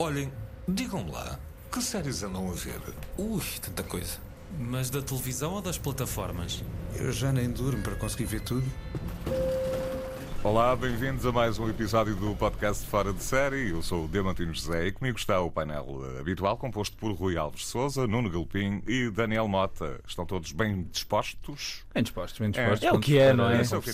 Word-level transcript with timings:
Olhem, 0.00 0.30
digam-me 0.68 1.10
lá, 1.10 1.36
que 1.72 1.82
séries 1.82 2.22
andam 2.22 2.48
a 2.48 2.52
ver? 2.52 2.80
Ui, 3.16 3.42
tanta 3.60 3.82
coisa. 3.82 4.18
Mas 4.56 4.90
da 4.90 5.02
televisão 5.02 5.54
ou 5.54 5.60
das 5.60 5.76
plataformas? 5.76 6.62
Eu 6.94 7.10
já 7.10 7.32
nem 7.32 7.50
durmo 7.50 7.82
para 7.82 7.96
conseguir 7.96 8.26
ver 8.26 8.40
tudo. 8.42 8.64
Olá, 10.48 10.74
bem-vindos 10.74 11.26
a 11.26 11.30
mais 11.30 11.58
um 11.58 11.68
episódio 11.68 12.16
do 12.16 12.34
podcast 12.34 12.86
Fora 12.86 13.12
de 13.12 13.22
Série. 13.22 13.68
Eu 13.68 13.82
sou 13.82 14.06
o 14.06 14.08
Diamantino 14.08 14.54
José 14.54 14.86
e 14.86 14.92
comigo 14.92 15.18
está 15.18 15.38
o 15.42 15.50
painel 15.50 16.00
habitual 16.18 16.56
composto 16.56 16.96
por 16.96 17.12
Rui 17.12 17.36
Alves 17.36 17.66
Souza, 17.66 18.06
Nuno 18.06 18.30
Galpim 18.30 18.82
e 18.88 19.10
Daniel 19.10 19.46
Mota. 19.46 20.00
Estão 20.08 20.24
todos 20.24 20.50
bem 20.52 20.84
dispostos? 20.90 21.84
Bem 21.92 22.02
dispostos, 22.02 22.38
bem 22.38 22.50
dispostos. 22.50 22.82
É, 22.82 22.86
é 22.86 22.92
o 22.92 22.98
que 22.98 23.18
é, 23.18 23.34
não 23.34 23.50
é? 23.50 23.60
É 23.60 23.76
o 23.76 23.82
que. 23.82 23.90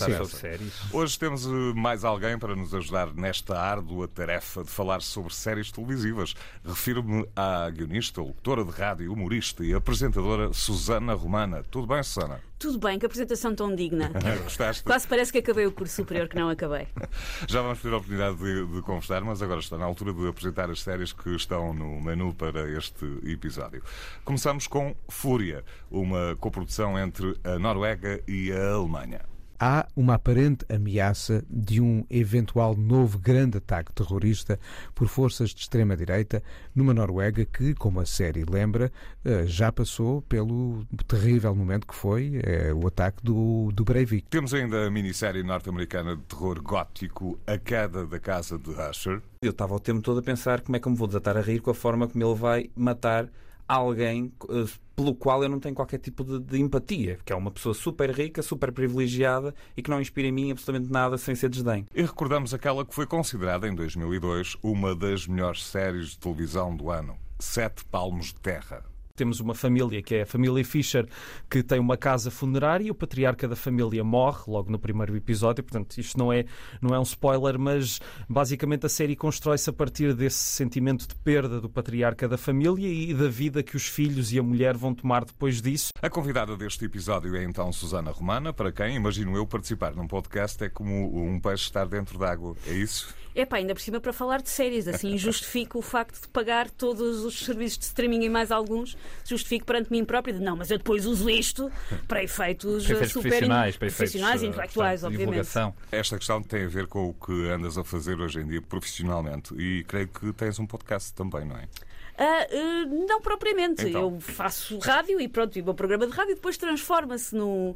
Hoje 0.93 1.19
temos 1.19 1.45
eh, 1.45 1.51
mais 1.75 2.05
alguém 2.05 2.39
para 2.39 2.55
nos 2.55 2.73
ajudar 2.73 3.13
nesta 3.13 3.59
árdua 3.59 4.07
tarefa 4.07 4.63
de 4.63 4.71
falar 4.71 5.03
sobre 5.03 5.35
séries 5.35 5.73
televisivas. 5.73 6.37
Refiro-me 6.65 7.29
à 7.35 7.69
guionista, 7.69 8.21
locutora 8.21 8.65
de 8.65 8.71
rádio, 8.71 9.13
humorista 9.13 9.65
e 9.65 9.75
apresentadora 9.75 10.53
Susana 10.53 11.15
Romana. 11.15 11.65
Tudo 11.69 11.89
bem, 11.89 12.01
Susana? 12.05 12.41
Tudo 12.65 12.79
bem, 12.79 12.99
que 12.99 13.05
apresentação 13.05 13.55
tão 13.55 13.75
digna. 13.75 14.11
Gostaste? 14.43 14.85
Quase 14.85 15.07
parece 15.07 15.31
que 15.31 15.37
acabei 15.37 15.67
o 15.67 15.71
curso 15.71 15.97
superior, 15.97 16.27
que 16.29 16.35
não 16.35 16.49
acabei. 16.49 16.89
Já 17.47 17.61
vamos 17.61 17.83
ter 17.83 17.93
a 17.93 17.99
oportunidade 17.99 18.39
de, 18.39 18.67
de 18.67 18.81
conversar, 18.81 19.21
mas 19.21 19.43
agora 19.43 19.61
está 19.61 19.77
na 19.77 19.85
altura 19.85 20.15
de 20.15 20.27
apresentar 20.27 20.71
as 20.71 20.81
séries 20.81 21.13
que 21.13 21.29
estão 21.37 21.75
no 21.75 22.01
menu 22.01 22.33
para 22.33 22.67
este 22.71 23.05
episódio. 23.23 23.83
Começamos 24.25 24.67
com 24.67 24.97
Fúria, 25.11 25.63
uma 25.91 26.35
coprodução 26.41 26.99
entre 26.99 27.39
a 27.45 27.59
Noruega 27.59 28.23
e 28.27 28.51
a 28.51 28.73
Alemanha 28.73 29.34
há 29.65 29.89
uma 29.97 30.17
aparente 30.17 30.67
ameaça 30.69 31.43
de 31.49 31.81
um 31.81 32.05
eventual 32.11 32.77
novo 32.77 33.19
grande 33.19 33.57
ataque 33.57 33.95
terrorista 33.95 34.61
por 34.95 35.09
forças 35.09 35.55
de 35.55 35.63
extrema-direita 35.63 36.43
numa 36.75 36.93
Noruega 36.93 37.47
que, 37.47 37.73
como 37.73 37.99
a 37.99 38.05
série 38.05 38.45
lembra, 38.45 38.93
eh, 39.25 39.47
já 39.47 39.73
passou 39.73 40.21
pelo 40.21 40.85
terrível 41.09 41.55
momento 41.55 41.87
que 41.87 41.95
foi 41.95 42.41
é, 42.43 42.75
o 42.75 42.87
ataque 42.87 43.25
do, 43.25 43.71
do 43.73 43.85
Breivik. 43.85 44.29
Temos 44.29 44.53
ainda 44.53 44.87
a 44.87 44.91
minissérie 44.91 45.43
norte-americana 45.43 46.15
de 46.15 46.23
terror 46.25 46.61
gótico 46.61 47.39
A 47.47 47.57
Queda 47.57 48.05
da 48.05 48.21
Casa 48.21 48.59
de 48.59 48.69
Usher. 48.69 49.23
Eu 49.41 49.53
estava 49.53 49.75
o 49.75 49.81
tempo 49.81 50.03
todo 50.03 50.21
a 50.21 50.23
pensar 50.23 50.61
como 50.61 50.77
é 50.77 50.79
que 50.79 50.87
eu 50.87 50.93
me 50.93 50.99
vou 50.99 51.07
desatar 51.07 51.39
a 51.39 51.41
rir 51.41 51.61
com 51.61 51.71
a 51.71 51.75
forma 51.75 52.07
como 52.07 52.23
ele 52.23 52.39
vai 52.39 52.71
matar 52.77 53.31
alguém 53.67 54.31
uh, 54.43 54.69
pelo 54.95 55.15
qual 55.15 55.43
eu 55.43 55.49
não 55.49 55.59
tenho 55.59 55.75
qualquer 55.75 55.99
tipo 55.99 56.25
de, 56.25 56.39
de, 56.41 56.61
empatia, 56.61 57.19
que 57.25 57.33
é 57.33 57.37
uma 57.37 57.51
pessoa 57.51 57.75
super 57.75 58.11
rica, 58.11 58.43
super 58.43 58.73
privilegiada 58.73 59.55
e 59.77 59.83
que 59.83 59.91
não 59.91 60.01
inspira 60.01 60.29
em 60.29 60.33
mim 60.33 60.51
absolutamente 60.51 60.93
nada 60.93 61.19
sem 61.19 61.35
ser 61.35 61.49
desdém. 61.49 61.87
E 61.95 62.03
recordamos 62.03 62.55
aquela 62.55 62.85
que 62.85 62.95
foi 62.95 63.07
considerada 63.07 63.69
em 63.69 63.75
2002 63.75 64.57
uma 64.63 64.95
das 64.95 65.27
melhores 65.27 65.65
séries 65.65 66.11
de 66.11 66.19
televisão 66.19 66.75
do 66.77 66.91
ano, 66.91 67.17
Sete 67.39 67.85
Palmos 67.85 68.27
de 68.27 68.37
Terra. 68.37 68.94
Temos 69.17 69.39
uma 69.39 69.55
família 69.55 70.03
que 70.03 70.17
é 70.17 70.23
a 70.23 70.27
família 70.27 70.65
Fischer, 70.65 71.07
que 71.49 71.63
tem 71.63 71.79
uma 71.79 71.97
casa 71.97 72.33
funerária 72.33 72.89
e 72.89 72.91
o 72.91 72.95
patriarca 72.97 73.47
da 73.47 73.55
família 73.55 74.03
morre 74.03 74.43
logo 74.49 74.73
no 74.73 74.77
primeiro 74.77 75.17
episódio. 75.17 75.63
Portanto, 75.63 75.97
isto 75.99 76.19
não 76.19 76.33
é, 76.33 76.45
não 76.83 76.93
é 76.93 76.99
um 76.99 77.05
spoiler, 77.05 77.57
mas 77.57 78.01
basicamente 78.29 78.87
a 78.87 78.89
série 78.89 79.15
constrói-se 79.15 79.71
a 79.71 79.73
partir 79.73 80.15
desse 80.15 80.39
sentimento 80.39 81.07
de 81.07 81.15
perda 81.15 81.61
do 81.61 81.71
patriarca 81.71 82.27
da 82.27 82.37
família 82.37 82.89
e 82.89 83.15
da 83.15 83.29
vida 83.29 83.63
que 83.63 83.77
os 83.77 83.87
filhos 83.87 84.33
e 84.33 84.39
a 84.41 84.43
mulher 84.43 84.77
vão 84.77 84.93
tomar 84.93 85.25
depois 85.25 85.63
disso. 85.63 85.91
A 86.03 86.11
convidada 86.11 86.57
deste 86.57 86.85
episódio 86.85 87.37
é 87.37 87.45
então 87.45 87.73
Susana 87.73 88.11
Romana, 88.11 88.53
para 88.53 88.73
quem, 88.73 88.97
imagino 88.97 89.37
eu, 89.37 89.47
participar 89.47 89.95
num 89.95 90.09
podcast 90.09 90.65
é 90.65 90.69
como 90.69 91.25
um 91.25 91.39
peixe 91.39 91.67
estar 91.67 91.87
dentro 91.87 92.19
d'água. 92.19 92.57
É 92.67 92.73
isso? 92.73 93.15
É 93.35 93.45
pá, 93.45 93.57
ainda 93.57 93.75
por 93.75 93.81
cima 93.81 94.01
para 94.01 94.13
falar 94.13 94.41
de 94.41 94.49
séries, 94.49 94.87
assim 94.87 95.17
justifico 95.19 95.79
o 95.79 95.83
facto 95.83 96.21
de 96.21 96.29
pagar 96.29 96.71
todos 96.71 97.25
os 97.25 97.45
serviços 97.45 97.79
de 97.79 97.85
streaming 97.87 98.25
e 98.25 98.29
mais 98.29 98.53
alguns, 98.53 98.97
justifico 99.25 99.67
perante 99.67 99.91
mim 99.91 100.05
próprio 100.05 100.35
de 100.35 100.41
não, 100.41 100.57
mas 100.57 100.71
eu 100.71 100.79
depois 100.79 101.07
uso 101.07 101.29
isto 101.29 101.71
para 102.07 102.23
efeitos, 102.23 102.85
para 102.85 102.95
efeitos 102.95 103.13
super 103.13 103.29
profissionais, 103.29 103.77
para 103.77 103.87
efeitos, 103.89 103.97
profissionais 103.97 104.43
e 104.43 104.47
intelectuais, 104.47 105.01
portanto, 105.01 105.13
obviamente. 105.13 105.45
Divulgação. 105.45 105.75
Esta 105.91 106.17
questão 106.17 106.43
tem 106.43 106.65
a 106.65 106.69
ver 106.69 106.87
com 106.87 107.09
o 107.09 107.15
que 107.15 107.49
andas 107.51 107.77
a 107.77 107.85
fazer 107.85 108.21
hoje 108.21 108.41
em 108.41 108.47
dia 108.47 108.63
profissionalmente 108.63 109.55
e 109.55 109.85
creio 109.85 110.09
que 110.09 110.33
tens 110.33 110.59
um 110.59 110.67
podcast 110.67 111.13
também, 111.15 111.45
não 111.45 111.57
é? 111.57 111.69
Uh, 112.15 112.87
uh, 112.87 113.07
não 113.09 113.21
propriamente. 113.21 113.89
Então. 113.89 114.15
Eu 114.15 114.21
faço 114.21 114.79
rádio 114.79 115.21
e 115.21 115.27
pronto, 115.27 115.57
e 115.59 115.61
o 115.61 115.65
meu 115.65 115.75
programa 115.75 116.07
de 116.07 116.13
rádio 116.13 116.37
depois 116.37 116.57
transforma-se 116.57 117.37
uh, 117.37 117.75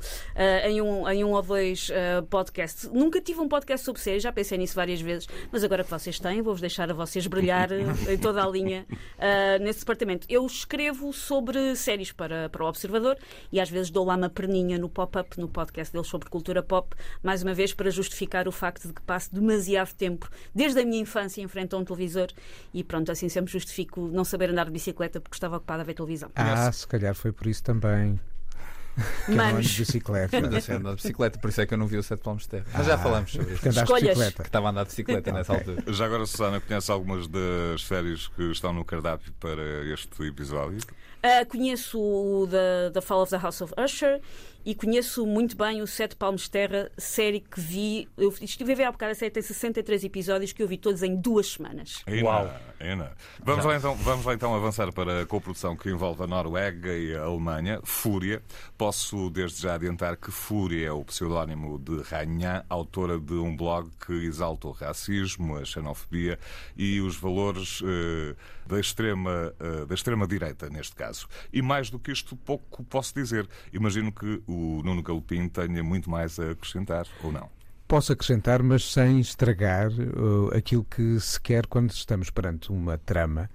em, 0.65 0.81
um, 0.81 1.09
em 1.09 1.25
um 1.25 1.33
ou 1.33 1.43
dois 1.43 1.91
podcasts. 2.31 2.89
Nunca 2.93 3.21
tive 3.21 3.41
um 3.41 3.49
podcast 3.49 3.85
sobre 3.85 4.01
séries, 4.01 4.23
já 4.23 4.33
pensei 4.33 4.57
nisso 4.57 4.75
várias 4.75 5.01
vezes, 5.01 5.27
mas 5.51 5.65
agora 5.65 5.85
que 5.85 5.91
vocês 5.91 6.19
têm, 6.19 6.43
vou-vos 6.43 6.61
deixar 6.61 6.91
a 6.91 6.95
vocês 6.95 7.27
brilhar 7.27 7.71
em 7.73 8.19
toda 8.19 8.45
a 8.45 8.49
linha 8.49 8.87
nesse 9.61 9.81
departamento. 9.81 10.27
Eu 10.29 10.45
escrevo 10.47 11.13
sobre 11.13 11.75
séries 11.77 12.13
para, 12.13 12.49
para 12.49 12.65
o 12.65 12.69
Observador 12.69 13.17
e 13.51 13.61
às 13.61 13.71
vezes 13.71 13.91
dou 13.91 14.05
lá 14.05 14.17
uma 14.17 14.29
perninha 14.29 14.79
no 14.79 14.89
pop-up, 14.89 15.39
no 15.39 15.49
podcast 15.49 15.93
deles 15.93 16.07
sobre 16.07 16.29
cultura 16.29 16.63
pop, 16.63 16.95
mais 17.23 17.43
uma 17.43 17.55
vez 17.55 17.73
para 17.73 17.91
justificar 17.91 18.47
o 18.49 18.53
facto 18.53 18.89
de 18.89 18.95
que 18.95 19.03
passo 19.03 19.35
demasiado 19.35 19.95
tempo, 19.95 20.29
desde 20.55 20.81
a 20.81 20.85
minha 20.85 21.01
infância, 21.01 21.43
em 21.43 21.49
frente 21.49 21.75
a 21.75 21.79
um 21.79 21.85
televisor 21.85 22.29
e 22.73 22.85
pronto, 22.85 23.11
assim 23.11 23.29
sempre 23.29 23.53
justifico 23.53 24.09
não 24.13 24.25
saber 24.25 24.51
andar 24.51 24.67
de 24.67 24.73
bicicleta 24.73 25.21
porque 25.21 25.37
estava 25.37 25.57
ocupada 25.57 25.83
a 25.83 25.85
ver 25.85 25.95
televisão. 25.95 26.31
Ah, 26.35 26.71
se 26.73 26.87
calhar 26.87 27.15
foi 27.15 27.33
por 27.33 27.47
isso 27.47 27.63
também. 27.63 28.21
Que 29.27 29.33
Manos. 29.33 29.67
de 29.67 29.79
bicicleta. 29.85 30.41
Mas 30.41 30.69
andar 30.69 30.91
de 30.91 30.97
bicicleta, 30.97 31.39
por 31.39 31.51
isso 31.51 31.61
é 31.61 31.67
que 31.67 31.75
eu 31.75 31.79
não 31.79 31.87
vi 31.87 31.97
o 31.97 32.03
Sete 32.03 32.21
Palmos 32.23 32.43
de 32.45 32.49
Terra. 32.51 32.65
Mas 32.73 32.87
já 32.87 32.95
Ah, 32.95 32.99
falamos 32.99 33.31
sobre 33.33 33.47
isso. 33.47 33.55
porque 33.55 33.69
andaste 33.69 33.87
de 33.87 33.93
Escolhas. 33.95 34.19
bicicleta. 34.19 34.43
Que 34.43 34.49
estava 34.49 34.67
a 34.67 34.71
andar 34.71 34.83
de 34.85 34.89
bicicleta 34.89 35.33
nessa 35.33 35.53
Ok. 35.53 35.73
altura. 35.75 35.93
Já 35.95 36.05
agora, 36.07 36.27
Susana, 36.27 36.61
conhece 36.61 36.91
algumas 36.91 37.27
das 37.29 37.83
séries 37.87 38.29
que 38.29 38.43
estão 38.51 38.73
no 38.73 38.85
cardápio 38.85 39.33
para 39.41 39.63
este 39.93 40.23
episódio? 40.25 40.79
Uh, 41.19 41.45
conheço 41.49 41.99
o 42.01 42.47
da, 42.47 42.91
da 42.93 43.03
Fall 43.03 43.23
of 43.23 43.31
the 43.31 43.39
House 43.39 43.61
of 43.61 43.75
Usher 43.77 44.21
e 44.69 44.75
conheço 44.75 45.27
muito 45.27 45.57
bem 45.57 45.81
o 45.81 45.87
Sete 45.87 46.15
Palmos 46.15 46.43
de 46.43 46.51
Terra, 46.51 46.91
série 46.99 47.41
que 47.41 47.59
vi. 47.59 48.07
Eu 48.19 48.29
estive 48.29 48.75
a 48.75 48.77
ver 48.77 48.85
há 48.85 48.93
bocado, 48.93 49.13
a 49.13 49.15
série 49.15 49.31
tem 49.31 49.43
63 49.43 50.05
episódios 50.05 50.53
que 50.53 50.63
eu 50.63 50.69
vi 50.69 50.77
todos 50.77 51.03
em 51.03 51.17
duas 51.17 51.53
semanas. 51.53 52.05
Uau! 52.23 52.53
Vamos, 53.43 53.65
lá 53.65 53.77
então, 53.77 53.95
vamos 53.97 54.27
lá 54.27 54.35
então 54.35 54.55
avançar 54.55 54.93
para 54.93 55.23
a 55.23 55.27
coprodução 55.27 55.75
que 55.75 55.89
envolve 55.89 56.23
a 56.23 56.27
Noruega 56.27 56.95
e 56.95 57.17
a 57.17 57.23
Alemanha, 57.23 57.81
Fúria. 57.83 58.43
Posso 58.77 59.31
desde 59.31 59.63
já 59.63 59.75
adiantar 59.75 60.19
que 60.19 60.31
Fúria 60.31 60.89
é 60.89 60.93
o 60.93 61.03
pseudónimo 61.03 61.79
de 61.79 62.03
Rainha, 62.03 62.63
autora 62.69 63.19
de 63.19 63.33
um 63.33 63.57
blog 63.57 63.89
que 64.07 64.13
exalta 64.13 64.69
o 64.69 64.73
racismo, 64.73 65.57
a 65.57 65.65
xenofobia 65.65 66.39
e 66.77 67.01
os 67.01 67.17
valores 67.17 67.81
eh, 67.83 68.37
da 68.67 68.79
extrema 68.79 69.55
eh, 69.59 69.87
da 69.87 69.95
extrema 69.95 70.27
direita 70.27 70.69
neste 70.69 70.95
caso. 70.95 71.27
E 71.51 71.63
mais 71.63 71.89
do 71.89 71.99
que 71.99 72.13
isto, 72.13 72.37
pouco 72.37 72.85
posso 72.85 73.15
dizer. 73.15 73.49
Imagino 73.73 74.13
que 74.13 74.43
o 74.47 74.58
Nuno 74.85 75.03
Galopim 75.03 75.49
tenha 75.49 75.83
muito 75.83 76.11
mais 76.11 76.39
a 76.39 76.51
acrescentar, 76.51 77.07
ou 77.23 77.33
não? 77.33 77.49
Posso 77.87 78.13
acrescentar, 78.13 78.63
mas 78.63 78.93
sem 78.93 79.19
estragar 79.19 79.91
uh, 79.91 80.55
aquilo 80.55 80.85
que 80.85 81.19
se 81.21 81.41
quer 81.41 81.67
quando 81.67 81.91
estamos 81.91 82.31
perante 82.31 82.71
uma 82.71 82.99
trama 82.99 83.49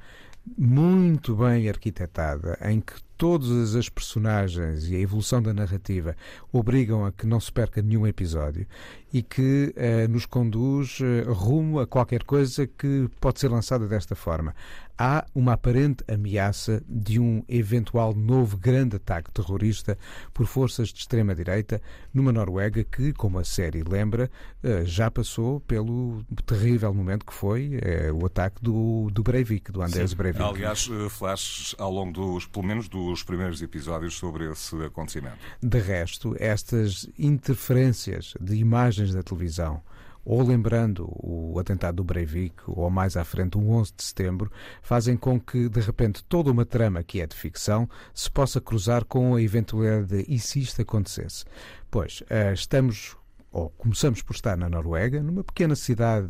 muito 0.57 1.35
bem 1.35 1.69
arquitetada, 1.69 2.57
em 2.61 2.81
que 2.81 2.93
todas 3.17 3.75
as 3.75 3.87
personagens 3.87 4.89
e 4.89 4.95
a 4.95 4.99
evolução 4.99 5.41
da 5.41 5.53
narrativa 5.53 6.15
obrigam 6.51 7.05
a 7.05 7.11
que 7.11 7.25
não 7.25 7.39
se 7.39 7.51
perca 7.51 7.81
nenhum 7.81 8.05
episódio 8.05 8.67
e 9.13 9.21
que 9.21 9.73
eh, 9.77 10.07
nos 10.09 10.25
conduz 10.25 10.99
eh, 11.01 11.23
rumo 11.25 11.79
a 11.79 11.87
qualquer 11.87 12.23
coisa 12.23 12.67
que 12.67 13.09
pode 13.21 13.39
ser 13.39 13.49
lançada 13.49 13.87
desta 13.87 14.15
forma. 14.15 14.53
Há 14.97 15.25
uma 15.33 15.53
aparente 15.53 16.03
ameaça 16.07 16.83
de 16.87 17.19
um 17.19 17.43
eventual 17.47 18.13
novo 18.13 18.57
grande 18.57 18.97
ataque 18.97 19.31
terrorista 19.31 19.97
por 20.33 20.45
forças 20.45 20.89
de 20.89 20.99
extrema-direita 20.99 21.81
numa 22.13 22.31
Noruega 22.31 22.83
que, 22.83 23.11
como 23.13 23.39
a 23.39 23.43
série 23.43 23.83
lembra, 23.83 24.29
eh, 24.61 24.83
já 24.85 25.09
passou 25.09 25.59
pelo 25.61 26.23
terrível 26.45 26.93
momento 26.93 27.25
que 27.25 27.33
foi 27.33 27.79
eh, 27.81 28.11
o 28.11 28.25
ataque 28.25 28.61
do, 28.61 29.09
do 29.11 29.23
Breivik, 29.23 29.71
do 29.71 29.81
Anders 29.81 30.13
Breivik. 30.13 30.43
Aliás, 30.43 30.89
eh, 30.91 31.09
flashes 31.09 31.75
ao 31.79 31.91
longo 31.91 32.13
dos, 32.13 32.45
pelo 32.45 32.65
menos 32.65 32.87
dos 32.87 33.23
primeiros 33.23 33.61
episódios 33.61 34.15
sobre 34.15 34.51
esse 34.51 34.75
acontecimento. 34.83 35.37
De 35.61 35.79
resto, 35.79 36.35
estas 36.39 37.09
interferências 37.17 38.35
de 38.39 38.55
imagens 38.55 39.13
da 39.13 39.23
televisão, 39.23 39.81
ou 40.25 40.41
lembrando 40.41 41.07
o 41.21 41.59
atentado 41.59 41.97
do 41.97 42.03
Breivik, 42.03 42.55
ou 42.67 42.89
mais 42.89 43.17
à 43.17 43.23
frente, 43.23 43.57
o 43.57 43.69
11 43.69 43.93
de 43.95 44.03
setembro, 44.03 44.51
fazem 44.81 45.17
com 45.17 45.39
que, 45.39 45.67
de 45.67 45.79
repente, 45.79 46.23
toda 46.23 46.51
uma 46.51 46.65
trama 46.65 47.03
que 47.03 47.21
é 47.21 47.27
de 47.27 47.35
ficção 47.35 47.89
se 48.13 48.29
possa 48.29 48.61
cruzar 48.61 49.05
com 49.05 49.35
a 49.35 49.41
eventualidade 49.41 50.23
de 50.23 50.33
e 50.33 50.39
se 50.39 50.59
isto 50.59 50.81
acontecesse. 50.81 51.45
Pois, 51.89 52.23
eh, 52.29 52.53
estamos 52.53 53.15
ou 53.53 53.69
começamos 53.69 54.23
por 54.23 54.33
estar 54.33 54.57
na 54.57 54.67
Noruega, 54.67 55.21
numa 55.21 55.43
pequena 55.43 55.75
cidade 55.75 56.27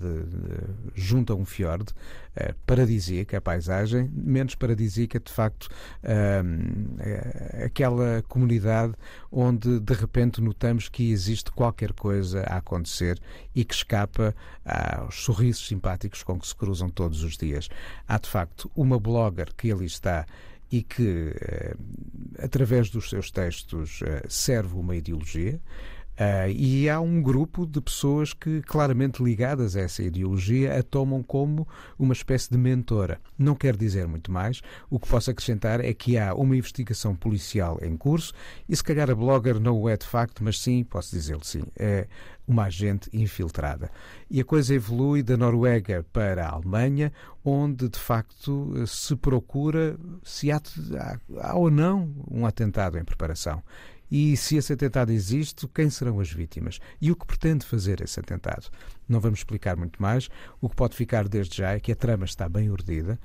junto 0.93 1.31
a 1.31 1.35
um 1.37 1.45
fiord, 1.45 1.85
paradisíaca 2.65 3.37
a 3.37 3.41
paisagem, 3.41 4.11
menos 4.13 4.55
paradisíaca 4.55 5.21
de 5.21 5.31
facto 5.31 5.69
aquela 7.63 8.21
comunidade 8.27 8.93
onde 9.31 9.79
de 9.79 9.93
repente 9.93 10.41
notamos 10.41 10.89
que 10.89 11.11
existe 11.11 11.49
qualquer 11.51 11.93
coisa 11.93 12.41
a 12.41 12.57
acontecer 12.57 13.17
e 13.55 13.63
que 13.63 13.73
escapa 13.73 14.35
aos 14.65 15.23
sorrisos 15.23 15.65
simpáticos 15.65 16.23
com 16.23 16.37
que 16.37 16.45
se 16.45 16.55
cruzam 16.55 16.89
todos 16.89 17.23
os 17.23 17.37
dias. 17.37 17.69
Há 18.05 18.17
de 18.17 18.27
facto 18.27 18.69
uma 18.75 18.99
blogger 18.99 19.53
que 19.55 19.71
ali 19.71 19.85
está 19.85 20.25
e 20.69 20.83
que, 20.83 21.33
através 22.37 22.89
dos 22.89 23.09
seus 23.09 23.31
textos, 23.31 24.01
serve 24.27 24.75
uma 24.75 24.95
ideologia. 24.95 25.61
Uh, 26.13 26.49
e 26.49 26.87
há 26.87 26.99
um 26.99 27.21
grupo 27.21 27.65
de 27.65 27.81
pessoas 27.81 28.33
que, 28.33 28.61
claramente 28.61 29.23
ligadas 29.23 29.75
a 29.75 29.81
essa 29.81 30.03
ideologia, 30.03 30.77
a 30.77 30.83
tomam 30.83 31.23
como 31.23 31.67
uma 31.97 32.13
espécie 32.13 32.51
de 32.51 32.57
mentora. 32.57 33.19
Não 33.37 33.55
quer 33.55 33.75
dizer 33.75 34.07
muito 34.07 34.31
mais. 34.31 34.61
O 34.89 34.99
que 34.99 35.07
posso 35.07 35.31
acrescentar 35.31 35.83
é 35.83 35.91
que 35.93 36.17
há 36.17 36.35
uma 36.35 36.55
investigação 36.55 37.15
policial 37.15 37.79
em 37.81 37.97
curso 37.97 38.31
e, 38.69 38.75
se 38.75 38.83
calhar, 38.83 39.09
a 39.09 39.15
blogger 39.15 39.59
não 39.59 39.79
o 39.81 39.89
é 39.89 39.97
de 39.97 40.05
facto, 40.05 40.43
mas 40.43 40.59
sim, 40.59 40.83
posso 40.83 41.15
dizê-lo 41.15 41.43
sim, 41.43 41.63
é 41.75 42.07
uma 42.47 42.65
agente 42.65 43.09
infiltrada. 43.13 43.89
E 44.29 44.39
a 44.39 44.45
coisa 44.45 44.75
evolui 44.75 45.23
da 45.23 45.37
Noruega 45.37 46.05
para 46.11 46.45
a 46.45 46.51
Alemanha, 46.51 47.11
onde 47.43 47.89
de 47.89 47.97
facto 47.97 48.85
se 48.85 49.15
procura 49.15 49.97
se 50.23 50.51
há, 50.51 50.61
há 51.39 51.55
ou 51.55 51.71
não 51.71 52.13
um 52.29 52.45
atentado 52.45 52.97
em 52.97 53.03
preparação. 53.03 53.63
E 54.15 54.37
se 54.37 54.57
esse 54.57 54.71
atentado 54.71 55.11
existe, 55.11 55.67
quem 55.73 55.89
serão 55.89 56.19
as 56.19 56.31
vítimas? 56.31 56.79
E 57.01 57.11
o 57.11 57.15
que 57.15 57.25
pretende 57.25 57.65
fazer 57.65 57.99
esse 57.99 58.19
atentado? 58.19 58.69
Não 59.09 59.19
vamos 59.19 59.39
explicar 59.39 59.75
muito 59.75 59.99
mais. 59.99 60.29
O 60.61 60.69
que 60.69 60.75
pode 60.75 60.95
ficar 60.95 61.27
desde 61.27 61.57
já 61.57 61.71
é 61.71 61.79
que 61.79 61.91
a 61.91 61.95
trama 61.95 62.23
está 62.23 62.47
bem 62.47 62.69
urdida, 62.69 63.19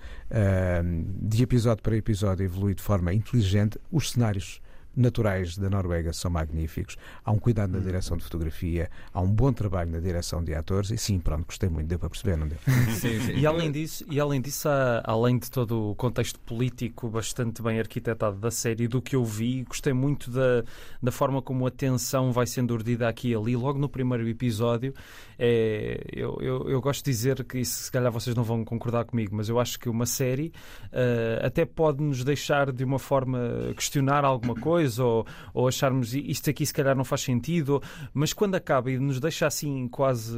de 1.20 1.43
episódio 1.43 1.82
para 1.82 1.94
episódio 1.94 2.43
evolui 2.43 2.75
de 2.75 2.81
forma 2.82 3.12
inteligente, 3.12 3.79
os 3.93 4.12
cenários 4.12 4.62
naturais 4.96 5.56
da 5.56 5.70
Noruega 5.70 6.12
são 6.12 6.31
magníficos. 6.31 6.96
Há 7.25 7.31
um 7.31 7.38
cuidado 7.38 7.73
na 7.73 7.79
direção 7.79 8.17
de 8.17 8.25
fotografia, 8.25 8.90
há 9.12 9.20
um 9.20 9.31
bom 9.31 9.52
trabalho 9.52 9.90
na 9.90 10.00
direção 10.00 10.43
de 10.43 10.55
atores 10.55 10.90
e 10.90 10.99
sim, 10.99 11.19
pronto, 11.19 11.46
gostei 11.46 11.69
muito, 11.69 11.87
deu 11.87 11.99
para 11.99 12.11
perceber, 12.11 12.37
não 12.37 12.49
deu? 12.49 12.58
Sim, 12.99 13.20
sim. 13.20 13.32
E 13.37 13.46
além 13.46 13.70
disso, 13.70 14.05
e 14.11 14.19
além 14.19 14.40
disso 14.40 14.69
há, 14.69 15.02
além 15.05 15.38
de 15.38 15.50
todo 15.50 15.90
o 15.90 15.94
contexto 15.94 16.40
político 16.40 17.08
bastante 17.08 17.62
bem 17.62 17.79
arquitetado 17.79 18.37
da 18.38 18.50
série, 18.50 18.88
do 18.88 19.00
que 19.00 19.14
eu 19.14 19.25
vi, 19.25 19.62
gostei 19.62 19.93
muito 19.93 20.31
da, 20.31 20.64
da 21.02 21.12
forma 21.12 21.40
como 21.40 21.67
a 21.67 21.70
tensão 21.70 22.32
vai 22.32 22.46
sendo 22.46 22.73
urdida 22.73 23.08
aqui 23.08 23.31
e 23.31 23.35
ali. 23.35 23.56
Logo 23.56 23.79
no 23.79 23.88
primeiro 23.88 24.26
episódio, 24.29 24.94
é, 25.38 26.02
eu, 26.12 26.38
eu, 26.40 26.69
eu, 26.69 26.81
gosto 26.81 27.05
de 27.05 27.11
dizer 27.11 27.44
que 27.44 27.58
isso, 27.58 27.85
se 27.85 27.93
calhar 27.93 28.11
vocês 28.11 28.35
não 28.35 28.43
vão 28.43 28.64
concordar 28.64 29.05
comigo, 29.05 29.37
mas 29.37 29.49
eu 29.49 29.61
acho 29.61 29.79
que 29.79 29.88
uma 29.88 30.06
série 30.06 30.52
uh, 30.87 31.46
até 31.46 31.64
pode 31.64 32.02
nos 32.02 32.25
deixar 32.25 32.73
de 32.73 32.82
uma 32.82 32.99
forma 32.99 33.38
questionar 33.76 34.25
alguma 34.25 34.55
coisa 34.55 34.78
ou, 34.99 35.27
ou 35.53 35.69
acharmos 35.69 36.15
isto 36.15 36.51
aqui 36.51 36.65
se 36.65 36.73
calhar 36.73 36.97
não 36.97 37.05
faz 37.05 37.23
sentido, 37.23 37.83
mas 38.13 38.33
quando 38.33 38.55
acaba 38.55 38.91
e 38.91 38.99
nos 38.99 39.21
deixa 39.21 39.47
assim 39.47 39.89
quase, 39.89 40.37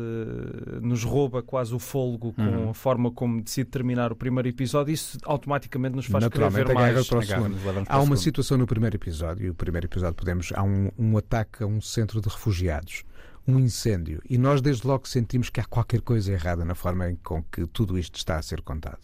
nos 0.80 1.04
rouba 1.04 1.42
quase 1.42 1.74
o 1.74 1.78
fôlego 1.78 2.32
com 2.32 2.42
uhum. 2.42 2.70
a 2.70 2.74
forma 2.74 3.10
como 3.10 3.42
decide 3.42 3.70
terminar 3.70 4.12
o 4.12 4.16
primeiro 4.16 4.48
episódio, 4.48 4.92
isso 4.92 5.18
automaticamente 5.24 5.96
nos 5.96 6.06
faz 6.06 6.26
querer 6.28 6.50
ver 6.50 6.74
mais. 6.74 7.06
Para 7.06 7.18
o 7.18 7.22
segundo. 7.22 7.56
Há 7.88 8.00
uma 8.00 8.16
situação 8.16 8.56
no 8.58 8.66
primeiro 8.66 8.96
episódio, 8.96 9.46
e 9.46 9.50
o 9.50 9.54
primeiro 9.54 9.86
episódio 9.86 10.14
podemos, 10.14 10.52
há 10.54 10.62
um, 10.62 10.90
um 10.98 11.16
ataque 11.16 11.62
a 11.62 11.66
um 11.66 11.80
centro 11.80 12.20
de 12.20 12.28
refugiados 12.28 13.04
um 13.46 13.58
incêndio 13.58 14.20
e 14.28 14.38
nós 14.38 14.60
desde 14.60 14.86
logo 14.86 15.08
sentimos 15.08 15.50
que 15.50 15.60
há 15.60 15.64
qualquer 15.64 16.00
coisa 16.02 16.32
errada 16.32 16.64
na 16.64 16.74
forma 16.74 17.12
com 17.22 17.42
que 17.42 17.66
tudo 17.66 17.98
isto 17.98 18.16
está 18.16 18.38
a 18.38 18.42
ser 18.42 18.60
contado. 18.60 19.00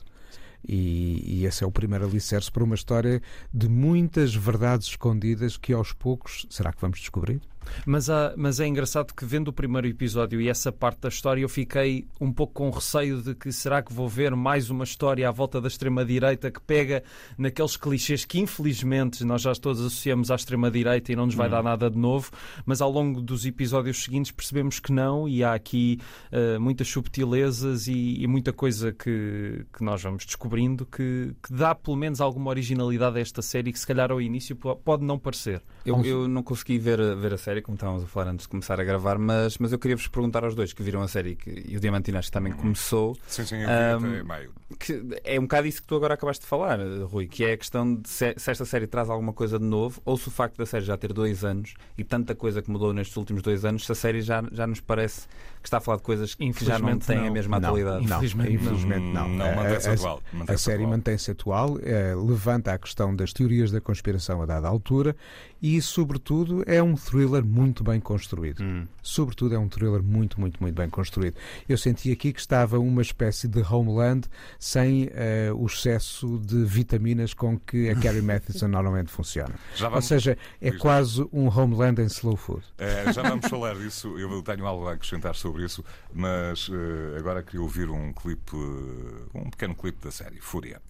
E, 0.69 1.23
e, 1.25 1.47
esse 1.47 1.63
é 1.63 1.67
o 1.67 1.71
primeiro 1.71 2.05
alicerce 2.05 2.51
para 2.51 2.65
uma 2.65 2.75
história 2.75 3.23
de 3.53 3.69
muitas 3.69 4.35
verdades 4.35 4.89
escondidas 4.89 5.57
que 5.57 5.73
aos 5.73 5.93
poucos, 5.93 6.47
será 6.51 6.73
que 6.73 6.81
vamos 6.81 6.99
descobrir? 6.99 7.41
Mas, 7.85 8.11
há, 8.11 8.35
mas 8.37 8.61
é 8.61 8.67
engraçado 8.67 9.15
que 9.15 9.25
vendo 9.25 9.49
o 9.49 9.53
primeiro 9.53 9.87
episódio 9.87 10.41
e 10.41 10.49
essa 10.49 10.73
parte 10.73 11.01
da 11.01 11.09
história 11.09 11.43
eu 11.43 11.49
fiquei 11.49 12.07
um 12.21 12.33
pouco 12.33 12.55
com 12.55 12.71
receio 12.71 13.23
de 13.23 13.35
que 13.35 13.53
será 13.53 13.83
que 13.83 13.93
vou 13.93 14.09
ver 14.09 14.35
mais 14.35 14.71
uma 14.71 14.85
história 14.85 15.29
à 15.29 15.33
volta 15.33 15.61
da 15.61 15.69
extrema-direita 15.69 16.51
que 16.51 16.61
pega 16.61 17.03
naqueles 17.37 17.77
clichês 17.77 18.25
que 18.25 18.39
infelizmente 18.39 19.25
nós 19.25 19.43
já 19.43 19.53
todos 19.55 19.81
associamos 19.81 20.31
à 20.31 20.35
extrema-direita 20.35 21.13
e 21.13 21.17
não 21.17 21.27
nos 21.27 21.35
vai 21.35 21.49
hum. 21.49 21.51
dar 21.51 21.63
nada 21.63 21.91
de 21.91 21.99
novo, 21.99 22.31
mas 22.65 22.81
ao 22.81 22.91
longo 22.91 23.21
dos 23.21 23.47
episódios 23.47 24.03
seguintes 24.03 24.33
percebemos 24.33 24.81
que 24.81 24.93
não 24.93 25.29
e 25.29 25.43
há 25.43 25.55
aqui 25.55 25.99
uh, 26.33 26.61
muitas 26.61 26.89
subtilezas 26.89 27.87
e, 27.87 28.23
e, 28.23 28.27
muita 28.27 28.53
coisa 28.53 28.93
que, 28.93 29.65
que 29.73 29.83
nós 29.83 30.03
vamos 30.03 30.25
descobrindo 30.25 30.87
que, 30.87 31.35
que, 31.43 31.53
dá 31.53 31.75
pelo 31.75 31.97
menos 31.97 32.21
alguma 32.21 32.51
originalidade 32.51 33.19
a 33.19 33.21
esta 33.21 33.43
série 33.43 33.73
que 33.73 33.79
se 33.79 33.87
calhar 33.87 34.11
ao 34.11 34.21
início 34.21 34.57
pode 34.57 35.05
não 35.05 35.19
parecer. 35.19 35.63
Eu, 35.87 36.05
eu 36.05 36.29
não 36.29 36.43
consegui 36.43 36.79
ver, 36.79 37.17
ver 37.17 37.35
a 37.35 37.39
série 37.39 37.63
como 37.63 37.77
estávamos 37.77 38.05
a 38.05 38.07
falar 38.07 38.31
antes 38.31 38.45
de 38.45 38.49
começar 38.49 38.81
a 38.81 38.85
gravar, 38.85 39.19
mas, 39.19 39.59
mas 39.59 39.73
eu 39.73 39.79
queria 39.79 39.97
vos 39.97 40.09
perguntar 40.09 40.45
aos 40.45 40.55
dois 40.55 40.73
que 40.73 40.83
viram 40.83 41.03
a 41.03 41.09
série 41.09 41.37
que, 41.37 41.51
e 41.51 41.77
o 41.77 41.81
que 41.81 42.31
também 42.31 42.53
começou. 42.53 43.17
Sim, 43.27 43.45
sim, 43.45 43.57
eu 43.57 44.01
vi 44.01 44.07
um, 44.07 44.15
até 44.15 44.23
meio. 44.23 44.53
Que 44.79 45.21
é 45.25 45.39
um 45.39 45.43
bocado 45.43 45.67
isso 45.67 45.81
que 45.81 45.87
tu 45.87 45.95
agora 45.97 46.15
acabaste 46.15 46.43
de 46.43 46.49
falar, 46.49 46.79
Rui, 47.05 47.27
que 47.27 47.45
é 47.45 47.53
a 47.53 47.57
questão 47.57 47.95
de 47.95 48.09
se, 48.09 48.35
se, 48.37 48.51
esta 48.51 48.65
série 48.65 48.87
traz 48.87 49.09
alguma 49.09 49.33
coisa 49.33 49.59
de 49.59 49.65
novo 49.65 50.01
ou 50.05 50.17
se 50.17 50.29
o 50.29 50.31
facto 50.31 50.57
da 50.57 50.67
série 50.67 50.85
já 50.85 50.97
ter 50.97 51.13
dois 51.13 51.45
anos 51.45 51.75
e 51.97 52.03
tanta 52.03 52.35
coisa 52.35 52.61
que 52.61 52.71
mudou 52.71 52.93
nestes 52.93 53.17
últimos 53.17 53.43
dois 53.43 53.65
anos, 53.65 53.87
se 53.87 53.93
a 53.93 53.95
série 53.95 54.21
já, 54.23 54.43
já 54.51 54.67
nos 54.67 54.81
parece 54.81 55.29
que 55.63 55.69
está 55.69 55.79
a 55.79 55.81
falar 55.81 55.99
de 55.99 56.03
coisas 56.03 56.35
que 56.35 56.65
já 56.65 56.79
não 56.79 56.99
têm 56.99 57.19
não. 57.19 57.27
a 57.27 57.31
mesma 57.31 57.61
não, 57.61 57.69
atualidade. 57.69 58.05
Infelizmente, 58.05 58.53
infelizmente 58.53 59.05
não. 59.05 59.29
Não, 59.29 59.55
mantém-se 59.55 59.89
atual. 59.89 60.23
Mantém 60.33 60.55
a 60.55 60.59
série 60.59 60.87
mantém-se 60.87 61.31
atual, 61.31 61.79
é, 61.83 62.15
levanta 62.15 62.73
a 62.73 62.79
questão 62.79 63.15
das 63.15 63.33
teorias 63.33 63.71
da 63.71 63.81
conspiração 63.81 64.43
a 64.43 64.47
dada 64.47 64.69
altura 64.69 65.17
e, 65.61 65.76
sobretudo, 65.81 66.63
é 66.67 66.83
um 66.83 66.95
thriller 66.95 67.45
muito 67.45 67.83
bem 67.83 68.01
construído. 68.01 68.63
Hum. 68.63 68.87
Sobretudo, 69.03 69.55
é 69.55 69.59
um 69.59 69.69
thriller 69.69 70.03
muito, 70.03 70.41
muito, 70.41 70.61
muito 70.61 70.75
bem 70.75 70.89
construído. 70.89 71.37
Eu 71.69 71.79
senti 71.79 72.11
aqui 72.13 72.33
que 72.33 72.41
estava 72.41 72.79
uma 72.79 73.03
espécie 73.03 73.49
de 73.49 73.61
Homeland 73.63 74.29
sem 74.59 75.05
uh, 75.05 75.55
o 75.57 75.67
excesso 75.67 76.39
de 76.39 76.65
vitaminas 76.65 77.35
com 77.35 77.59
que 77.59 77.89
a 77.89 77.95
Carrie 77.95 78.23
Matheson 78.23 78.69
normalmente 78.69 79.11
funciona. 79.11 79.55
Vamos... 79.79 79.97
Ou 79.97 80.03
seja, 80.03 80.39
é 80.61 80.73
quase 80.73 81.27
um 81.33 81.49
Homeland 81.49 82.01
em 82.01 82.07
slow 82.07 82.37
food. 82.37 82.65
É, 82.79 83.13
já 83.13 83.23
vamos 83.23 83.47
falar 83.49 83.75
disso. 83.75 84.19
Eu 84.19 84.43
tenho 84.43 84.67
algo 84.67 84.89
a 84.89 84.93
acrescentar 84.93 85.35
sobre 85.35 85.65
isso, 85.65 85.85
mas 86.13 86.69
uh, 86.69 87.17
agora 87.19 87.43
queria 87.43 87.63
ouvir 87.63 87.91
um 87.91 88.13
clipe, 88.13 88.55
uh, 88.55 89.27
um 89.35 89.51
pequeno 89.51 89.75
clipe 89.75 89.99
da 90.05 90.11
série 90.11 90.41
Fúria. 90.41 90.81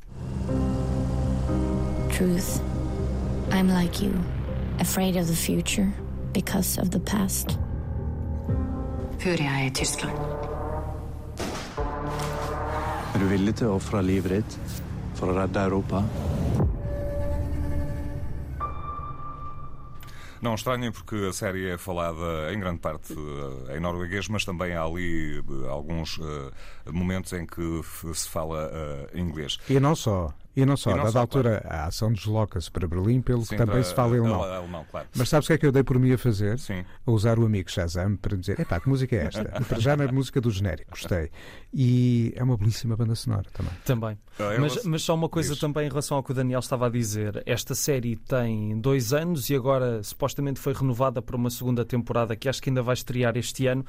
Truth. 2.12 2.60
I'm 3.50 3.68
like 3.68 4.02
you, 4.02 4.12
afraid 4.78 5.16
of 5.16 5.26
the 5.26 5.36
future 5.36 5.92
because 6.32 6.78
of 6.78 6.90
the 6.90 7.00
past. 7.00 7.58
Furia 9.18 9.50
er 9.50 9.66
i 9.66 9.70
Tyskland. 9.70 10.18
Er 13.14 13.18
du 13.18 13.28
villig 13.30 13.54
til 13.56 13.70
å 13.70 13.76
ofre 13.78 14.02
livet 14.04 14.42
ditt 14.44 14.82
for 15.16 15.32
å 15.32 15.36
redde 15.38 15.62
Europa? 15.64 16.02
Não 20.42 20.54
estranhem, 20.54 20.92
porque 20.92 21.16
a 21.28 21.32
série 21.32 21.70
é 21.70 21.78
falada 21.78 22.52
em 22.52 22.60
grande 22.60 22.78
parte 22.78 23.14
eh, 23.14 23.76
em 23.76 23.80
norueguês, 23.80 24.28
mas 24.28 24.44
também 24.44 24.74
há 24.74 24.82
ali 24.82 25.38
eh, 25.38 25.68
alguns 25.68 26.18
uh, 26.18 26.52
momentos 26.92 27.32
em 27.32 27.46
que 27.46 27.80
se 28.14 28.28
fala 28.28 28.70
uh, 28.70 29.18
inglês. 29.18 29.58
E 29.68 29.80
não 29.80 29.96
só. 29.96 30.32
E 30.56 30.64
não 30.64 30.74
só, 30.74 30.92
a 30.92 31.04
dada 31.04 31.20
altura 31.20 31.60
claro. 31.60 31.82
a 31.82 31.86
ação 31.86 32.10
desloca-se 32.10 32.70
para 32.70 32.88
Berlim, 32.88 33.20
pelo 33.20 33.44
Sim, 33.44 33.48
que 33.48 33.56
também 33.56 33.82
se 33.82 33.94
fala 33.94 34.16
alemão. 34.16 34.42
alemão 34.42 34.86
claro. 34.90 35.06
Mas 35.14 35.28
sabes 35.28 35.44
o 35.44 35.48
que 35.48 35.52
é 35.52 35.58
que 35.58 35.66
eu 35.66 35.72
dei 35.72 35.84
por 35.84 35.98
mim 35.98 36.12
a 36.14 36.18
fazer? 36.18 36.58
Sim. 36.58 36.82
A 37.06 37.10
usar 37.10 37.38
o 37.38 37.44
amigo 37.44 37.70
Shazam 37.70 38.16
para 38.16 38.34
dizer: 38.38 38.58
epá, 38.58 38.80
que 38.80 38.88
música 38.88 39.14
é 39.14 39.26
esta? 39.26 39.44
para 39.68 39.78
já 39.78 39.94
na 39.94 40.10
música 40.10 40.40
do 40.40 40.50
genérico, 40.50 40.92
gostei. 40.92 41.30
E 41.74 42.32
é 42.34 42.42
uma 42.42 42.56
belíssima 42.56 42.96
banda 42.96 43.14
sonora 43.14 43.44
também. 43.52 43.72
Também. 43.84 44.18
Ah, 44.38 44.56
mas, 44.58 44.82
mas 44.84 45.02
só 45.02 45.14
uma 45.14 45.28
coisa 45.28 45.54
também 45.54 45.86
em 45.86 45.90
relação 45.90 46.16
ao 46.16 46.22
que 46.22 46.30
o 46.30 46.34
Daniel 46.34 46.60
estava 46.60 46.86
a 46.86 46.88
dizer: 46.88 47.42
esta 47.44 47.74
série 47.74 48.16
tem 48.16 48.80
dois 48.80 49.12
anos 49.12 49.50
e 49.50 49.54
agora 49.54 50.02
supostamente 50.02 50.58
foi 50.58 50.72
renovada 50.72 51.20
para 51.20 51.36
uma 51.36 51.50
segunda 51.50 51.84
temporada 51.84 52.34
que 52.34 52.48
acho 52.48 52.62
que 52.62 52.70
ainda 52.70 52.82
vai 52.82 52.94
estrear 52.94 53.36
este 53.36 53.66
ano. 53.66 53.84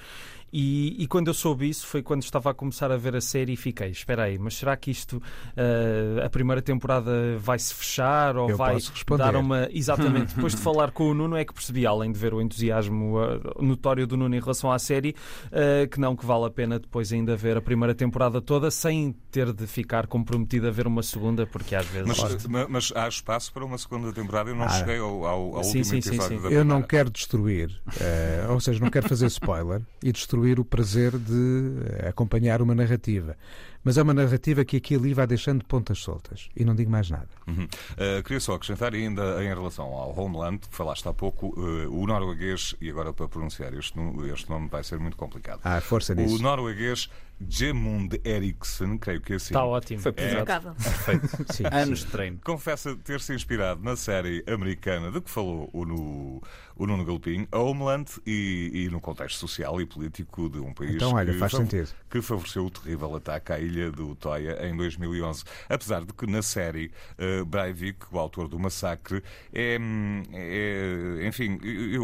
E, 0.52 0.96
e, 1.04 1.08
quando 1.08 1.28
eu 1.28 1.34
soube 1.34 1.68
isso 1.68 1.86
foi 1.86 2.02
quando 2.02 2.24
estava 2.24 2.52
a 2.52 2.54
começar 2.54 2.90
a 2.92 2.96
ver 2.98 3.16
a 3.16 3.22
série 3.22 3.54
e 3.54 3.58
fiquei, 3.58 3.90
espera 3.90 4.24
aí, 4.24 4.40
mas 4.40 4.56
será 4.56 4.78
que 4.78 4.90
isto, 4.90 5.18
uh, 5.18 6.24
a 6.26 6.30
primeira 6.30 6.62
temporada 6.62 7.38
vai 7.38 7.60
se 7.60 7.74
fechar 7.74 8.38
ou 8.38 8.50
Eu 8.50 8.56
vai 8.58 8.78
dar 9.18 9.36
uma. 9.36 9.68
Exatamente. 9.74 10.34
Depois 10.36 10.56
de 10.56 10.62
falar 10.62 10.92
com 10.92 11.10
o 11.12 11.14
Nuno, 11.14 11.36
é 11.36 11.44
que 11.44 11.54
percebi, 11.54 11.86
além 11.86 12.12
de 12.14 12.18
ver 12.18 12.34
o 12.34 12.42
entusiasmo 12.42 13.18
uh, 13.20 13.62
notório 13.62 14.08
do 14.08 14.16
Nuno 14.16 14.36
em 14.36 14.40
relação 14.40 14.72
à 14.72 14.80
série, 14.80 15.16
uh, 15.48 15.88
que 15.90 16.00
não, 16.00 16.16
que 16.16 16.26
vale 16.26 16.46
a 16.46 16.50
pena 16.50 16.80
depois 16.80 17.12
ainda 17.12 17.36
ver 17.36 17.58
a 17.58 17.62
primeira 17.62 17.94
temporada 17.94 18.42
toda 18.42 18.72
sem 18.72 19.14
ter 19.30 19.52
de 19.52 19.68
ficar 19.68 20.08
comprometido 20.08 20.68
a 20.68 20.72
ver 20.72 20.88
uma 20.88 21.04
segunda, 21.04 21.46
porque 21.46 21.76
às 21.76 21.86
vezes. 21.88 22.08
Mas, 22.08 22.46
ma- 22.48 22.68
mas 22.70 22.94
há 22.96 23.06
espaço 23.08 23.52
para 23.52 23.66
uma 23.66 23.78
segunda 23.78 24.14
temporada? 24.14 24.50
Eu 24.50 24.56
não 24.56 24.64
Ah. 24.64 24.70
cheguei 24.70 24.98
ao, 24.98 25.26
ao, 25.26 25.56
ao 25.58 25.64
Sim, 25.66 25.80
último 25.80 25.84
sim, 25.84 26.02
sim, 26.02 26.10
episódio 26.10 26.38
sim. 26.38 26.44
da 26.44 26.50
Eu 26.52 26.64
não 26.64 26.82
quero 26.82 27.10
destruir, 27.10 27.82
ou 28.50 28.60
seja, 28.62 28.80
não 28.80 28.90
quero 28.90 29.10
fazer 29.10 29.26
spoiler 29.28 29.82
e 30.02 30.12
destruir 30.12 30.37
o 30.60 30.66
prazer 30.66 31.18
de 31.18 31.74
eh, 31.86 32.10
acompanhar 32.10 32.62
uma 32.62 32.76
narrativa. 32.76 33.36
Mas 33.84 33.98
é 33.98 34.04
uma 34.04 34.14
narrativa 34.14 34.66
que 34.66 34.78
aqui 34.78 34.96
e 34.96 34.98
ali 34.98 35.14
vai 35.14 35.26
deixando 35.26 35.64
pontas 35.64 36.00
soltas. 36.00 36.50
E 36.56 36.66
não 36.66 36.76
digo 36.76 36.92
mais 36.92 37.10
nada. 37.10 37.30
Uhum. 37.48 37.64
Uh, 37.64 38.22
queria 38.24 38.40
só 38.40 38.54
acrescentar 38.56 38.94
ainda 38.94 39.42
em 39.42 39.48
relação 39.48 39.86
ao 39.86 40.18
Homeland, 40.18 40.60
que 40.60 40.76
falaste 40.76 41.08
há 41.08 41.14
pouco, 41.14 41.48
uh, 41.58 41.90
o 41.90 42.06
norueguês, 42.06 42.76
e 42.82 42.90
agora 42.90 43.14
para 43.14 43.30
pronunciar 43.30 43.74
este, 43.74 43.98
este 44.34 44.50
nome 44.50 44.68
vai 44.68 44.84
ser 44.84 45.00
muito 45.00 45.16
complicado. 45.16 45.62
Há 45.64 45.80
força 45.80 46.12
o 46.12 46.16
nisso. 46.18 46.42
norueguês 46.44 47.10
Gemund 47.40 48.20
Eriksen, 48.24 48.98
creio 48.98 49.22
que 49.22 49.34
é 49.34 49.36
assim. 49.36 49.54
Está 49.54 49.64
ótimo. 49.64 50.02
Foi 50.02 50.14
Exato. 50.18 50.34
Impecável. 50.34 50.74
Sim, 51.54 51.64
Anos 51.72 52.00
de 52.00 52.06
treino. 52.08 52.40
Confessa 52.44 52.96
ter-se 52.96 53.34
inspirado 53.34 53.84
na 53.84 53.96
série 53.96 54.44
americana 54.48 55.12
de 55.12 55.22
que 55.22 55.30
falou 55.30 55.70
o, 55.72 55.86
Nu- 55.86 56.42
o 56.78 56.86
Nuno 56.88 57.04
Galpim, 57.06 57.48
Homeland, 57.52 58.10
e, 58.26 58.72
e 58.86 58.90
no 58.90 59.00
contexto 59.02 59.38
social 59.40 59.80
e 59.82 59.86
político 59.86 60.50
de 60.50 60.60
um 60.60 60.74
país 60.74 60.96
Então, 60.96 61.14
olha, 61.14 61.34
que, 61.34 61.40
faz 61.40 61.52
fav- 61.52 61.64
sentido. 61.64 61.90
que 62.10 62.22
favoreceu 62.22 62.66
o 62.66 62.70
terrível 62.70 63.16
ataque 63.16 63.52
à 63.52 63.60
ilha 63.60 63.92
do 63.92 64.10
Utoya 64.12 64.66
em 64.68 64.76
2011. 64.76 65.44
Apesar 65.70 66.04
de 66.06 66.14
que 66.14 66.26
na 66.28 66.42
série 66.42 66.92
eh, 67.18 67.44
Breivik, 67.44 68.06
o 68.12 68.20
autor 68.20 68.48
do 68.48 68.60
massacre, 68.60 69.24
é, 69.54 69.78
é- 70.34 71.28
enfim, 71.28 71.60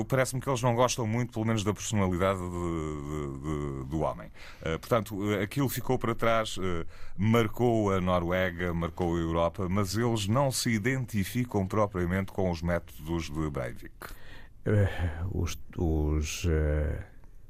parece-me 0.08 0.42
que 0.42 0.50
eles 0.50 0.62
não 0.62 0.76
gostam 0.76 1.06
muito, 1.08 1.34
pelo 1.34 1.46
menos, 1.46 1.64
da 1.64 1.74
personalidade 1.74 2.40
de- 2.40 2.48
de- 2.50 3.84
de- 3.84 3.90
do 3.90 4.00
homem. 4.02 4.30
Eh, 4.62 4.78
portanto, 4.78 5.32
eh, 5.34 5.44
aquilo 5.44 5.70
ficou 5.70 5.98
para 5.98 6.16
trás, 6.16 6.58
eh, 6.62 6.86
marcou 7.18 7.92
a 7.92 8.02
Noruega, 8.02 8.74
marcou 8.74 9.16
a 9.16 9.20
Europa, 9.20 9.68
mas 9.70 9.96
eles 9.98 10.28
não 10.28 10.52
se 10.52 10.70
identificam 10.72 11.66
propriamente 11.68 12.32
com 12.32 12.50
os 12.50 12.62
métodos 12.62 13.30
de 13.30 13.50
Breivik. 13.50 13.94
Eh, 14.66 14.90
os, 15.32 15.58
os, 15.78 16.46
eh, 16.48 17.04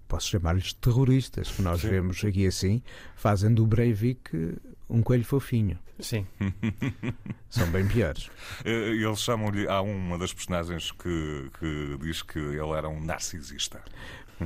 posso 0.08 0.30
chamar-lhes 0.30 0.74
terroristas, 0.74 1.52
que 1.52 1.62
nós 1.62 1.82
vemos 1.82 2.24
aqui 2.24 2.48
assim, 2.48 2.82
fazem 3.16 3.54
do 3.54 3.66
Breivik 3.66 4.58
um 4.90 5.02
coelho 5.02 5.24
fofinho. 5.26 5.78
Sim. 6.00 6.26
São 7.50 7.70
bem 7.72 7.88
piores. 7.88 8.30
Eh, 8.66 8.90
Eles 8.92 9.20
chamam-lhe. 9.22 9.68
Há 9.68 9.82
uma 9.82 10.18
das 10.18 10.34
personagens 10.34 10.92
que, 10.92 11.50
que 11.60 11.98
diz 12.02 12.22
que 12.24 12.40
ele 12.40 12.72
era 12.72 12.90
um 12.90 13.00
narcisista. 13.04 13.82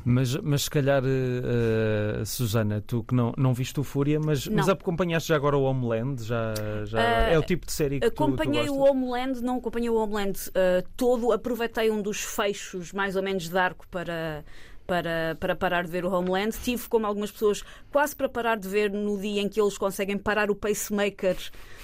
Mas, 0.05 0.35
mas 0.37 0.63
se 0.63 0.69
calhar, 0.69 1.01
eh, 1.05 2.23
Susana, 2.25 2.83
tu 2.85 3.03
que 3.03 3.15
não, 3.15 3.33
não 3.37 3.53
viste 3.53 3.79
o 3.79 3.83
Fúria, 3.83 4.19
mas, 4.19 4.47
mas 4.47 4.69
acompanhaste 4.69 5.29
já 5.29 5.35
agora 5.35 5.57
o 5.57 5.63
Homeland? 5.63 6.23
Já, 6.23 6.53
já 6.85 6.99
Ah, 6.99 7.29
é 7.31 7.39
o 7.39 7.43
tipo 7.43 7.65
de 7.65 7.71
série 7.71 7.99
que 7.99 8.11
tu, 8.11 8.13
tu 8.13 8.23
Acompanhei 8.23 8.69
o? 8.69 8.77
Homeland, 8.77 9.41
não 9.41 9.57
acompanhei 9.57 9.89
o 9.89 9.95
Homeland 9.95 10.37
uh, 10.49 10.87
todo, 10.95 11.31
aproveitei 11.31 11.89
um 11.89 12.01
dos 12.01 12.19
fechos 12.21 12.93
mais 12.93 13.15
ou 13.15 13.23
menos 13.23 13.49
de 13.49 13.57
arco 13.57 13.87
para. 13.89 14.43
Para, 14.85 15.35
para 15.37 15.53
parar 15.53 15.83
de 15.83 15.91
ver 15.91 16.05
o 16.05 16.09
Homeland. 16.09 16.57
Tive, 16.63 16.87
como 16.87 17.05
algumas 17.05 17.29
pessoas, 17.29 17.61
quase 17.91 18.15
para 18.15 18.29
parar 18.29 18.57
de 18.57 18.69
ver 18.69 18.89
no 18.89 19.19
dia 19.19 19.41
em 19.41 19.49
que 19.49 19.59
eles 19.59 19.77
conseguem 19.77 20.17
parar 20.17 20.49
o 20.49 20.55
pacemaker 20.55 21.35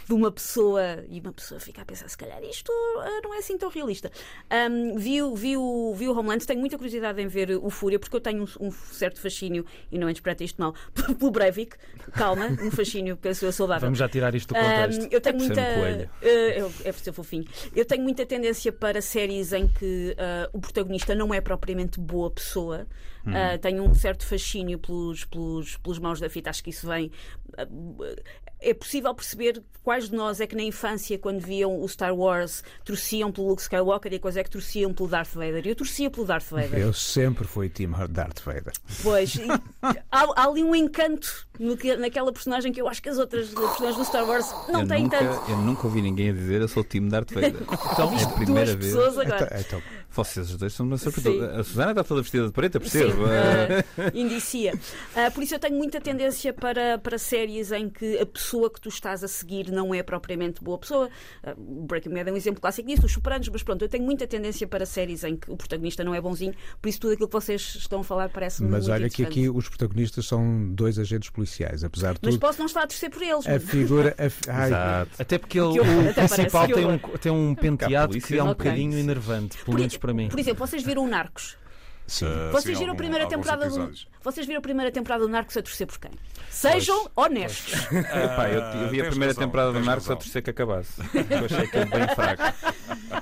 de 0.07 0.13
uma 0.13 0.31
pessoa 0.31 1.03
e 1.09 1.19
uma 1.19 1.31
pessoa 1.33 1.59
fica 1.59 1.81
a 1.81 1.85
pensar: 1.85 2.07
se 2.09 2.17
calhar 2.17 2.41
isto 2.43 2.69
uh, 2.71 3.21
não 3.23 3.33
é 3.33 3.37
assim 3.39 3.57
tão 3.57 3.69
realista. 3.69 4.11
Um, 4.71 4.97
vi, 4.97 5.21
o- 5.21 5.35
vi, 5.35 5.55
o, 5.57 5.93
vi 5.95 6.07
o 6.07 6.17
Homeland, 6.17 6.45
tenho 6.45 6.59
muita 6.59 6.77
curiosidade 6.77 7.21
em 7.21 7.27
ver 7.27 7.51
o 7.61 7.69
Fúria, 7.69 7.97
porque 7.99 8.15
eu 8.15 8.21
tenho 8.21 8.43
um, 8.59 8.67
um 8.67 8.71
certo 8.71 9.19
fascínio, 9.19 9.65
e 9.91 9.97
não 9.97 10.09
interpreta 10.09 10.43
isto 10.43 10.59
mal, 10.61 10.73
pelo 11.17 11.31
Breivik. 11.31 11.75
Calma, 12.13 12.47
um 12.61 12.71
fascínio, 12.71 13.15
penso 13.17 13.45
eu, 13.45 13.51
saudável. 13.51 13.81
Vamos 13.87 13.99
já 13.99 14.09
tirar 14.09 14.33
isto 14.35 14.53
do 14.53 14.55
contexto. 14.59 15.03
Um, 15.03 15.07
eu 15.11 15.21
tenho 15.21 15.39
ser 15.39 15.47
muita. 15.47 15.61
um 15.61 15.65
eh, 16.21 16.61
eu- 16.61 16.73
é 16.83 16.91
por 16.91 16.99
ser 16.99 17.13
fofinho. 17.13 17.45
Eu 17.75 17.85
tenho 17.85 18.03
muita 18.03 18.25
tendência 18.25 18.71
para 18.71 19.01
séries 19.01 19.53
em 19.53 19.67
que 19.67 20.15
ah, 20.17 20.49
o 20.53 20.59
protagonista 20.59 21.15
não 21.15 21.33
é 21.33 21.39
propriamente 21.41 21.99
boa 21.99 22.29
pessoa. 22.29 22.85
Ah, 23.25 23.57
tenho 23.57 23.83
um 23.83 23.95
certo 23.95 24.25
fascínio 24.25 24.77
pelos, 24.77 25.23
pelos, 25.23 25.77
pelos 25.77 25.97
maus 25.97 26.19
da 26.19 26.29
fita. 26.29 26.49
Acho 26.49 26.61
que 26.61 26.71
isso 26.71 26.85
vem. 26.87 27.09
É 28.63 28.73
possível 28.73 29.13
perceber 29.13 29.61
quais 29.83 30.09
de 30.09 30.15
nós 30.15 30.39
é 30.39 30.47
que 30.47 30.55
na 30.55 30.63
infância, 30.63 31.17
quando 31.19 31.41
viam 31.41 31.81
o 31.81 31.87
Star 31.89 32.15
Wars, 32.15 32.63
torciam 32.85 33.31
pelo 33.31 33.47
Luke 33.49 33.61
Skywalker 33.61 34.13
e 34.13 34.19
quais 34.19 34.37
é 34.37 34.43
que 34.43 34.49
torciam 34.49 34.93
pelo 34.93 35.09
Darth 35.09 35.33
Vader. 35.33 35.67
Eu 35.67 35.75
torcia 35.75 36.09
pelo 36.09 36.25
Darth 36.25 36.49
Vader. 36.49 36.79
Eu 36.79 36.93
sempre 36.93 37.45
fui 37.45 37.67
Team 37.69 37.91
Darth 38.09 38.39
Vader. 38.41 38.71
Pois, 39.01 39.37
há, 40.11 40.41
há 40.41 40.47
ali 40.47 40.63
um 40.63 40.73
encanto 40.73 41.45
no 41.59 41.75
que- 41.75 41.95
naquela 41.97 42.31
personagem 42.31 42.71
que 42.71 42.81
eu 42.81 42.87
acho 42.87 43.01
que 43.01 43.09
as 43.09 43.17
outras 43.17 43.49
personagens 43.49 43.97
do 43.97 44.05
Star 44.05 44.25
Wars 44.27 44.49
não 44.69 44.81
eu, 44.81 44.87
têm 44.87 45.03
nunca, 45.03 45.17
tanto. 45.19 45.51
eu 45.51 45.57
nunca 45.57 45.87
ouvi 45.87 46.01
ninguém 46.01 46.29
a 46.29 46.33
dizer 46.33 46.61
eu 46.61 46.67
sou 46.67 46.81
o 46.81 46.85
time 46.85 47.09
Darth 47.09 47.31
Vader. 47.31 47.53
Então, 47.93 48.11
é 48.13 48.15
a 48.15 48.25
Duas 48.25 48.33
primeira 48.33 48.75
vez. 48.75 48.93
pessoas 48.93 49.17
agora. 49.19 49.45
Então, 49.59 49.79
então, 49.79 49.81
Vocês 50.13 50.51
os 50.51 50.57
dois 50.57 50.73
são 50.73 50.85
uma 50.85 50.97
surpresa. 50.97 51.59
A 51.59 51.63
Susana 51.63 51.91
está 51.91 52.03
toda 52.03 52.21
vestida 52.21 52.43
de 52.49 52.53
Sim, 52.53 52.69
percebo. 52.79 53.23
Eh, 53.27 53.83
indicia. 54.13 54.73
Ah, 55.15 55.31
por 55.31 55.43
isso 55.43 55.55
eu 55.55 55.59
tenho 55.59 55.75
muita 55.75 55.99
tendência 55.99 56.53
para, 56.53 56.97
para 56.99 57.17
séries 57.17 57.71
em 57.71 57.89
que 57.89 58.19
a 58.19 58.25
pessoa 58.25 58.69
que 58.71 58.79
tu 58.79 58.89
estás 58.89 59.23
a 59.23 59.27
seguir 59.27 59.71
não 59.71 59.93
é 59.93 60.03
propriamente 60.03 60.63
boa 60.63 60.77
pessoa. 60.77 61.09
O 61.57 61.83
Breaking 61.85 62.11
Bad 62.13 62.29
é 62.29 62.33
um 62.33 62.37
exemplo 62.37 62.61
clássico 62.61 62.87
disso, 62.87 63.05
os 63.05 63.11
Sopranos, 63.11 63.49
mas 63.49 63.63
pronto, 63.63 63.81
eu 63.83 63.89
tenho 63.89 64.03
muita 64.03 64.27
tendência 64.27 64.67
para 64.67 64.85
séries 64.85 65.23
em 65.23 65.35
que 65.35 65.49
o 65.51 65.57
protagonista 65.57 66.03
não 66.03 66.13
é 66.13 66.21
bonzinho, 66.21 66.53
por 66.81 66.89
isso 66.89 66.99
tudo 66.99 67.13
aquilo 67.13 67.27
que 67.27 67.33
vocês 67.33 67.75
estão 67.75 68.01
a 68.01 68.03
falar 68.03 68.29
parece-me 68.29 68.69
mas 68.69 68.87
muito 68.87 68.93
olha 68.93 69.09
que 69.09 69.23
aqui 69.23 69.49
os 69.49 69.67
protagonistas 69.69 70.25
são 70.25 70.69
dois 70.73 70.97
agentes 70.99 71.29
policiais, 71.29 71.83
apesar 71.83 72.13
de 72.13 72.19
Mas 72.23 72.35
tudo. 72.35 72.41
posso 72.41 72.59
não 72.59 72.65
estar 72.65 72.83
a 72.83 72.87
torcer 72.87 73.09
por 73.09 73.21
eles. 73.21 73.47
A 73.47 73.59
figura. 73.59 74.15
a 74.17 74.29
fi- 74.29 74.43
ai, 74.49 74.67
Exato. 74.67 75.11
Até 75.19 75.37
porque 75.37 75.59
ele, 75.59 75.79
o 75.79 76.13
principal 76.13 76.67
tem 76.67 76.85
um, 76.85 76.97
tem 76.99 77.31
um 77.31 77.55
penteado 77.55 78.09
polícia. 78.09 78.27
que 78.27 78.37
é 78.39 78.43
um 78.43 78.49
Ok. 78.49 78.63
bocadinho 78.65 78.97
enervante, 78.97 79.57
pelo 79.63 79.77
menos 79.77 79.97
para 80.03 80.13
mim. 80.13 80.27
Por 80.29 80.37
exemplo, 80.39 80.67
vocês 80.67 80.83
viram 80.83 81.03
o 81.05 81.07
Narcos? 81.07 81.57
sim. 82.05 82.25
Ah, 82.27 82.51
Vocês 82.51 82.75
sim, 82.77 82.83
viram 82.83 82.87
a 82.87 82.89
algum- 82.89 82.97
primeira 82.97 83.23
alguns 83.23 83.45
temporada 83.47 83.69
do. 83.69 83.93
Vocês 84.21 84.45
viram 84.45 84.59
a 84.59 84.61
primeira 84.61 84.91
temporada 84.91 85.23
do 85.23 85.29
Narcos 85.29 85.55
a 85.55 85.61
torcer 85.61 85.87
por 85.87 85.97
quem? 85.97 86.11
Sejam 86.49 87.09
honestos. 87.15 87.73
Epá, 87.91 88.49
eu, 88.49 88.59
eu 88.83 88.89
vi 88.89 89.01
a 89.01 89.05
primeira 89.05 89.31
razão, 89.33 89.45
temporada 89.45 89.71
do 89.71 89.79
Narcos 89.79 90.05
a 90.09 90.13
razão. 90.13 90.17
torcer 90.17 90.43
que 90.43 90.49
acabasse. 90.49 91.01
Eu 91.29 91.45
achei 91.45 91.59
aquilo 91.65 91.85
bem 91.85 92.07
fraco. 92.13 92.43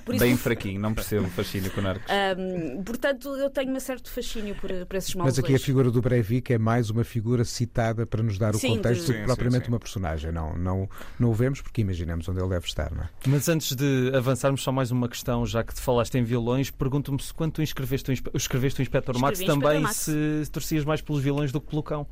Por 0.06 0.16
isso, 0.16 0.24
Bem 0.24 0.36
fraquinho, 0.38 0.80
não 0.80 0.94
percebo 0.94 1.28
o 1.28 1.30
fascínio 1.30 1.72
com 1.72 1.80
o 1.80 1.84
Narcos. 1.84 2.06
Ahm, 2.10 2.84
portanto, 2.84 3.36
eu 3.36 3.50
tenho 3.50 3.72
um 3.76 3.80
certo 3.80 4.10
fascínio 4.12 4.56
por, 4.56 4.70
por 4.86 4.96
esses 4.96 5.14
maus 5.16 5.26
Mas 5.28 5.40
aqui 5.40 5.56
a 5.56 5.60
figura 5.60 5.90
do 5.92 6.02
Breivik 6.02 6.54
é 6.54 6.58
mais 6.58 6.90
uma 6.90 7.04
figura 7.04 7.44
citada 7.46 8.06
para 8.06 8.22
nos 8.24 8.38
dar 8.38 8.56
o 8.56 8.58
Sim, 8.60 8.76
contexto 8.78 9.08
do 9.08 9.14
que 9.14 9.24
propriamente 9.24 9.60
sim, 9.64 9.66
sim. 9.66 9.72
uma 9.72 9.80
personagem. 9.80 10.32
Não, 10.32 10.58
não, 10.58 10.90
não 11.20 11.30
o 11.30 11.34
vemos 11.34 11.62
porque 11.62 11.82
imaginamos 11.82 12.28
onde 12.28 12.40
ele 12.40 12.50
deve 12.50 12.66
estar. 12.66 12.92
Não 12.92 13.04
é? 13.04 13.10
Mas 13.28 13.48
antes 13.50 13.76
de 13.76 14.12
avançarmos, 14.16 14.62
só 14.64 14.72
mais 14.72 14.92
uma 14.92 15.08
questão, 15.08 15.46
já 15.46 15.64
que 15.64 15.74
te 15.74 15.82
falaste 15.82 16.16
em 16.16 16.24
vilões, 16.24 16.70
pergunto-me 16.72 17.22
se 17.22 17.34
quando 17.34 17.54
tu 17.54 17.62
inscreveste 17.62 18.10
o, 18.10 18.14
inspe- 18.14 18.32
escreveste 18.34 18.80
o 18.80 18.84
Inspector 18.84 19.18
Max 19.20 19.40
também 19.40 19.80
Max. 19.82 19.98
se 19.98 20.44
torcias 20.52 20.84
mais 20.84 21.02
pelos 21.02 21.22
vilões 21.22 21.52
do 21.52 21.62
que 21.62 21.68
pelo 21.70 21.84
cão. 21.84 22.08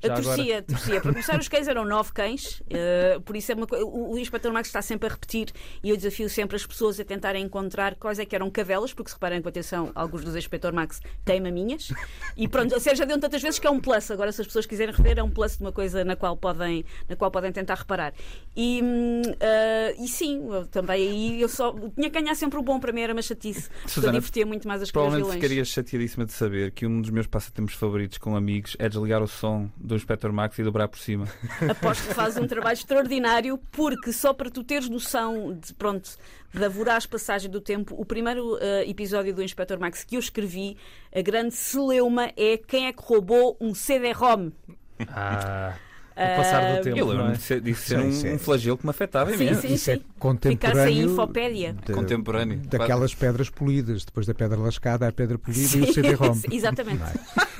Já 0.00 0.08
Eu 0.08 0.14
agora. 0.14 0.36
torcia, 0.36 0.62
torcia. 0.62 1.00
Para 1.00 1.12
começar, 1.12 1.38
os 1.40 1.48
cães 1.48 1.66
eram 1.66 1.84
nove 1.84 2.12
cães, 2.12 2.62
eh, 2.70 3.18
por 3.24 3.34
isso 3.34 3.50
é 3.50 3.54
uma 3.56 3.66
co- 3.66 3.76
o, 3.76 4.12
o 4.14 4.18
Inspector 4.18 4.52
Max 4.52 4.68
está 4.68 4.80
sempre 4.80 5.08
a 5.08 5.10
repetir 5.10 5.48
e 5.82 5.90
eu 5.90 5.96
desafio 5.96 6.28
sempre 6.30 6.54
as 6.56 6.64
pessoas 6.64 7.00
a 7.00 7.04
tentarem 7.04 7.44
encontrar 7.44 7.96
quais 7.96 8.18
é 8.20 8.24
que 8.24 8.34
eram 8.36 8.48
cadelas, 8.50 8.92
porque 8.92 9.10
se 9.10 9.14
reparem 9.16 9.42
com 9.42 9.48
atenção, 9.48 9.90
alguns 9.94 10.22
dos 10.24 10.36
Inspector 10.36 10.72
Max 10.72 11.00
têm 11.24 11.40
maminhas. 11.40 11.92
E 12.36 12.46
pronto, 12.46 12.74
a 12.76 12.80
série 12.80 12.96
já 12.96 13.04
deu 13.04 13.18
tantas 13.18 13.42
vezes 13.42 13.58
que 13.58 13.66
é 13.66 13.70
um 13.70 13.80
plus. 13.80 14.08
Agora, 14.10 14.30
se 14.30 14.40
as 14.40 14.46
pessoas 14.46 14.66
quiserem 14.66 14.94
rever, 14.94 15.18
é 15.18 15.22
um 15.22 15.30
plus 15.30 15.56
de 15.56 15.62
uma 15.64 15.72
coisa 15.72 16.04
na 16.04 16.14
qual 16.14 16.36
podem, 16.36 16.84
na 17.08 17.16
qual 17.16 17.30
podem 17.30 17.50
tentar 17.50 17.74
reparar. 17.74 18.14
E, 18.56 18.80
eh, 19.40 19.94
e 19.98 20.06
sim, 20.08 20.42
também 20.70 21.08
aí 21.08 21.40
eu 21.42 21.48
só 21.48 21.72
tinha 21.72 22.08
que 22.10 22.20
ganhar 22.20 22.34
sempre 22.34 22.58
o 22.58 22.62
bom, 22.62 22.78
para 22.78 22.92
mim 22.92 23.00
era 23.00 23.12
uma 23.12 23.22
chatice. 23.22 23.68
Susana, 23.86 24.12
divertia 24.12 24.46
muito 24.46 24.66
mais 24.68 24.80
a 24.80 24.84
escrever 24.84 25.04
Provavelmente 25.06 25.26
vilões. 25.26 25.42
ficarias 25.42 25.68
chateadíssima 25.68 26.24
de 26.24 26.32
saber 26.32 26.70
que 26.70 26.86
um 26.86 27.00
dos 27.00 27.10
meus 27.10 27.26
passatempos 27.26 27.74
favoritos 27.74 28.18
com 28.18 28.36
amigos 28.36 28.76
é 28.78 28.88
desligar 28.88 29.22
o 29.22 29.26
som 29.28 29.68
do 29.88 29.96
Inspector 29.96 30.32
Max 30.32 30.58
e 30.58 30.62
dobrar 30.62 30.86
por 30.86 30.98
cima. 30.98 31.26
Aposto 31.68 32.06
que 32.06 32.14
fazes 32.14 32.38
um 32.38 32.46
trabalho 32.46 32.74
extraordinário, 32.74 33.58
porque 33.72 34.12
só 34.12 34.32
para 34.32 34.50
tu 34.50 34.62
teres 34.62 34.88
noção 34.88 35.58
de, 35.58 35.74
pronto, 35.74 36.10
da 36.54 36.68
voraz 36.68 37.06
passagem 37.06 37.50
do 37.50 37.60
tempo, 37.60 37.94
o 37.98 38.04
primeiro 38.04 38.58
eh, 38.60 38.88
episódio 38.88 39.34
do 39.34 39.42
Inspector 39.42 39.78
Max 39.80 40.04
que 40.04 40.16
eu 40.16 40.20
escrevi, 40.20 40.76
a 41.14 41.20
grande 41.20 41.54
celeuma 41.54 42.30
é 42.36 42.56
quem 42.56 42.86
é 42.86 42.92
que 42.92 43.02
roubou 43.02 43.56
um 43.60 43.74
CD-ROM. 43.74 44.50
Ah, 45.08 45.74
O 46.18 46.36
passar 46.36 46.60
do 46.72 46.78
Ah, 46.78 46.82
tempo. 46.82 46.98
Eu 46.98 47.06
lembro-me 47.06 47.30
é? 47.32 47.34
de 47.36 47.42
ser, 47.42 47.62
Sim, 47.76 47.96
um, 48.08 48.12
sim. 48.12 48.32
um 48.34 48.38
flagelo 48.38 48.76
que 48.76 48.84
me 48.84 48.90
afetava 48.90 49.30
Sim, 49.36 49.44
imenso. 49.44 49.60
sim, 49.62 49.72
Isso 49.74 49.90
é 49.90 49.94
sim. 49.94 50.00
Ficar 50.00 50.08
sem 50.08 50.18
contemporâneo. 50.18 51.10
infopédia. 51.12 51.72
de- 51.86 51.92
Contemporâneo. 51.92 52.58
Daquelas 52.66 53.14
pedras 53.14 53.48
polidas, 53.50 54.04
depois 54.04 54.26
da 54.26 54.34
pedra 54.34 54.58
lascada, 54.58 55.06
a 55.08 55.12
pedra 55.12 55.38
polida 55.38 55.76
e 55.78 55.80
o 55.82 55.92
CD-ROM. 55.94 56.34
Sim, 56.34 56.48
Exatamente. 56.56 57.02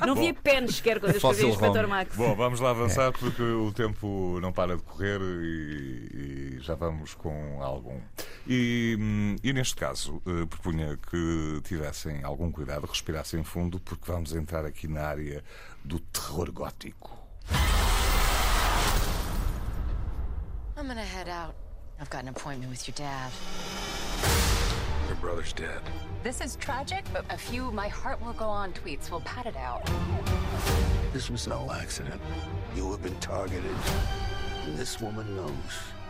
Não 0.05 0.12
havia 0.15 0.35
pens 0.35 0.77
sequer 0.77 0.99
quando 1.00 1.12
eu 1.12 1.17
escrevi 1.19 1.45
o 1.45 1.49
Inspector 1.50 1.83
ROM. 1.83 1.88
Max. 1.88 2.17
Bom, 2.17 2.35
vamos 2.35 2.61
lá 2.61 2.71
avançar 2.71 3.12
porque 3.12 3.43
o 3.43 3.73
tempo 3.73 4.38
não 4.41 4.53
para 4.53 4.77
de 4.77 4.83
correr 4.83 5.21
e, 5.21 6.57
e 6.57 6.59
já 6.61 6.75
vamos 6.75 7.15
com 7.15 7.62
algum. 7.62 7.99
E, 8.47 8.97
hum, 8.99 9.37
e 9.43 9.53
neste 9.53 9.77
caso, 9.77 10.21
eh, 10.27 10.47
propunha 10.47 10.99
que 11.11 11.61
tivessem 11.65 12.23
algum 12.25 12.50
cuidado, 12.50 12.87
respirassem 12.87 13.43
fundo, 13.45 13.79
porque 13.81 14.11
vamos 14.11 14.35
entrar 14.35 14.65
aqui 14.65 14.88
na 14.88 15.03
área 15.03 15.45
do 15.85 15.99
terror 16.00 16.50
gótico. 16.50 17.17
I'm 20.78 20.87
gonna 20.87 21.02
head 21.02 21.28
out. 21.28 21.56
I've 22.00 22.08
got 22.08 22.23
an 22.23 22.28
appointment 22.28 22.70
with 22.70 22.87
your 22.87 22.94
dad. 22.94 23.32
Your 25.08 25.16
brother's 25.16 25.52
dead. 25.52 25.80
This 26.23 26.40
is 26.40 26.54
tragic, 26.54 27.04
but 27.12 27.25
a 27.30 27.37
few 27.37 27.73
my 27.73 27.88
heart 27.88 28.25
will 28.25 28.32
go 28.35 28.44
on 28.44 28.73
tweets 28.73 29.11
will 29.11 29.23
pat 29.23 29.47
it 29.47 29.56
out. 29.56 29.85
This 31.12 31.30
was 31.30 31.49
no 31.49 31.68
accident. 31.73 32.20
You 32.76 32.88
have 32.92 33.02
been 33.02 33.18
targeted. 33.18 33.75
And 34.66 34.78
this 34.78 35.00
woman 35.00 35.35
knows 35.35 35.52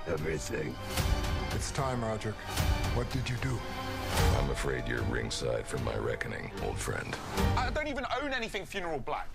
everything. 0.07 0.77
It's 1.53 1.71
time, 1.71 2.05
Roger. 2.05 2.33
What 2.93 3.11
did 3.11 3.27
you 3.27 3.37
do? 3.41 3.59
I'm 4.37 4.51
afraid 4.51 4.87
you're 4.87 5.01
ringside 5.05 5.67
for 5.67 5.79
my 5.79 5.97
reckoning, 5.97 6.51
old 6.63 6.77
friend. 6.77 7.17
I 7.57 7.71
don't 7.71 7.89
even 7.89 8.05
own 8.23 8.35
anything 8.35 8.67
Funeral 8.67 8.99
Black. 8.99 9.29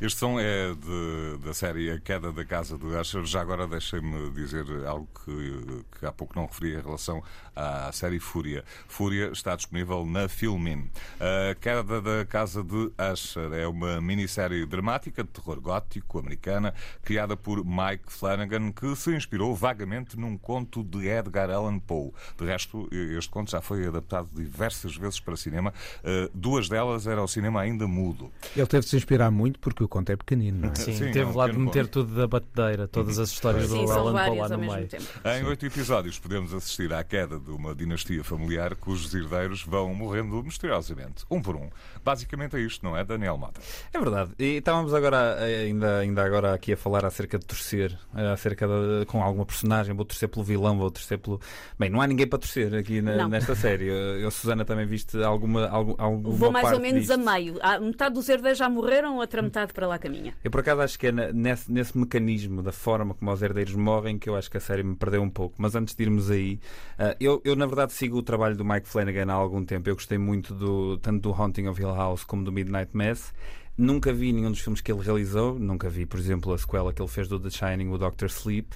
Este 0.00 0.18
som 0.18 0.38
é 0.38 0.74
de- 0.74 1.38
da 1.44 1.52
série 1.54 1.90
A 1.90 1.98
Queda 2.00 2.32
da 2.32 2.44
Casa 2.44 2.76
de 2.78 2.86
Usher. 2.86 3.24
Já 3.24 3.40
agora 3.40 3.66
deixem-me 3.66 4.30
dizer 4.30 4.64
algo 4.86 5.08
que, 5.24 5.84
que 5.98 6.06
há 6.06 6.12
pouco 6.12 6.34
não 6.36 6.46
referi 6.46 6.74
em 6.74 6.80
relação 6.80 7.22
à 7.58 7.90
série 7.92 8.20
Fúria. 8.20 8.64
Fúria 8.86 9.30
está 9.32 9.56
disponível 9.56 10.06
na 10.06 10.28
Filmin. 10.28 10.88
A 11.20 11.54
Queda 11.56 12.00
da 12.00 12.24
Casa 12.24 12.62
de 12.62 12.90
Usher 13.12 13.52
é 13.52 13.66
uma 13.66 14.00
minissérie 14.00 14.64
dramática 14.64 15.24
de 15.24 15.30
terror 15.30 15.60
gótico 15.60 16.18
americana 16.20 16.72
criada 17.02 17.36
por 17.36 17.64
Mike 17.64 18.04
Flanagan 18.12 18.70
que 18.70 18.94
se 18.94 19.14
inspirou 19.14 19.54
vagamente 19.54 20.16
num 20.18 20.38
conto 20.38 20.84
de 20.84 21.08
Edgar 21.08 21.50
Allan 21.50 21.78
Poe. 21.80 22.12
De 22.38 22.44
resto, 22.44 22.88
este 22.92 23.30
conto 23.30 23.50
já 23.50 23.60
foi 23.60 23.86
adaptado 23.86 24.28
diversas 24.32 24.96
vezes 24.96 25.18
para 25.18 25.36
cinema. 25.36 25.74
Uh, 26.04 26.28
Duas 26.32 26.68
delas 26.68 27.06
era 27.06 27.20
ao 27.20 27.26
cinema 27.28 27.60
ainda 27.60 27.88
mudo. 27.88 28.30
Ele 28.54 28.66
teve 28.66 28.84
de 28.84 28.90
se 28.90 28.96
inspirar 28.96 29.30
muito 29.30 29.58
porque 29.58 29.82
o 29.82 29.88
conto 29.88 30.10
é 30.10 30.16
pequenino, 30.16 30.60
não 30.60 30.70
é? 30.70 30.74
Sim, 30.76 30.92
Sim, 30.92 31.06
é 31.06 31.12
teve 31.12 31.24
um 31.30 31.36
lá 31.36 31.48
de 31.48 31.58
meter 31.58 31.84
ponto. 31.86 31.92
tudo 32.04 32.14
da 32.14 32.26
batedeira, 32.28 32.86
todas 32.86 33.18
as 33.18 33.30
histórias 33.30 33.68
Sim, 33.68 33.80
do 33.82 33.88
são 33.88 33.98
Alan 34.08 34.12
Poe 34.12 34.38
lá 34.38 34.48
várias 34.48 34.52
ao 34.52 34.58
no 34.58 34.58
mesmo 34.58 34.76
meio. 34.76 34.88
tempo. 34.88 35.04
Em 35.24 35.44
oito 35.44 35.66
episódios 35.66 36.18
podemos 36.18 36.54
assistir 36.54 36.92
à 36.92 37.02
queda 37.02 37.38
de 37.48 37.54
uma 37.54 37.74
dinastia 37.74 38.22
familiar 38.22 38.74
cujos 38.76 39.14
herdeiros 39.14 39.62
vão 39.64 39.94
morrendo 39.94 40.42
misteriosamente, 40.44 41.24
um 41.30 41.40
por 41.40 41.56
um. 41.56 41.70
Basicamente 42.04 42.56
é 42.56 42.60
isto, 42.60 42.84
não 42.84 42.94
é, 42.96 43.02
Daniel 43.04 43.38
Mata? 43.38 43.58
É 43.92 43.98
verdade. 43.98 44.32
E 44.38 44.56
estávamos 44.58 44.92
agora, 44.92 45.36
ainda, 45.42 45.98
ainda 45.98 46.22
agora 46.24 46.52
aqui 46.52 46.74
a 46.74 46.76
falar 46.76 47.04
acerca 47.06 47.38
de 47.38 47.46
torcer, 47.46 47.98
acerca 48.32 48.66
de, 48.66 49.06
com 49.06 49.22
alguma 49.22 49.46
personagem. 49.46 49.94
Vou 49.94 50.04
torcer 50.04 50.28
pelo 50.28 50.44
vilão, 50.44 50.76
vou 50.78 50.90
torcer 50.90 51.18
pelo. 51.18 51.40
Bem, 51.78 51.88
não 51.88 52.00
há 52.02 52.06
ninguém 52.06 52.26
para 52.26 52.38
torcer 52.38 52.74
aqui 52.74 53.00
na- 53.00 53.26
nesta 53.28 53.54
série. 53.54 53.86
Eu, 53.86 54.20
eu, 54.20 54.30
Susana, 54.30 54.64
também 54.64 54.86
viste 54.86 55.16
alguma, 55.22 55.66
algum, 55.68 55.94
alguma 55.98 56.36
Vou 56.36 56.52
mais 56.52 56.70
ou 56.72 56.80
menos 56.80 57.06
disto? 57.06 57.12
a 57.12 57.16
meio. 57.16 57.58
Ah, 57.62 57.80
metade 57.80 58.14
dos 58.14 58.28
herdeiros 58.28 58.58
já 58.58 58.68
morreram, 58.68 59.16
outra 59.16 59.40
metade 59.40 59.72
para 59.72 59.86
lá 59.86 59.98
caminha. 59.98 60.34
Eu 60.44 60.50
por 60.50 60.60
acaso 60.60 60.82
acho 60.82 60.98
que 60.98 61.06
é 61.06 61.12
na- 61.12 61.32
nesse, 61.32 61.72
nesse 61.72 61.96
mecanismo 61.96 62.62
da 62.62 62.72
forma 62.72 63.14
como 63.14 63.30
os 63.32 63.40
herdeiros 63.42 63.74
morrem 63.74 64.18
que 64.18 64.28
eu 64.28 64.36
acho 64.36 64.50
que 64.50 64.56
a 64.58 64.60
série 64.60 64.82
me 64.82 64.94
perdeu 64.94 65.22
um 65.22 65.30
pouco. 65.30 65.54
Mas 65.58 65.74
antes 65.74 65.94
de 65.94 66.02
irmos 66.02 66.30
aí, 66.30 66.58
ah, 66.98 67.16
eu, 67.44 67.56
na 67.56 67.66
verdade 67.66 67.92
sigo 67.92 68.18
o 68.18 68.22
trabalho 68.22 68.56
do 68.56 68.64
Mike 68.64 68.88
Flanagan 68.88 69.30
há 69.30 69.34
algum 69.34 69.64
tempo. 69.64 69.88
Eu 69.88 69.94
gostei 69.94 70.18
muito 70.18 70.54
do, 70.54 70.98
tanto 70.98 71.20
do 71.22 71.32
Haunting 71.32 71.66
of 71.66 71.80
Hill 71.80 71.94
House 71.94 72.24
como 72.24 72.44
do 72.44 72.52
Midnight 72.52 72.90
Mass. 72.92 73.32
Nunca 73.78 74.12
vi 74.12 74.32
nenhum 74.32 74.50
dos 74.50 74.58
filmes 74.60 74.80
que 74.80 74.90
ele 74.90 75.00
realizou. 75.02 75.56
Nunca 75.58 75.88
vi, 75.88 76.04
por 76.04 76.18
exemplo, 76.18 76.52
a 76.52 76.58
sequela 76.58 76.92
que 76.92 77.00
ele 77.00 77.08
fez 77.08 77.28
do 77.28 77.38
The 77.38 77.48
Shining, 77.48 77.88
o 77.90 77.96
Doctor 77.96 78.28
Sleep. 78.28 78.68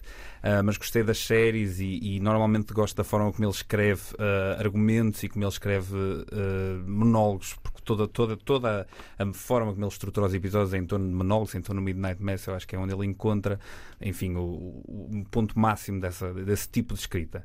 Ah, 0.44 0.62
mas 0.62 0.76
gostei 0.76 1.04
das 1.04 1.18
séries 1.18 1.78
e, 1.78 1.98
e 2.16 2.20
normalmente 2.20 2.72
gosto 2.72 2.96
da 2.96 3.04
forma 3.04 3.30
como 3.32 3.44
ele 3.44 3.52
escreve 3.52 4.02
ah, 4.18 4.56
argumentos 4.58 5.22
e 5.22 5.28
como 5.28 5.44
ele 5.44 5.50
escreve 5.52 5.94
ah, 6.32 6.82
monólogos, 6.86 7.54
porque 7.62 7.80
toda, 7.84 8.08
toda, 8.08 8.36
toda 8.36 8.86
a 9.18 9.32
forma 9.32 9.72
como 9.72 9.84
ele 9.84 9.92
estrutura 9.92 10.26
os 10.26 10.34
episódios 10.34 10.74
é 10.74 10.78
em 10.78 10.86
torno 10.86 11.08
de 11.08 11.14
monólogos, 11.14 11.54
em 11.54 11.60
torno 11.60 11.80
do 11.80 11.84
Midnight 11.84 12.20
Mass, 12.22 12.46
eu 12.46 12.54
acho 12.54 12.66
que 12.66 12.74
é 12.74 12.78
onde 12.78 12.92
ele 12.92 13.06
encontra, 13.06 13.58
enfim, 14.00 14.34
o, 14.34 14.42
o- 14.84 15.24
ponto 15.30 15.56
máximo 15.58 16.00
dessa, 16.00 16.32
desse 16.34 16.68
tipo 16.68 16.94
de 16.94 17.00
escrita. 17.00 17.44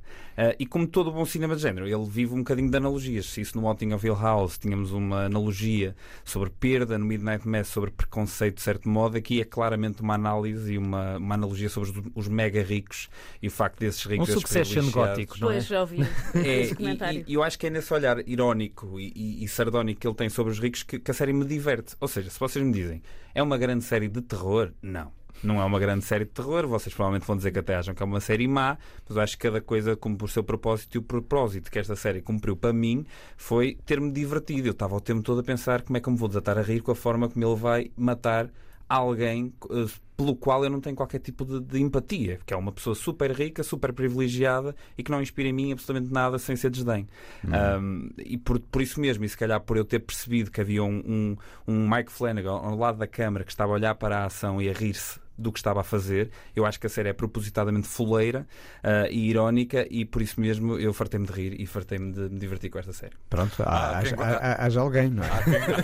E 0.60 0.66
como 0.66 0.88
todo 0.88 1.12
bom 1.12 1.26
cinema 1.26 1.56
de 1.56 1.62
género, 1.62 1.88
ele 1.88 2.06
vive 2.06 2.34
um 2.34 2.40
bocadinho 2.40 2.70
de 2.70 2.78
analogias. 2.78 3.28
Se 3.28 3.42
isso 3.42 3.60
no 3.60 3.68
of 3.70 4.06
Hill 4.06 4.16
House 4.16 4.58
tínhamos 4.58 4.92
uma 4.92 5.26
analogia 5.26 5.96
sobre 6.24 6.50
perda, 6.50 6.98
no 6.98 7.06
Midnight 7.06 7.47
Mass 7.48 7.68
sobre 7.68 7.92
preconceito 7.92 8.56
de 8.56 8.62
certo 8.62 8.88
modo, 8.90 9.18
aqui 9.18 9.42
é 9.42 9.46
claramente 9.46 10.02
uma 10.02 10.14
análise 10.16 10.74
e 10.74 10.78
uma, 10.78 11.18
uma 11.18 11.36
analogia 11.36 11.70
sobre 11.70 11.90
os, 11.92 12.06
os 12.16 12.28
mega 12.28 12.62
ricos 12.62 13.10
e 13.42 13.48
o 13.48 13.52
facto 13.52 13.80
desses 13.80 14.06
Um 14.06 14.10
ricos 14.10 14.30
esses 14.30 14.42
succession 14.42 14.90
gótico, 14.92 15.38
não 15.40 15.50
é? 15.50 15.54
Pois, 15.54 15.66
já 15.68 15.82
ouvi 15.82 16.02
é, 16.36 16.62
esse 16.62 16.74
e, 16.74 16.76
comentário. 16.76 17.20
e- 17.28 17.32
e 17.32 17.34
eu 17.34 17.44
acho 17.44 17.58
que 17.58 17.68
é 17.68 17.70
nesse 17.70 17.94
olhar 17.94 18.28
irónico 18.28 19.00
e, 19.00 19.12
e- 19.16 19.44
e 19.44 19.48
sardónico 19.48 20.00
que 20.02 20.08
ele 20.08 20.16
tem 20.16 20.30
sobre 20.30 20.52
os 20.52 20.60
ricos 20.60 20.84
que, 20.84 21.00
que 21.00 21.12
a 21.12 21.14
série 21.14 21.34
me 21.34 21.46
diverte. 21.46 21.96
Ou 22.00 22.08
seja, 22.08 22.30
se 22.30 22.40
vocês 22.40 22.64
me 22.64 22.72
dizem 22.72 23.02
é 23.34 23.42
uma 23.44 23.58
grande 23.58 23.84
série 23.84 24.08
de 24.08 24.22
terror, 24.22 24.72
não. 24.82 25.12
Não 25.44 25.62
é 25.62 25.66
uma 25.66 25.80
grande 25.80 26.04
série 26.04 26.26
de 26.26 26.32
terror, 26.32 26.68
vocês 26.68 26.94
provavelmente 26.94 27.28
vão 27.28 27.38
dizer 27.38 27.52
que 27.52 27.60
até 27.60 27.76
acham 27.76 27.94
que 27.94 28.02
é 28.02 28.06
uma 28.06 28.20
série 28.20 28.48
má, 28.48 28.78
mas 29.08 29.16
eu 29.16 29.22
acho 29.22 29.38
que 29.38 29.48
cada 29.48 29.62
coisa 29.62 29.96
cumpre 29.96 30.26
o 30.26 30.28
seu 30.28 30.44
propósito 30.44 30.96
e 30.96 30.98
o 30.98 31.02
propósito 31.02 31.70
que 31.72 31.80
esta 31.80 31.96
série 31.96 32.22
cumpriu 32.22 32.56
para 32.56 32.74
mim 32.74 33.06
foi 33.36 33.78
ter-me 33.86 34.12
divertido. 34.12 34.68
Eu 34.68 34.72
estava 34.72 34.96
o 34.96 35.02
tempo 35.02 35.22
todo 35.22 35.40
a 35.42 35.44
pensar 35.44 35.82
como 35.82 35.98
é 35.98 36.02
que 36.02 36.08
eu 36.08 36.14
me 36.14 36.20
vou 36.20 36.28
desatar 36.28 36.58
a 36.58 36.62
rir 36.62 36.82
com 36.82 36.92
a 36.92 36.96
forma 36.96 37.30
como 37.30 37.46
ele 37.46 37.56
vai 37.56 37.92
matar 37.96 38.50
alguém 38.90 39.54
eh, 39.70 39.86
pelo 40.16 40.36
qual 40.36 40.64
eu 40.64 40.70
não 40.70 40.80
tenho 40.80 40.96
qualquer 40.96 41.20
tipo 41.20 41.46
de, 41.46 41.60
de 41.60 41.80
empatia, 41.80 42.40
que 42.46 42.54
é 42.54 42.58
uma 42.58 42.72
pessoa 42.72 42.96
super 42.96 43.32
rica, 43.32 43.62
super 43.62 43.94
privilegiada 43.94 44.76
e 44.98 45.04
que 45.04 45.12
não 45.12 45.22
inspira 45.22 45.50
em 45.50 45.54
mim 45.54 45.72
absolutamente 45.72 46.12
nada 46.12 46.40
sem 46.40 46.56
ser 46.56 46.72
desdém. 46.72 47.08
Um, 47.46 48.10
e 48.18 48.38
por, 48.38 48.60
por 48.60 48.82
isso 48.82 49.00
mesmo, 49.00 49.24
e 49.26 49.30
se 49.30 49.38
calhar 49.38 49.60
por 49.62 49.78
eu 49.78 49.86
ter 49.86 50.00
percebido 50.00 50.50
que 50.50 50.62
havia 50.62 50.84
um, 50.84 51.04
um, 51.06 51.38
um 51.68 51.90
Mike 51.90 52.12
Flanagan 52.12 52.54
ao 52.54 52.76
lado 52.76 52.98
da 52.98 53.08
câmara 53.08 53.44
que 53.44 53.52
estava 53.52 53.74
a 53.74 53.76
olhar 53.76 53.94
para 53.96 54.20
a 54.20 54.26
ação 54.26 54.62
e 54.62 54.70
a 54.70 54.74
rir-se 54.74 55.20
do 55.38 55.52
que 55.52 55.60
estava 55.60 55.82
a 55.82 55.84
fazer, 55.84 56.32
eu 56.56 56.66
acho 56.66 56.80
que 56.80 56.88
a 56.88 56.90
série 56.90 57.10
é 57.10 57.14
propositadamente 57.14 57.88
fuleira 57.88 58.48
ah, 58.84 59.08
e 59.10 59.30
irónica 59.30 59.86
e 59.90 60.04
por 60.06 60.22
isso 60.22 60.40
mesmo 60.42 60.78
eu 60.80 60.94
fartei-me 60.94 61.26
de 61.28 61.32
rir 61.34 61.62
e 61.62 61.66
fartei-me 61.66 62.12
de 62.12 62.22
me 62.22 62.40
divertir 62.40 62.70
com 62.70 62.80
esta 62.80 62.92
série. 62.94 63.14
Pronto, 63.30 63.62
há, 63.64 64.00
Ah, 64.00 64.02
quem 64.04 64.14
há- 64.18 64.66
haja 64.66 64.80
alguém, 64.82 65.10
não 65.10 65.24
é? 65.24 65.28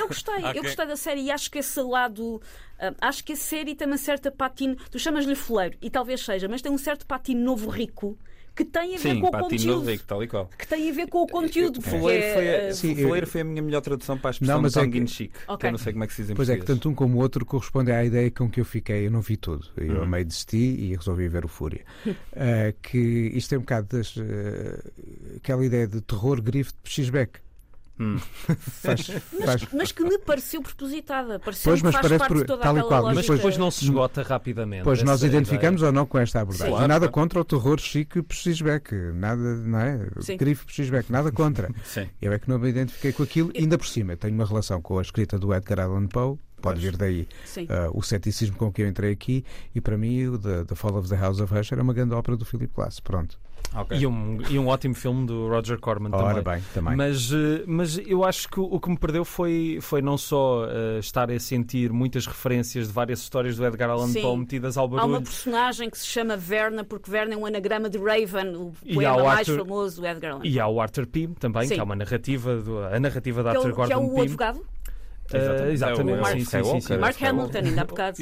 Eu 0.02 0.08
gostei, 0.08 0.36
eu 0.56 0.64
gostei 0.64 0.86
da 0.88 0.96
série 0.96 1.22
e 1.22 1.32
acho 1.32 1.52
que 1.52 1.60
esse 1.60 1.82
lado. 1.82 2.42
ah, 2.80 2.94
acho 3.02 3.24
que 3.24 3.34
a 3.34 3.36
série 3.36 3.76
tem 3.76 3.86
uma 3.88 3.98
certa 3.98 4.32
patina. 4.32 4.76
Tu 4.90 4.98
chamas-lhe 5.00 5.36
fuleiro, 5.36 5.78
e 5.82 5.90
talvez 5.90 6.22
seja, 6.26 6.48
mas 6.48 6.62
tem 6.62 6.72
um 6.72 6.78
certo 6.78 7.06
patino 7.06 7.42
novo 7.44 7.70
rico 7.70 8.18
que 8.56 8.64
tem 8.66 8.96
a 8.96 8.98
ver 8.98 9.14
Sim, 9.16 9.20
com 9.22 9.28
o 9.28 9.32
Patino 9.32 9.74
conteúdo. 9.76 10.04
Tal 10.06 10.24
e 10.24 10.28
qual. 10.28 10.50
Que 10.58 10.68
tem 10.68 10.90
a 10.90 10.94
ver 10.94 11.08
com 11.08 11.24
o 11.24 11.28
conteúdo. 11.28 11.82
foi, 11.82 12.16
é, 12.18 12.66
a, 12.66 12.70
ah, 12.70 12.74
Sim, 12.74 12.96
fuleiro 12.96 13.26
eu- 13.26 13.30
foi 13.32 13.42
a 13.42 13.44
minha 13.44 13.62
melhor 13.62 13.82
tradução 13.82 14.18
para 14.18 14.30
a 14.30 14.32
expressão 14.32 14.56
Não, 14.56 14.62
mas 14.62 14.76
é 14.78 14.80
tongue 14.82 14.92
que- 14.92 14.98
in 15.04 15.08
cheek, 15.08 15.34
que 15.34 15.40
Ok. 15.48 15.68
eu 15.68 15.72
não 15.72 15.78
sei 15.80 15.94
como 15.94 16.04
é 16.04 16.08
que 16.08 16.14
se 16.14 16.22
diz 16.22 16.32
em 16.32 16.36
Pois 16.36 16.50
é 16.50 16.58
que 16.58 16.66
tanto 16.66 16.88
um 16.90 16.94
como 16.96 17.18
o 17.18 17.22
outro 17.22 17.46
correspondem 17.46 17.96
à 17.96 18.04
ideia 18.06 18.30
com 18.32 18.50
que 18.50 18.60
eu 18.60 18.66
fiquei. 18.66 19.08
Eu 19.08 19.12
não 19.12 19.22
vi 19.22 19.38
tudo. 19.38 19.66
Eu 19.78 19.96
Uhum. 19.98 20.04
a 20.04 20.06
meio 20.06 20.26
desisti 20.26 20.58
e 20.58 20.96
resolvi 20.96 21.28
ver 21.28 21.46
o 21.46 21.48
Fúria. 21.48 21.84
Ah, 22.36 22.74
que 22.84 22.98
isto 23.34 23.54
é 23.56 23.58
um 23.58 23.62
bocado 23.62 23.98
das, 23.98 24.16
ah, 24.18 24.90
aquela 25.38 25.66
ideia 25.66 25.88
de 25.88 26.02
terror 26.02 26.42
grifo 26.42 26.74
de 26.84 26.90
X-Beck. 26.92 27.40
Hum. 28.00 28.18
Faz, 28.82 29.08
faz, 29.46 29.68
mas 29.72 29.92
que 29.92 30.04
me 30.04 30.18
pareceu 30.18 30.62
propositada. 30.64 31.40
Pareceu 31.40 31.72
Pois, 31.72 31.80
que 31.80 31.86
mas 31.86 31.94
faz 31.94 32.02
parece 32.08 32.20
parte 32.20 32.34
por- 32.34 32.46
toda 32.46 32.64
tal 32.64 32.78
e 32.78 32.82
qual, 32.82 33.04
mas 33.04 33.04
Mas 33.04 33.16
lógica. 33.18 33.36
depois 33.36 33.58
não 33.58 33.70
se 33.70 33.84
esgota 33.86 34.24
rapidamente. 34.24 34.84
Pois 34.84 35.04
nós 35.04 35.20
essa 35.24 35.28
identificamos 35.28 35.82
ideia. 35.82 35.90
ou 35.90 35.94
não 35.94 36.06
com 36.08 36.18
esta 36.18 36.42
abordagem. 36.42 36.76
E 36.84 36.88
nada 36.88 37.08
contra 37.08 37.40
o 37.40 37.46
terror 37.46 37.80
chique 37.80 38.22
por 38.24 38.36
X-Beck. 38.36 38.92
Nada, 39.14 39.42
não 39.58 39.80
é? 39.80 40.08
Sim. 40.22 40.38
Grifo 40.38 40.66
por 40.66 40.72
X-Beck. 40.74 41.12
Nada 41.12 41.32
contra. 41.32 41.70
Sim. 41.86 42.10
Eu 42.20 42.34
é 42.34 42.40
que 42.40 42.50
não 42.50 42.58
me 42.58 42.68
identifiquei 42.70 43.14
com 43.14 43.22
aquilo. 43.24 43.52
Ainda 43.56 43.78
por 43.78 43.86
cima, 43.88 44.18
tenho 44.18 44.34
uma 44.34 44.46
relação 44.46 44.82
com 44.82 44.98
a 44.98 45.02
escrita 45.02 45.38
do 45.38 45.54
Edgar 45.54 45.80
Allan 45.82 46.08
Poe. 46.08 46.38
Pode 46.62 46.80
vir 46.80 46.96
daí 46.98 47.28
Sim. 47.46 47.68
ah, 47.70 47.90
o 47.94 48.02
ceticismo 48.02 48.56
com 48.56 48.72
que 48.72 48.82
eu 48.82 48.88
entrei 48.88 49.12
aqui. 49.12 49.46
E 49.76 49.82
para 49.82 49.98
mim, 49.98 50.28
o 50.28 50.38
The, 50.40 50.64
The 50.64 50.76
Fall 50.76 50.96
of 50.98 51.10
the 51.10 51.16
House 51.18 51.40
of 51.42 51.54
Usher 51.54 51.78
é 51.78 51.82
uma 51.82 51.94
grande 51.94 52.14
ópera 52.16 52.36
do 52.38 52.46
Philip 52.46 52.74
Glass. 52.74 53.00
Pronto. 53.02 53.38
Ok. 53.76 53.98
E 53.98 54.06
um, 54.06 54.38
e 54.50 54.60
um 54.60 54.68
ótimo 54.68 54.94
filme 54.94 55.26
do 55.26 55.48
Roger 55.48 55.80
Corman 55.80 56.12
Ora 56.14 56.42
também. 56.42 56.44
bem, 56.60 56.64
também. 56.74 56.96
Mas, 56.96 57.32
eh, 57.34 57.64
mas 57.66 57.98
eu 57.98 58.24
acho 58.24 58.48
que 58.48 58.60
o, 58.60 58.80
que 58.80 58.90
me 58.90 58.98
perdeu 58.98 59.26
foi, 59.26 59.80
foi 59.82 60.02
não 60.02 60.18
só 60.18 60.66
eh, 60.66 61.00
estar 61.00 61.32
a 61.32 61.40
sentir 61.40 61.92
muitas 61.92 62.28
referências 62.28 62.88
de 62.88 62.94
várias 62.94 63.20
histórias 63.22 63.58
do 63.58 63.66
Edgar 63.66 63.90
Allan 63.90 64.08
Sim. 64.08 64.22
Poe 64.22 64.38
metidas 64.38 64.78
ao 64.78 64.86
Há 64.86 64.88
uma 64.90 64.98
barulho. 64.98 65.22
personagem 65.24 65.90
que 65.90 65.98
se 65.98 66.06
chama 66.06 66.38
Verna, 66.38 66.84
porque 66.84 67.10
Verna 67.10 67.34
é 67.34 67.38
um 67.38 67.46
anagrama 67.46 67.90
de 67.90 67.98
Raven, 67.98 68.56
o 68.56 68.74
E 68.86 68.94
poema 68.94 69.18
o 69.18 69.26
mais 69.26 69.40
Arthur- 69.50 69.58
famoso 69.66 70.02
do 70.02 70.08
Edgar 70.08 70.32
Allan 70.34 70.42
Poe. 70.42 70.50
E 70.52 70.60
há 70.60 70.68
o 70.68 70.80
Arthur 70.80 71.08
Pym 71.08 71.34
também, 71.34 71.68
Sim. 71.68 71.74
que 71.76 71.80
é 71.80 71.84
uma 71.84 71.96
narrativa, 71.96 72.56
do, 72.58 72.80
a 72.80 73.00
narrativa 73.00 73.42
Que 73.42 73.48
é 73.48 73.52
Arthur 73.52 73.72
o, 73.72 73.76
que 73.76 73.82
é 73.82 73.86
Gordon 73.96 74.06
o 74.06 74.14
Pym. 74.16 74.22
advogado? 74.22 74.62
Uh, 75.32 75.72
exatamente, 75.72 76.12
É 76.12 76.20
o 76.20 76.22
Mark 76.22 76.34
sim, 76.38 76.46
sim, 76.46 76.64
sim, 76.64 76.82
sim. 76.82 76.98
Mark. 76.98 77.22
Hamilton, 77.22 77.58
ainda 77.60 77.82
há 77.82 77.86
bocado. 77.86 78.18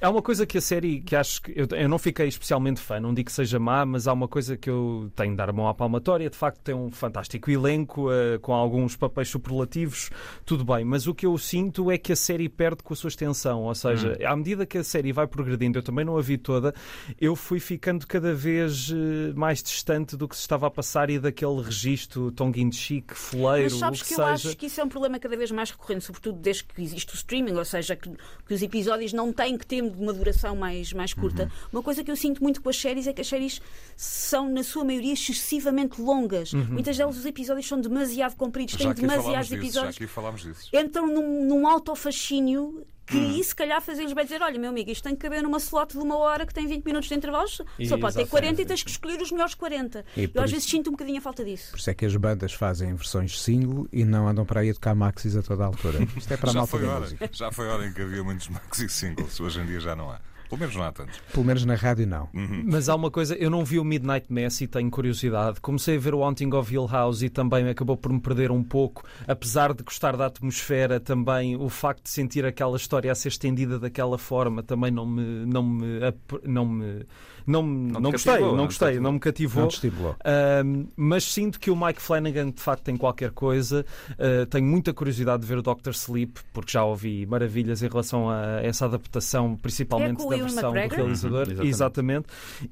Há 0.00 0.10
uma 0.10 0.22
coisa 0.22 0.46
que 0.46 0.58
a 0.58 0.60
série 0.60 1.00
que 1.00 1.16
acho 1.16 1.42
que 1.42 1.52
eu, 1.54 1.66
eu 1.76 1.88
não 1.88 1.98
fiquei 1.98 2.28
especialmente 2.28 2.80
fã, 2.80 3.00
não 3.00 3.12
digo 3.12 3.26
que 3.26 3.32
seja 3.32 3.58
má, 3.58 3.84
mas 3.84 4.06
há 4.06 4.12
uma 4.12 4.28
coisa 4.28 4.56
que 4.56 4.70
eu 4.70 5.10
tenho 5.16 5.32
de 5.32 5.36
dar 5.36 5.50
a 5.50 5.52
mão 5.52 5.68
à 5.68 5.74
palmatória. 5.74 6.30
De 6.30 6.36
facto, 6.36 6.60
tem 6.62 6.74
um 6.74 6.90
fantástico 6.90 7.50
elenco, 7.50 8.10
eh, 8.12 8.38
com 8.38 8.52
alguns 8.54 8.96
papéis 8.96 9.28
superlativos, 9.28 10.10
tudo 10.44 10.64
bem, 10.64 10.84
mas 10.84 11.06
o 11.06 11.14
que 11.14 11.26
eu 11.26 11.36
sinto 11.36 11.90
é 11.90 11.98
que 11.98 12.12
a 12.12 12.16
série 12.16 12.48
perde 12.48 12.82
com 12.82 12.92
a 12.94 12.96
sua 12.96 13.08
extensão. 13.08 13.62
Ou 13.62 13.74
seja, 13.74 14.16
à 14.24 14.36
medida 14.36 14.64
que 14.64 14.78
a 14.78 14.84
série 14.84 15.12
vai 15.12 15.26
progredindo, 15.26 15.78
eu 15.78 15.82
também 15.82 16.04
não 16.04 16.16
a 16.16 16.22
vi 16.22 16.38
toda, 16.38 16.74
eu 17.20 17.34
fui 17.34 17.58
ficando 17.60 18.06
cada 18.06 18.32
vez 18.34 18.90
eh, 18.92 19.32
mais 19.34 19.62
distante 19.62 20.16
do 20.16 20.28
que 20.28 20.36
se 20.36 20.42
estava 20.42 20.66
a 20.66 20.70
passar 20.70 21.10
e 21.10 21.18
daquele 21.18 21.60
registro 21.62 22.30
tongue-in-cheek, 22.32 23.14
foleiro, 23.14 23.64
Mas 23.64 23.74
sabes 23.74 24.00
o 24.00 24.02
que, 24.04 24.08
que, 24.08 24.20
eu 24.20 24.24
seja. 24.24 24.48
acho 24.48 24.56
que 24.56 24.66
isso 24.66 24.80
é 24.80 24.84
um 24.84 24.88
problema 24.88 25.18
cada 25.18 25.36
vez 25.36 25.50
mais 25.50 25.70
recorrente, 25.70 26.04
sobretudo 26.04 26.27
desde 26.32 26.64
que 26.64 26.82
existe 26.82 27.12
o 27.12 27.16
streaming, 27.16 27.54
ou 27.54 27.64
seja, 27.64 27.96
que, 27.96 28.10
que 28.46 28.54
os 28.54 28.62
episódios 28.62 29.12
não 29.12 29.32
têm 29.32 29.56
que 29.56 29.66
ter 29.66 29.82
uma 29.82 30.12
duração 30.12 30.56
mais, 30.56 30.92
mais 30.92 31.12
curta. 31.12 31.44
Uhum. 31.44 31.50
Uma 31.74 31.82
coisa 31.82 32.02
que 32.04 32.10
eu 32.10 32.16
sinto 32.16 32.42
muito 32.42 32.60
com 32.62 32.68
as 32.68 32.76
séries 32.76 33.06
é 33.06 33.12
que 33.12 33.20
as 33.20 33.26
séries 33.26 33.60
são, 33.96 34.48
na 34.48 34.62
sua 34.62 34.84
maioria, 34.84 35.12
excessivamente 35.12 36.00
longas. 36.00 36.52
Uhum. 36.52 36.64
Muitas 36.64 36.96
delas 36.96 37.16
os 37.16 37.26
episódios 37.26 37.66
são 37.66 37.80
demasiado 37.80 38.36
compridos, 38.36 38.74
Já 38.74 38.94
têm 38.94 39.06
demasiados 39.06 39.48
disso, 39.48 39.56
já 39.56 39.62
episódios. 39.62 39.96
aqui 39.96 40.06
falámos 40.06 40.42
disso. 40.42 40.70
Entram 40.72 41.06
num, 41.06 41.44
num 41.44 41.66
autofascínio 41.66 42.86
que 43.08 43.16
Hum. 43.16 43.30
isso, 43.38 43.50
se 43.50 43.54
calhar, 43.56 43.80
fazia-lhes 43.80 44.12
bem 44.12 44.24
dizer: 44.24 44.42
olha, 44.42 44.58
meu 44.58 44.70
amigo, 44.70 44.90
isto 44.90 45.02
tem 45.04 45.14
que 45.14 45.20
caber 45.20 45.42
numa 45.42 45.58
slot 45.58 45.92
de 45.92 45.98
uma 45.98 46.16
hora 46.18 46.46
que 46.46 46.52
tem 46.54 46.66
20 46.66 46.84
minutos 46.84 47.08
de 47.08 47.14
intervalos, 47.14 47.52
só 47.52 47.64
pode 47.64 47.78
ter 47.78 47.82
Exatamente. 47.84 48.28
40 48.30 48.62
e 48.62 48.66
tens 48.66 48.82
que 48.82 48.90
escolher 48.90 49.20
os 49.22 49.30
melhores 49.32 49.54
40. 49.54 50.04
E 50.16 50.24
Eu 50.24 50.42
às 50.42 50.46
isso- 50.46 50.54
vezes 50.56 50.70
sinto 50.70 50.88
um 50.88 50.92
bocadinho 50.92 51.18
a 51.18 51.20
falta 51.20 51.44
disso. 51.44 51.70
Por 51.70 51.78
isso 51.78 51.90
é 51.90 51.94
que 51.94 52.04
as 52.06 52.14
bandas 52.16 52.52
fazem 52.52 52.94
versões 52.94 53.40
single 53.40 53.88
e 53.92 54.04
não 54.04 54.28
andam 54.28 54.44
para 54.44 54.60
aí 54.60 54.70
a 54.70 54.74
tocar 54.74 54.94
maxis 54.94 55.36
a 55.36 55.42
toda 55.42 55.64
a 55.64 55.66
altura. 55.66 55.98
Isto 56.16 56.32
é 56.34 56.36
para 56.36 56.50
a 56.50 56.52
Já 56.52 56.58
malta 56.60 56.70
foi, 56.76 56.86
hora, 56.86 57.00
música. 57.00 57.30
já 57.32 57.50
foi 57.52 57.66
hora 57.68 57.86
em 57.86 57.92
que 57.92 58.02
havia 58.02 58.22
muitos 58.22 58.48
maxi 58.48 58.88
singles, 58.88 59.40
hoje 59.40 59.60
em 59.60 59.66
dia 59.66 59.80
já 59.80 59.96
não 59.96 60.10
há. 60.10 60.20
Pelo 60.48 60.60
menos 60.60 60.76
não 60.76 60.82
há 60.84 60.92
tantos. 60.92 61.18
Pelo 61.32 61.44
menos 61.44 61.64
na 61.64 61.74
rádio 61.74 62.06
não. 62.06 62.28
Mas 62.64 62.88
há 62.88 62.94
uma 62.94 63.10
coisa, 63.10 63.34
eu 63.36 63.50
não 63.50 63.64
vi 63.64 63.78
o 63.78 63.84
Midnight 63.84 64.32
Mass 64.32 64.60
e 64.60 64.66
tenho 64.66 64.90
curiosidade. 64.90 65.60
Comecei 65.60 65.96
a 65.96 66.00
ver 66.00 66.14
o 66.14 66.24
Haunting 66.24 66.52
of 66.54 66.72
Hill 66.72 66.86
House 66.86 67.22
e 67.22 67.28
também 67.28 67.68
acabou 67.68 67.96
por 67.96 68.12
me 68.12 68.20
perder 68.20 68.50
um 68.50 68.62
pouco, 68.62 69.04
apesar 69.26 69.74
de 69.74 69.82
gostar 69.82 70.16
da 70.16 70.26
atmosfera, 70.26 70.98
também 70.98 71.56
o 71.56 71.68
facto 71.68 72.04
de 72.04 72.10
sentir 72.10 72.44
aquela 72.46 72.76
história 72.76 73.12
a 73.12 73.14
ser 73.14 73.28
estendida 73.28 73.78
daquela 73.78 74.18
forma 74.18 74.62
também 74.62 74.90
não 74.90 75.06
me 75.06 75.46
não 75.46 75.62
me 75.62 76.00
não 76.44 76.66
me 76.66 77.06
não, 77.48 77.62
Não 77.62 78.00
não 78.00 78.10
te 78.10 78.12
gostei, 78.12 78.32
cativou, 78.34 78.50
não 78.50 78.56
não 78.58 78.64
te 78.64 78.68
gostei, 78.68 78.86
cativou. 78.88 79.02
não 79.02 79.12
me 79.12 79.20
cativou. 79.20 79.62
Não 79.62 79.68
te 79.68 79.74
estimulou. 79.74 80.16
Ahm, 80.24 80.86
mas 80.96 81.24
sinto 81.24 81.58
que 81.58 81.70
o 81.70 81.76
Mike 81.76 82.00
Flanagan 82.02 82.50
de 82.50 82.60
facto 82.62 82.82
tem 82.84 82.96
qualquer 82.96 83.30
coisa. 83.32 83.84
Ah, 84.18 84.46
tenho 84.48 84.66
muita 84.66 84.92
curiosidade 84.92 85.42
de 85.42 85.48
ver 85.48 85.58
o 85.58 85.62
Dr. 85.62 85.90
Sleep, 85.90 86.40
porque 86.52 86.72
já 86.72 86.84
ouvi 86.84 87.26
maravilhas 87.26 87.82
em 87.82 87.88
relação 87.88 88.28
a 88.30 88.60
essa 88.62 88.84
adaptação, 88.84 89.56
principalmente 89.56 90.22
É 90.24 90.28
da 90.28 90.36
versão 90.36 90.72
do 90.72 90.78
McGregor? 90.78 90.96
realizador. 90.98 91.46
Uhum, 91.48 91.64
exatamente. 91.64 91.68
exatamente. 91.68 92.26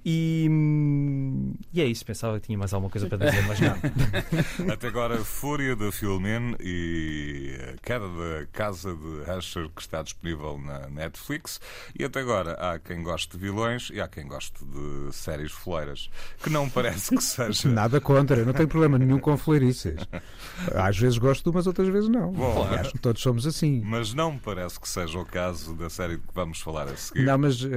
E, 0.05 0.47
hum, 0.51 1.55
e 1.73 1.81
é 1.81 1.85
isso, 1.87 2.05
pensava 2.05 2.39
que 2.41 2.47
tinha 2.47 2.59
mais 2.59 2.73
alguma 2.75 2.91
coisa 2.91 3.09
para 3.09 3.19
dizer, 3.27 3.43
mas 3.47 3.61
não. 3.61 3.77
Até 4.73 4.89
agora, 4.89 5.17
Fúria 5.19 5.75
da 5.77 5.91
Filmin 5.91 6.55
e 6.61 7.57
a 7.75 7.87
queda 7.87 8.07
da 8.09 8.47
Casa 8.53 8.95
de 8.95 9.31
Usher, 9.39 9.69
que 9.75 9.81
está 9.81 10.03
disponível 10.03 10.59
na 10.59 10.89
Netflix. 10.89 11.61
E 11.99 12.05
até 12.05 12.21
agora 12.21 12.53
há 12.55 12.79
quem 12.79 13.03
goste 13.03 13.37
de 13.37 13.39
vilões 13.39 13.91
e 13.93 14.01
há 14.01 14.09
quem 14.09 14.27
goste 14.27 14.65
de 14.67 15.15
séries 15.15 15.53
foleiras, 15.53 16.11
que 16.43 16.51
não 16.51 16.69
parece 16.69 17.15
que 17.17 17.23
seja. 17.23 17.69
Nada 17.71 18.01
contra, 18.01 18.37
eu 18.39 18.47
não 18.47 18.53
tenho 18.53 18.69
problema 18.69 18.99
nenhum 18.99 19.19
com 19.19 19.37
fleirices. 19.37 19.97
Às 20.75 20.99
vezes 20.99 21.19
gosto 21.19 21.45
de 21.45 21.51
umas, 21.51 21.67
outras 21.67 21.89
vezes 21.89 22.09
não. 22.09 22.33
Bom, 22.33 22.65
Aliás, 22.67 22.93
todos 23.01 23.23
somos 23.23 23.47
assim. 23.47 23.83
Mas 23.85 24.13
não 24.15 24.33
me 24.33 24.39
parece 24.39 24.79
que 24.81 24.89
seja 24.89 25.19
o 25.19 25.25
caso 25.25 25.75
da 25.75 25.89
série 25.91 26.17
de 26.17 26.23
que 26.23 26.35
vamos 26.35 26.61
falar 26.61 26.89
a 26.89 26.97
seguir. 26.97 27.23
Não, 27.25 27.39
mas 27.39 27.57
diz. 27.57 27.71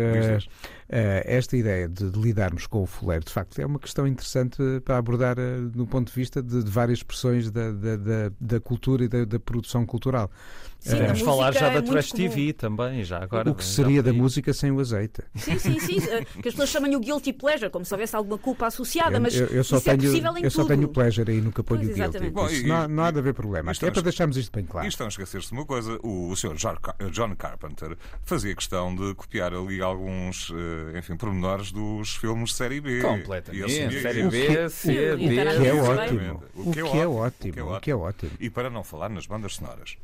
eh, 0.89 1.23
esta 1.25 1.55
ideia 1.55 1.87
de, 1.87 2.09
de 2.09 2.19
lidarmos 2.19 2.65
com 2.67 2.81
o 2.83 2.85
fuleiro, 2.85 3.23
de 3.25 3.31
facto, 3.31 3.59
é 3.59 3.65
uma 3.65 3.79
questão 3.79 4.07
interessante 4.07 4.57
para 4.83 4.97
abordar 4.97 5.37
eh, 5.37 5.59
do 5.61 5.85
ponto 5.85 6.07
de 6.09 6.15
vista 6.15 6.41
de, 6.41 6.63
de 6.63 6.69
várias 6.71 6.99
expressões 6.99 7.51
da, 7.51 7.71
da, 7.71 7.95
da, 7.97 8.31
da 8.39 8.59
cultura 8.59 9.03
e 9.03 9.07
da, 9.07 9.25
da 9.25 9.39
produção 9.39 9.85
cultural. 9.85 10.31
Sim, 10.79 10.95
Vamos 11.05 11.21
falar 11.21 11.51
já 11.53 11.67
é 11.67 11.73
da 11.73 11.81
Trash. 11.81 12.11
TV 12.11 12.53
também, 12.53 13.03
já 13.03 13.21
agora. 13.21 13.51
o 13.51 13.55
que 13.55 13.65
seria 13.65 14.01
da 14.01 14.13
música 14.13 14.53
sem 14.53 14.71
o 14.71 14.79
azeite? 14.79 15.21
Sim, 15.35 15.59
sim, 15.59 15.79
sim. 15.79 15.99
Que 16.41 16.47
as 16.47 16.53
pessoas 16.55 16.68
chamam 16.71 16.91
o 16.93 16.99
guilty 16.99 17.33
pleasure, 17.33 17.69
como 17.69 17.83
se 17.85 17.93
houvesse 17.93 18.15
alguma 18.15 18.37
culpa 18.37 18.67
associada, 18.67 19.17
Eu, 19.17 19.21
mas 19.21 19.35
eu- 19.35 19.47
eu 19.47 19.63
só 19.63 19.77
isso 19.77 19.89
é 19.89 19.97
tenho, 19.97 20.09
possível 20.11 20.37
em 20.37 20.43
eu 20.43 20.51
só 20.51 20.61
tudo. 20.63 20.67
tenho 20.75 20.87
pleasure 20.87 21.31
e 21.31 21.41
nunca 21.41 21.63
ponho 21.63 21.81
Pois, 21.81 21.91
o 21.91 21.93
guilty. 21.93 22.29
Bom, 22.29 22.49
e- 22.49 22.63
não, 22.63 22.87
não 22.87 23.03
há 23.03 23.11
de 23.11 23.19
haver 23.19 23.33
problema. 23.33 23.71
isto 23.71 23.85
É 23.85 23.87
é 23.89 23.91
para 23.91 24.01
deixarmos 24.01 24.37
isto 24.37 24.51
bem 24.55 24.65
claro. 24.65 24.85
E 24.85 24.89
estão 24.89 25.05
a 25.05 25.09
esquecer-se 25.09 25.47
de 25.49 25.53
uma 25.53 25.65
coisa: 25.65 25.99
o, 26.03 26.29
o 26.29 26.35
Sr. 26.35 26.55
John 26.55 26.75
Car- 26.81 26.95
John 27.11 27.35
Carpenter 27.35 27.97
fazia 28.23 28.55
questão 28.55 28.95
de 28.95 29.13
copiar 29.15 29.53
ali 29.53 29.81
alguns, 29.81 30.51
eh, 30.93 30.97
enfim, 30.99 31.15
pormenores 31.15 31.71
dos 31.71 32.15
filmes 32.15 32.49
de 32.51 32.55
série 32.55 32.81
B. 32.81 33.01
Completamente. 33.01 33.71
Série. 34.01 34.23
B, 34.29 34.69
C, 34.69 34.91
E 34.93 35.11
o 35.13 35.17
D. 35.17 35.27
que 35.29 35.67
é 35.67 35.73
ótimo. 35.73 36.43
O 36.55 36.71
que 36.71 36.79
é 36.79 37.07
ótimo. 37.07 37.75
O 37.75 37.79
que 37.79 37.91
é 37.91 37.95
ótimo. 37.95 38.31
E 38.39 38.49
para 38.49 38.69
não 38.69 38.83
falar 38.83 39.09
nas 39.09 39.25
bandas 39.25 39.55
sonoras. 39.55 39.97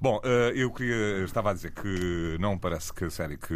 Bom, 0.00 0.20
eh, 0.24 0.52
eu 0.54 0.70
queria, 0.70 1.24
estava 1.24 1.50
a 1.50 1.54
dizer 1.54 1.72
que 1.72 2.36
não 2.40 2.58
parece 2.58 2.92
que 2.92 3.04
a 3.04 3.10
série 3.10 3.36
que, 3.36 3.54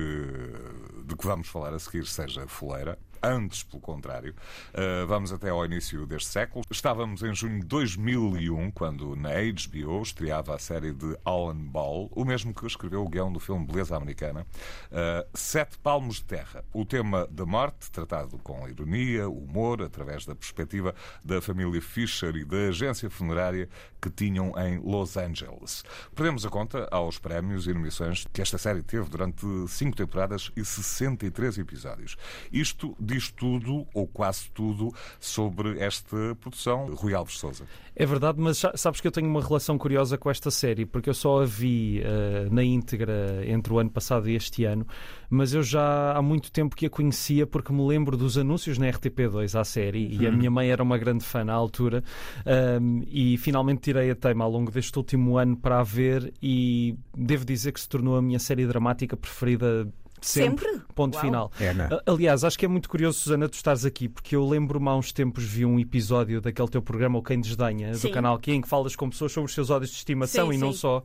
de 1.05 1.17
que 1.17 1.27
vamos 1.27 1.49
falar 1.49 1.73
a 1.75 1.79
seguir 1.79 2.07
seja 2.07 2.47
foleira. 2.47 2.99
Antes, 3.25 3.63
pelo 3.63 3.81
contrário, 3.81 4.35
Uh, 4.75 5.07
vamos 5.07 5.33
até 5.33 5.51
ao 5.51 5.65
início 5.65 6.05
deste 6.05 6.31
século. 6.31 6.65
Estávamos 6.69 7.23
em 7.23 7.33
junho 7.33 7.61
de 7.61 7.67
2001, 7.67 8.73
quando 8.73 9.15
na 9.15 9.31
HBO 9.31 10.03
estreava 10.03 10.53
a 10.53 10.59
série 10.59 10.93
de 10.93 11.17
Alan 11.25 11.55
Ball, 11.55 12.11
o 12.13 12.25
mesmo 12.25 12.53
que 12.53 12.67
escreveu 12.67 13.05
o 13.05 13.09
guião 13.09 13.33
do 13.33 13.39
filme 13.39 13.65
Beleza 13.65 13.97
Americana, 13.97 14.45
uh, 14.91 15.29
Sete 15.33 15.79
Palmos 15.79 16.17
de 16.17 16.25
Terra. 16.25 16.65
O 16.73 16.85
tema 16.85 17.29
da 17.31 17.47
morte, 17.47 17.89
tratado 17.93 18.37
com 18.39 18.69
ironia, 18.69 19.29
humor, 19.29 19.81
através 19.81 20.27
da 20.27 20.35
perspectiva 20.35 20.93
da 21.25 21.41
família 21.41 21.81
Fisher 21.81 22.35
e 22.35 22.45
da 22.45 22.69
agência 22.69 23.09
funerária 23.09 23.69
que 24.03 24.11
tinham 24.11 24.53
em 24.59 24.79
Los 24.79 25.17
Angeles. 25.17 25.85
Perdemos 26.17 26.45
a 26.45 26.51
conta 26.51 26.89
aos 26.91 27.19
prémios 27.19 27.67
e 27.67 27.73
nomeações 27.73 28.27
que 28.33 28.43
esta 28.43 28.59
série 28.59 28.83
teve 28.83 29.09
durante 29.09 29.47
cinco 29.69 29.97
temporadas 29.97 30.51
e 30.57 30.65
63 30.65 31.59
episódios. 31.59 32.17
Isto 32.53 32.97
diz 33.15 33.31
tudo, 33.31 33.87
ou 33.95 34.07
quase 34.07 34.51
tudo, 34.51 34.93
sobre 35.21 35.79
esta 35.79 36.17
produção. 36.41 36.87
Rui 36.95 37.15
Alves 37.15 37.39
Souza. 37.39 37.65
É 37.97 38.05
verdade, 38.05 38.41
mas 38.41 38.59
sa- 38.59 38.73
sabes 38.77 39.01
que 39.01 39.07
eu 39.07 39.13
tenho 39.13 39.29
uma 39.29 39.41
relação 39.41 39.79
curiosa 39.79 40.19
com 40.19 40.29
esta 40.29 40.51
série, 40.51 40.85
porque 40.85 41.09
eu 41.09 41.15
só 41.15 41.43
a 41.43 41.47
vi 41.47 42.01
eh, 42.05 42.49
na 42.51 42.63
íntegra 42.65 43.43
entre 43.47 43.73
o 43.73 43.79
ano 43.79 43.91
passado 43.91 44.29
e 44.29 44.35
este 44.35 44.65
ano, 44.65 44.85
mas 45.31 45.55
eu 45.55 45.63
já 45.63 46.13
há 46.13 46.21
muito 46.21 46.51
tempo 46.51 46.75
que 46.75 46.87
a 46.87 46.91
conhecia 46.91 47.47
porque 47.47 47.73
me 47.73 47.87
lembro 47.87 48.17
dos 48.17 48.37
anúncios 48.37 48.79
na 48.79 48.87
RTP2 48.89 49.59
à 49.59 49.63
série 49.65 50.09
e 50.21 50.27
a 50.27 50.31
minha 50.33 50.51
mãe 50.51 50.71
era 50.71 50.83
uma 50.83 50.99
grande 50.99 51.25
fã 51.25 51.45
na 51.45 51.53
altura 51.53 52.03
ahm, 52.45 53.03
e 53.07 53.37
finalmente 53.39 53.81
tirei 53.83 54.11
a 54.11 54.15
teima 54.17 54.45
ao 54.45 54.51
longo 54.51 54.71
deste 54.73 54.97
último 54.99 55.39
ano 55.39 55.57
para 55.57 55.79
a 55.79 55.83
ver 55.85 56.33
e 56.43 56.97
devo 57.17 57.45
dizer 57.45 57.73
que 57.73 57.81
se 57.81 57.89
tornou 57.89 58.17
a 58.17 58.23
minha 58.23 58.39
série 58.41 58.67
dramática 58.67 59.17
preferida 59.17 59.89
sempre. 60.27 60.65
Sempre? 60.69 60.83
Ponto 60.95 61.15
Uau. 61.15 61.25
final. 61.25 61.53
É? 61.61 61.71
A- 61.71 62.03
Aliás, 62.07 62.45
acho 62.45 62.59
que 62.59 62.65
é 62.65 62.69
muito 62.69 62.89
curioso, 62.89 63.19
Susana, 63.19 63.49
tu 63.49 63.55
estares 63.55 63.85
aqui, 63.85 64.09
porque 64.09 64.35
eu 64.37 64.47
lembro-me 64.49 64.89
há 64.89 64.95
uns 64.97 65.13
tempos 65.13 65.45
vi 65.45 65.65
um 65.65 65.79
episódio 65.79 66.41
daquele 66.41 66.69
teu 66.69 66.81
programa, 66.83 67.19
O 67.19 67.23
Quem 67.23 67.41
Desdenha, 67.41 67.91
do 67.93 67.99
Sim. 67.99 68.11
canal 68.11 68.39
Q, 68.39 68.53
em 68.53 68.61
que 68.61 68.69
falas 68.69 68.95
com 68.97 69.09
pessoas 69.11 69.33
sobre 69.33 69.49
os 69.49 69.55
seus 69.55 69.71
ódios 69.71 69.91
de 69.91 69.97
estimação 69.97 70.49
Sim, 70.51 70.55
e 70.55 70.59
não 70.59 70.73
sim. 70.73 70.79
só. 70.79 71.03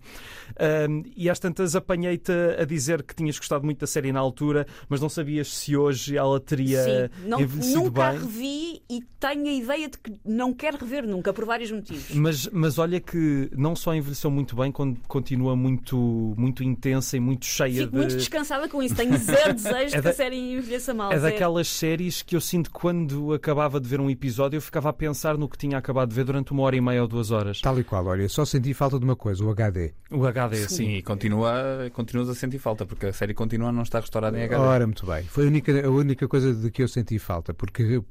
Ahm, 0.59 1.03
e 1.15 1.29
às 1.29 1.39
tantas 1.39 1.75
apanhei-te 1.75 2.31
a 2.31 2.65
dizer 2.65 3.03
que 3.03 3.15
tinhas 3.15 3.37
gostado 3.37 3.63
muito 3.65 3.79
da 3.79 3.87
série 3.87 4.11
na 4.11 4.19
altura, 4.19 4.65
mas 4.87 5.01
não 5.01 5.09
sabias 5.09 5.53
se 5.55 5.75
hoje 5.75 6.17
ela 6.17 6.39
teria 6.39 6.83
Sim, 6.83 7.27
não, 7.27 7.39
envelhecido 7.41 7.83
nunca 7.85 8.07
a 8.07 8.11
bem. 8.11 8.19
revi 8.21 8.81
e 8.89 9.01
tenho 9.19 9.47
a 9.47 9.51
ideia 9.53 9.89
de 9.89 9.97
que 9.97 10.13
não 10.25 10.53
quero 10.53 10.77
rever 10.77 11.05
nunca, 11.07 11.33
por 11.33 11.45
vários 11.45 11.71
motivos. 11.71 12.11
Mas, 12.15 12.47
mas 12.51 12.77
olha 12.77 12.99
que 12.99 13.49
não 13.55 13.75
só 13.75 13.93
envelheceu 13.93 14.29
muito 14.31 14.55
bem, 14.55 14.71
con- 14.71 14.95
continua 15.07 15.55
muito, 15.55 16.33
muito 16.37 16.63
intensa 16.63 17.17
e 17.17 17.19
muito 17.19 17.45
cheia 17.45 17.81
Fico 17.81 17.91
de. 17.91 17.97
muito 17.97 18.15
descansada 18.15 18.67
com 18.69 18.81
isso. 18.81 18.95
Tenho 18.95 19.08
zero 19.17 19.53
desejo 19.55 19.95
É 19.95 19.97
que 19.97 20.01
da- 20.01 20.09
a 20.09 20.13
série 20.13 20.37
envelheça 20.53 20.93
mal. 20.93 21.11
É 21.11 21.17
zero. 21.19 21.31
daquelas 21.33 21.67
séries 21.67 22.21
que 22.21 22.35
eu 22.35 22.41
sinto 22.41 22.69
que 22.71 22.79
quando 22.79 23.33
acabava 23.33 23.79
de 23.79 23.87
ver 23.87 23.99
um 23.99 24.09
episódio 24.09 24.57
eu 24.57 24.61
ficava 24.61 24.89
a 24.89 24.93
pensar 24.93 25.37
no 25.37 25.47
que 25.49 25.57
tinha 25.57 25.77
acabado 25.77 26.09
de 26.09 26.15
ver 26.15 26.23
durante 26.25 26.51
uma 26.51 26.63
hora 26.63 26.75
e 26.75 26.81
meia 26.81 27.01
ou 27.01 27.07
duas 27.07 27.31
horas. 27.31 27.61
Tal 27.61 27.79
e 27.79 27.83
qual, 27.83 28.05
olha, 28.05 28.23
eu 28.23 28.29
só 28.29 28.45
senti 28.45 28.73
falta 28.73 28.97
de 28.99 29.05
uma 29.05 29.15
coisa, 29.15 29.43
o 29.43 29.49
HD. 29.49 29.93
O 30.11 30.25
HD, 30.25 30.55
sim. 30.67 30.67
Sim, 30.75 30.89
e 30.95 31.01
continua, 31.01 31.89
continuas 31.93 32.29
a 32.29 32.35
sentir 32.35 32.59
falta, 32.59 32.85
porque 32.85 33.07
a 33.07 33.13
série 33.13 33.33
continua 33.33 33.69
a 33.69 33.71
não 33.71 33.83
estar 33.83 33.99
restaurada 33.99 34.37
em 34.39 34.43
HD. 34.43 34.61
Ora, 34.61 34.85
muito 34.87 35.05
bem. 35.05 35.23
Foi 35.23 35.45
a 35.45 35.47
única, 35.47 35.85
a 35.85 35.89
única 35.89 36.27
coisa 36.27 36.53
de 36.53 36.71
que 36.71 36.81
eu 36.83 36.87
senti 36.87 37.17
falta, 37.19 37.53
porque 37.53 38.01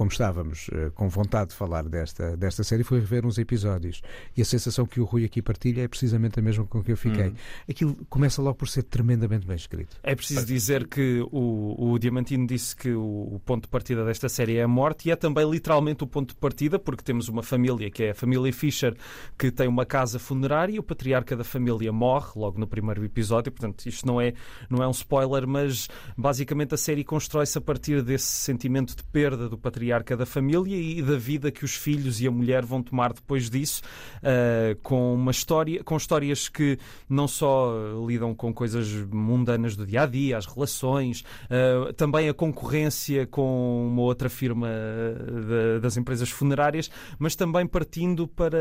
como 0.00 0.10
estávamos 0.10 0.68
uh, 0.68 0.90
com 0.94 1.10
vontade 1.10 1.50
de 1.50 1.56
falar 1.56 1.86
desta, 1.86 2.34
desta 2.34 2.64
série, 2.64 2.82
foi 2.82 3.00
rever 3.00 3.26
uns 3.26 3.36
episódios. 3.36 4.00
E 4.34 4.40
a 4.40 4.44
sensação 4.46 4.86
que 4.86 4.98
o 4.98 5.04
Rui 5.04 5.26
aqui 5.26 5.42
partilha 5.42 5.82
é 5.82 5.88
precisamente 5.88 6.38
a 6.38 6.42
mesma 6.42 6.64
com 6.64 6.82
que 6.82 6.90
eu 6.90 6.96
fiquei. 6.96 7.28
Hum. 7.28 7.34
Aquilo 7.68 7.94
começa 8.08 8.40
logo 8.40 8.54
por 8.54 8.66
ser 8.66 8.84
tremendamente 8.84 9.46
bem 9.46 9.56
escrito. 9.56 9.98
É 10.02 10.14
preciso 10.14 10.46
dizer 10.46 10.88
que 10.88 11.20
o, 11.30 11.92
o 11.92 11.98
Diamantino 11.98 12.46
disse 12.46 12.74
que 12.74 12.92
o, 12.92 13.34
o 13.34 13.42
ponto 13.44 13.64
de 13.64 13.68
partida 13.68 14.02
desta 14.02 14.26
série 14.26 14.56
é 14.56 14.62
a 14.62 14.68
morte 14.68 15.06
e 15.06 15.12
é 15.12 15.16
também 15.16 15.44
literalmente 15.50 16.02
o 16.02 16.06
ponto 16.06 16.30
de 16.30 16.40
partida, 16.40 16.78
porque 16.78 17.04
temos 17.04 17.28
uma 17.28 17.42
família 17.42 17.90
que 17.90 18.04
é 18.04 18.10
a 18.12 18.14
família 18.14 18.50
Fisher, 18.54 18.96
que 19.36 19.50
tem 19.50 19.68
uma 19.68 19.84
casa 19.84 20.18
funerária 20.18 20.76
e 20.76 20.78
o 20.78 20.82
patriarca 20.82 21.36
da 21.36 21.44
família 21.44 21.92
morre 21.92 22.30
logo 22.36 22.58
no 22.58 22.66
primeiro 22.66 23.04
episódio. 23.04 23.52
Portanto, 23.52 23.84
isto 23.84 24.06
não 24.06 24.18
é, 24.18 24.32
não 24.70 24.82
é 24.82 24.88
um 24.88 24.92
spoiler, 24.92 25.46
mas 25.46 25.90
basicamente 26.16 26.74
a 26.74 26.78
série 26.78 27.04
constrói-se 27.04 27.58
a 27.58 27.60
partir 27.60 28.02
desse 28.02 28.28
sentimento 28.28 28.96
de 28.96 29.04
perda 29.04 29.46
do 29.46 29.58
patriarca 29.58 29.89
da 30.16 30.24
família 30.24 30.76
e 30.76 31.02
da 31.02 31.16
vida 31.16 31.50
que 31.50 31.64
os 31.64 31.74
filhos 31.74 32.20
e 32.20 32.26
a 32.26 32.30
mulher 32.30 32.64
vão 32.64 32.82
tomar 32.82 33.12
depois 33.12 33.50
disso, 33.50 33.82
uh, 34.18 34.78
com 34.82 35.14
uma 35.14 35.30
história, 35.30 35.82
com 35.82 35.96
histórias 35.96 36.48
que 36.48 36.78
não 37.08 37.26
só 37.26 37.72
lidam 38.06 38.34
com 38.34 38.52
coisas 38.52 38.88
mundanas 39.10 39.76
do 39.76 39.84
dia 39.84 40.02
a 40.02 40.06
dia, 40.06 40.38
as 40.38 40.46
relações, 40.46 41.24
uh, 41.50 41.92
também 41.94 42.28
a 42.28 42.34
concorrência 42.34 43.26
com 43.26 43.88
uma 43.88 44.02
outra 44.02 44.28
firma 44.28 44.68
de, 44.68 45.80
das 45.80 45.96
empresas 45.96 46.30
funerárias, 46.30 46.90
mas 47.18 47.34
também 47.34 47.66
partindo 47.66 48.28
para 48.28 48.58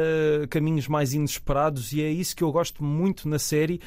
caminhos 0.50 0.88
mais 0.88 1.14
inesperados, 1.14 1.94
e 1.94 2.02
é 2.02 2.10
isso 2.10 2.36
que 2.36 2.44
eu 2.44 2.52
gosto 2.52 2.84
muito 2.84 3.28
na 3.28 3.40
série 3.40 3.80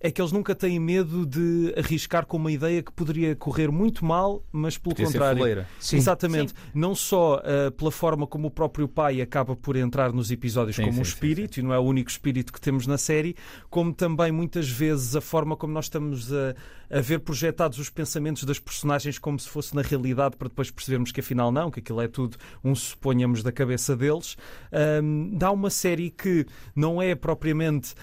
é 0.00 0.10
que 0.10 0.20
eles 0.20 0.32
nunca 0.32 0.54
têm 0.54 0.80
medo 0.80 1.26
de 1.26 1.74
arriscar 1.76 2.24
com 2.24 2.38
uma 2.38 2.50
ideia 2.50 2.82
que 2.82 2.90
poderia 2.90 3.36
correr 3.36 3.70
muito 3.70 4.02
mal, 4.02 4.42
mas 4.50 4.78
pelo 4.78 4.94
Podia 4.94 5.06
contrário. 5.06 5.66
Sim. 5.78 5.98
Exatamente. 5.98 6.52
Sim. 6.52 6.56
Não 6.74 6.94
só 6.94 7.36
uh, 7.36 7.70
pela 7.72 7.90
forma 7.90 8.26
como 8.26 8.48
o 8.48 8.50
próprio 8.50 8.88
pai 8.88 9.20
acaba 9.20 9.54
por 9.54 9.76
entrar 9.76 10.10
nos 10.10 10.30
episódios 10.30 10.76
sim, 10.76 10.86
como 10.86 11.00
um 11.00 11.02
espírito, 11.02 11.60
e 11.60 11.62
não 11.62 11.74
é 11.74 11.78
o 11.78 11.82
único 11.82 12.10
espírito 12.10 12.50
que 12.50 12.60
temos 12.60 12.86
na 12.86 12.96
série, 12.96 13.36
como 13.68 13.92
também 13.92 14.32
muitas 14.32 14.70
vezes 14.70 15.14
a 15.14 15.20
forma 15.20 15.54
como 15.54 15.74
nós 15.74 15.84
estamos 15.84 16.32
a, 16.32 16.54
a 16.90 17.00
ver 17.02 17.20
projetados 17.20 17.78
os 17.78 17.90
pensamentos 17.90 18.44
das 18.44 18.58
personagens 18.58 19.18
como 19.18 19.38
se 19.38 19.50
fosse 19.50 19.76
na 19.76 19.82
realidade, 19.82 20.34
para 20.34 20.48
depois 20.48 20.70
percebermos 20.70 21.12
que 21.12 21.20
afinal 21.20 21.52
não, 21.52 21.70
que 21.70 21.80
aquilo 21.80 22.00
é 22.00 22.08
tudo 22.08 22.38
um 22.64 22.74
suponhamos 22.74 23.42
da 23.42 23.52
cabeça 23.52 23.94
deles. 23.94 24.36
Um, 25.02 25.36
dá 25.36 25.50
uma 25.50 25.68
série 25.68 26.08
que 26.08 26.46
não 26.74 27.02
é 27.02 27.14
propriamente 27.14 27.94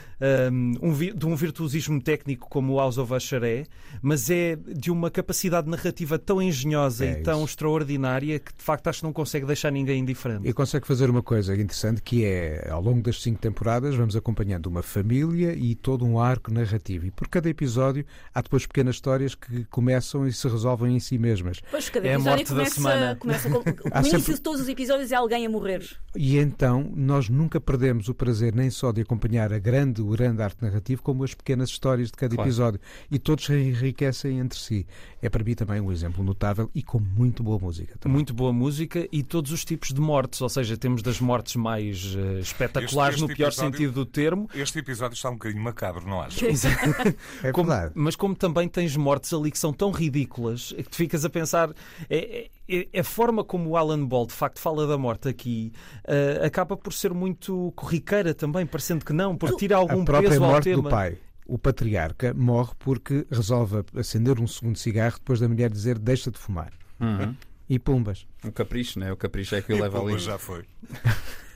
um, 0.51 0.89
um, 0.89 0.93
de 0.93 1.25
um 1.25 1.35
virtuosismo 1.35 1.86
técnico 1.99 2.49
como 2.49 2.73
o 2.73 2.77
House 2.77 2.97
of 2.97 3.13
Usher 3.13 3.43
é, 3.43 3.63
mas 4.01 4.29
é 4.29 4.55
de 4.55 4.91
uma 4.91 5.09
capacidade 5.09 5.69
narrativa 5.69 6.19
tão 6.19 6.41
engenhosa 6.41 7.05
é 7.05 7.11
e 7.11 7.23
tão 7.23 7.45
extraordinária 7.45 8.39
que 8.39 8.53
de 8.53 8.63
facto 8.63 8.87
acho 8.87 8.99
que 8.99 9.05
não 9.05 9.13
consegue 9.13 9.45
deixar 9.45 9.71
ninguém 9.71 10.01
indiferente. 10.01 10.47
E 10.47 10.53
consegue 10.53 10.85
fazer 10.85 11.09
uma 11.09 11.23
coisa 11.23 11.53
interessante 11.55 12.01
que 12.01 12.25
é, 12.25 12.69
ao 12.69 12.81
longo 12.81 13.01
das 13.01 13.21
cinco 13.21 13.39
temporadas, 13.39 13.95
vamos 13.95 14.15
acompanhando 14.15 14.67
uma 14.67 14.83
família 14.83 15.53
e 15.53 15.75
todo 15.75 16.05
um 16.05 16.19
arco 16.19 16.51
narrativo. 16.51 17.05
E 17.05 17.11
por 17.11 17.27
cada 17.27 17.49
episódio 17.49 18.05
há 18.33 18.41
depois 18.41 18.65
pequenas 18.65 18.95
histórias 18.95 19.35
que 19.35 19.65
começam 19.65 20.27
e 20.27 20.33
se 20.33 20.47
resolvem 20.47 20.95
em 20.95 20.99
si 20.99 21.17
mesmas. 21.17 21.61
Pois, 21.71 21.89
cada 21.89 22.07
é 22.07 22.15
a 22.15 22.19
morte 22.19 22.45
começa, 22.45 22.69
da 22.69 22.75
semana. 22.75 23.15
Começa 23.15 23.49
com, 23.49 23.59
o 23.59 23.99
início 23.99 24.19
sempre... 24.19 24.33
de 24.35 24.41
todos 24.41 24.61
os 24.61 24.69
episódios 24.69 25.11
é 25.11 25.15
alguém 25.15 25.45
a 25.45 25.49
morrer. 25.49 25.83
E 26.15 26.37
então 26.37 26.91
nós 26.95 27.29
nunca 27.29 27.59
perdemos 27.59 28.09
o 28.09 28.13
prazer 28.13 28.53
nem 28.53 28.69
só 28.69 28.91
de 28.91 29.01
acompanhar 29.01 29.53
a 29.53 29.59
grande, 29.59 30.01
o 30.01 30.07
grande 30.07 30.41
arte 30.41 30.61
narrativo, 30.61 31.01
como 31.01 31.23
as 31.23 31.33
pequenas 31.33 31.69
histórias 31.77 32.07
de 32.09 32.17
cada 32.17 32.35
claro. 32.35 32.49
episódio. 32.49 32.79
E 33.09 33.17
todos 33.19 33.45
se 33.45 33.53
enriquecem 33.53 34.39
entre 34.39 34.59
si. 34.59 34.85
É 35.21 35.29
para 35.29 35.43
mim 35.43 35.53
também 35.53 35.79
um 35.79 35.91
exemplo 35.91 36.23
notável 36.23 36.69
e 36.73 36.83
com 36.83 36.99
muito 36.99 37.41
boa 37.43 37.59
música. 37.59 37.97
Também. 37.99 38.15
Muito 38.15 38.33
boa 38.33 38.51
música 38.51 39.07
e 39.11 39.23
todos 39.23 39.51
os 39.51 39.63
tipos 39.63 39.93
de 39.93 40.01
mortes. 40.01 40.41
Ou 40.41 40.49
seja, 40.49 40.75
temos 40.75 41.01
das 41.01 41.19
mortes 41.19 41.55
mais 41.55 42.15
uh, 42.15 42.39
espetaculares 42.39 43.15
este, 43.15 43.23
este 43.23 43.31
no 43.31 43.35
pior 43.35 43.47
episódio, 43.47 43.71
sentido 43.71 43.93
do 43.93 44.05
termo. 44.05 44.49
Este 44.53 44.79
episódio 44.79 45.15
está 45.15 45.29
um 45.29 45.33
bocadinho 45.33 45.63
macabro, 45.63 46.07
não 46.07 46.21
acha? 46.21 46.45
é 47.43 47.51
como. 47.51 47.71
Mas 47.93 48.15
como 48.15 48.35
também 48.35 48.67
tens 48.67 48.95
mortes 48.95 49.33
ali 49.33 49.51
que 49.51 49.59
são 49.59 49.71
tão 49.71 49.91
ridículas 49.91 50.73
que 50.73 50.89
tu 50.89 50.95
ficas 50.95 51.23
a 51.23 51.29
pensar. 51.29 51.71
É, 52.09 52.49
é, 52.69 52.87
é 52.93 52.99
a 52.99 53.03
forma 53.03 53.43
como 53.43 53.69
o 53.69 53.77
Alan 53.77 54.05
Ball 54.05 54.25
de 54.25 54.33
facto 54.33 54.59
fala 54.59 54.85
da 54.85 54.97
morte 54.97 55.29
aqui 55.29 55.71
uh, 56.05 56.45
acaba 56.45 56.75
por 56.75 56.91
ser 56.91 57.13
muito 57.13 57.71
corriqueira 57.75 58.33
também, 58.33 58.65
parecendo 58.65 59.05
que 59.05 59.13
não, 59.13 59.37
por 59.37 59.55
tirar 59.55 59.77
algum 59.77 60.01
a 60.01 60.05
própria 60.05 60.29
peso 60.29 60.41
morte 60.41 60.57
ao 60.69 60.75
tema. 60.75 60.83
do 60.83 60.89
pai 60.89 61.17
o 61.47 61.57
patriarca 61.57 62.33
morre 62.33 62.73
porque 62.77 63.25
resolve 63.31 63.83
acender 63.95 64.39
um 64.39 64.47
segundo 64.47 64.77
cigarro 64.77 65.17
depois 65.17 65.39
da 65.39 65.47
mulher 65.47 65.69
dizer 65.71 65.97
deixa 65.97 66.29
de 66.29 66.37
fumar. 66.37 66.71
Uhum. 66.99 67.35
E 67.69 67.77
pumbas. 67.79 68.25
O 68.43 68.51
capricho, 68.51 68.99
né? 68.99 69.11
O 69.11 69.17
capricho 69.17 69.55
é 69.55 69.61
que 69.61 69.73
o 69.73 69.81
leva 69.81 69.99
ali. 70.01 70.17
já 70.19 70.37
foi. 70.37 70.63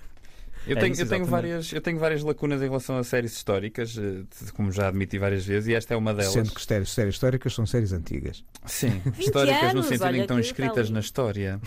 Eu, 0.68 0.78
é 0.78 0.80
tenho, 0.80 0.94
isso, 0.94 1.02
eu, 1.02 1.08
tenho 1.08 1.26
várias, 1.26 1.74
eu 1.74 1.82
tenho 1.82 1.98
várias 1.98 2.22
lacunas 2.22 2.62
em 2.62 2.66
relação 2.66 2.98
a 2.98 3.04
séries 3.04 3.34
históricas, 3.34 3.98
eh, 3.98 4.24
como 4.54 4.72
já 4.72 4.90
admiti 4.90 5.18
várias 5.18 5.46
vezes, 5.46 5.68
e 5.68 5.74
esta 5.74 5.94
é 5.94 5.98
uma 5.98 6.14
delas. 6.14 6.34
Sendo 6.34 6.52
que 6.52 6.62
séries, 6.62 6.92
séries 6.92 7.16
históricas 7.16 7.54
são 7.54 7.66
séries 7.66 7.92
antigas. 7.92 8.44
Sim, 8.66 9.02
históricas 9.18 9.74
no 9.74 9.82
sentido 9.82 10.08
em 10.10 10.14
que 10.14 10.20
estão 10.20 10.40
escritas 10.40 10.90
na 10.90 11.00
história. 11.00 11.60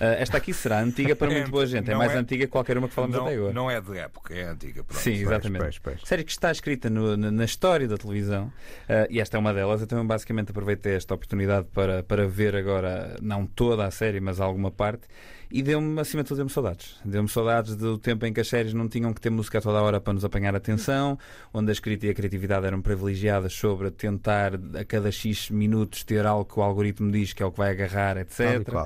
Uh, 0.00 0.18
esta 0.18 0.38
aqui 0.38 0.52
será 0.52 0.80
antiga 0.80 1.14
para 1.14 1.30
muito 1.30 1.50
boa 1.52 1.64
gente. 1.64 1.88
É 1.88 1.94
mais 1.94 2.12
é, 2.12 2.16
antiga 2.16 2.44
que 2.46 2.50
qualquer 2.50 2.76
uma 2.76 2.88
que 2.88 2.94
falamos 2.94 3.16
não, 3.16 3.24
até 3.24 3.34
agora. 3.36 3.52
Não 3.52 3.70
é 3.70 3.80
de 3.80 3.96
época, 3.96 4.34
é 4.34 4.42
antiga. 4.42 4.82
Pronto. 4.82 5.00
Sim, 5.00 5.12
exatamente. 5.12 5.62
Pois, 5.62 5.78
pois, 5.78 5.96
pois. 5.98 6.08
Série 6.08 6.24
que 6.24 6.32
está 6.32 6.50
escrita 6.50 6.90
no, 6.90 7.16
na, 7.16 7.30
na, 7.30 7.44
história 7.44 7.86
da 7.86 7.96
televisão 7.96 8.46
uh, 8.46 9.06
e 9.08 9.20
esta 9.20 9.36
é 9.36 9.40
uma 9.40 9.54
delas. 9.54 9.80
Eu 9.80 9.86
também 9.86 10.04
basicamente 10.04 10.50
aproveitei 10.50 10.94
esta 10.96 11.14
oportunidade 11.14 11.68
para, 11.72 12.02
para 12.02 12.26
ver 12.26 12.56
agora, 12.56 13.16
não 13.22 13.46
toda 13.46 13.86
a 13.86 13.90
série, 13.92 14.18
mas 14.18 14.40
alguma 14.40 14.70
parte. 14.72 15.06
E 15.50 15.62
deu-me, 15.62 16.00
acima 16.00 16.22
de 16.22 16.28
tudo, 16.28 16.38
deu-me 16.38 16.50
saudades. 16.50 16.96
Deu-me 17.04 17.28
saudades 17.28 17.76
do 17.76 17.98
tempo 17.98 18.26
em 18.26 18.32
que 18.32 18.40
as 18.40 18.48
séries 18.48 18.72
não 18.72 18.88
tinham 18.88 19.12
que 19.12 19.20
ter 19.20 19.30
música 19.30 19.58
a 19.58 19.60
toda 19.60 19.78
a 19.78 19.82
hora 19.82 20.00
para 20.00 20.12
nos 20.12 20.24
apanhar 20.24 20.54
a 20.54 20.58
atenção, 20.58 21.18
onde 21.52 21.70
a 21.70 21.72
escrita 21.72 22.06
e 22.06 22.10
a 22.10 22.14
criatividade 22.14 22.66
eram 22.66 22.80
privilegiadas 22.80 23.52
sobre 23.54 23.90
tentar 23.90 24.52
a 24.54 24.84
cada 24.84 25.10
X 25.10 25.50
minutos 25.50 26.04
ter 26.04 26.26
algo 26.26 26.44
que 26.44 26.58
o 26.58 26.62
algoritmo 26.62 27.10
diz 27.10 27.32
que 27.32 27.42
é 27.42 27.46
o 27.46 27.52
que 27.52 27.58
vai 27.58 27.70
agarrar, 27.70 28.16
etc. 28.16 28.68
Uh, 28.68 28.84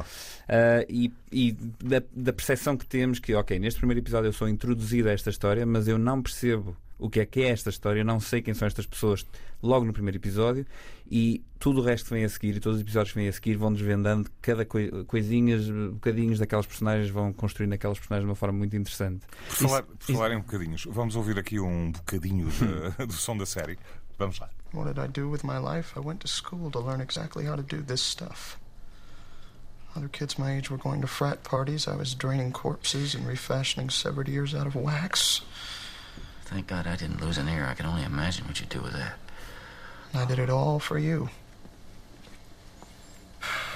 e, 0.88 1.12
e 1.30 1.52
da, 1.52 2.02
da 2.12 2.32
percepção 2.32 2.76
que 2.76 2.86
temos 2.86 3.18
que, 3.18 3.34
ok, 3.34 3.58
neste 3.58 3.78
primeiro 3.78 4.00
episódio 4.00 4.28
eu 4.28 4.32
sou 4.32 4.48
introduzido 4.48 5.08
a 5.08 5.12
esta 5.12 5.30
história, 5.30 5.64
mas 5.64 5.88
eu 5.88 5.98
não 5.98 6.22
percebo 6.22 6.76
o 6.98 7.08
que 7.08 7.20
é 7.20 7.26
que 7.26 7.42
é 7.42 7.48
esta 7.50 7.70
história, 7.70 8.02
não 8.02 8.18
sei 8.18 8.42
quem 8.42 8.54
são 8.54 8.66
estas 8.66 8.86
pessoas 8.86 9.24
logo 9.62 9.84
no 9.84 9.92
primeiro 9.92 10.18
episódio 10.18 10.66
e 11.10 11.44
tudo 11.58 11.80
o 11.80 11.84
resto 11.84 12.08
que 12.08 12.14
vem 12.14 12.24
a 12.24 12.28
seguir 12.28 12.56
e 12.56 12.60
todos 12.60 12.76
os 12.76 12.82
episódios 12.82 13.12
que 13.12 13.18
vêm 13.18 13.28
a 13.28 13.32
seguir 13.32 13.56
vão 13.56 13.72
desvendando 13.72 14.30
cada 14.42 14.64
coi 14.64 14.90
coisinhas, 15.04 15.68
bocadinhos 15.68 16.38
daquelas 16.38 16.66
personagens, 16.66 17.10
vão 17.10 17.32
construindo 17.32 17.72
aquelas 17.72 17.98
personagens 17.98 18.24
de 18.24 18.30
uma 18.30 18.36
forma 18.36 18.58
muito 18.58 18.76
interessante. 18.76 19.24
Por 19.48 19.56
falar, 19.56 19.82
por 19.82 20.12
falar 20.12 20.32
em 20.32 20.38
bocadinhos, 20.38 20.86
vamos 20.90 21.16
ouvir 21.16 21.38
aqui 21.38 21.60
um 21.60 21.92
bocadinho 21.92 22.48
de, 22.48 23.06
do 23.06 23.12
som 23.12 23.36
da 23.36 23.46
série. 23.46 23.78
Vamos 24.18 24.38
lá. 24.40 24.50
What 24.72 24.92
did 24.92 24.98
I 24.98 25.08
do 25.08 25.30
with 25.30 25.44
my 25.44 25.58
life? 25.58 25.96
I 25.96 26.00
went 26.00 26.20
to 26.20 26.28
school 26.28 26.70
to 26.72 26.80
learn 26.80 27.00
exactly 27.00 27.46
how 27.46 27.56
to 27.56 27.62
do 27.62 27.82
this 27.82 28.02
stuff. 28.02 28.58
Other 29.96 30.08
kids 30.08 30.38
my 30.38 30.56
age 30.56 30.70
were 30.70 30.78
going 30.78 31.00
to 31.00 31.06
frat 31.06 31.42
parties. 31.42 31.88
I 31.88 31.96
was 31.96 32.14
draining 32.14 32.52
corpses 32.52 33.14
and 33.14 33.26
refashioning 33.26 33.90
severed 33.90 34.28
ears 34.28 34.54
out 34.54 34.66
of 34.66 34.74
wax. 34.74 35.42
Thank 36.48 36.66
God 36.66 36.86
I 36.86 36.96
didn't 36.96 37.20
lose 37.20 37.36
an 37.36 37.46
ear. 37.46 37.66
I 37.66 37.74
can 37.74 37.84
only 37.84 38.02
imagine 38.02 38.46
what 38.46 38.58
you'd 38.58 38.70
do 38.70 38.80
with 38.80 38.94
that. 38.94 39.18
I 40.14 40.24
did 40.24 40.38
it 40.38 40.48
all 40.48 40.78
for 40.78 40.98
you. 40.98 41.28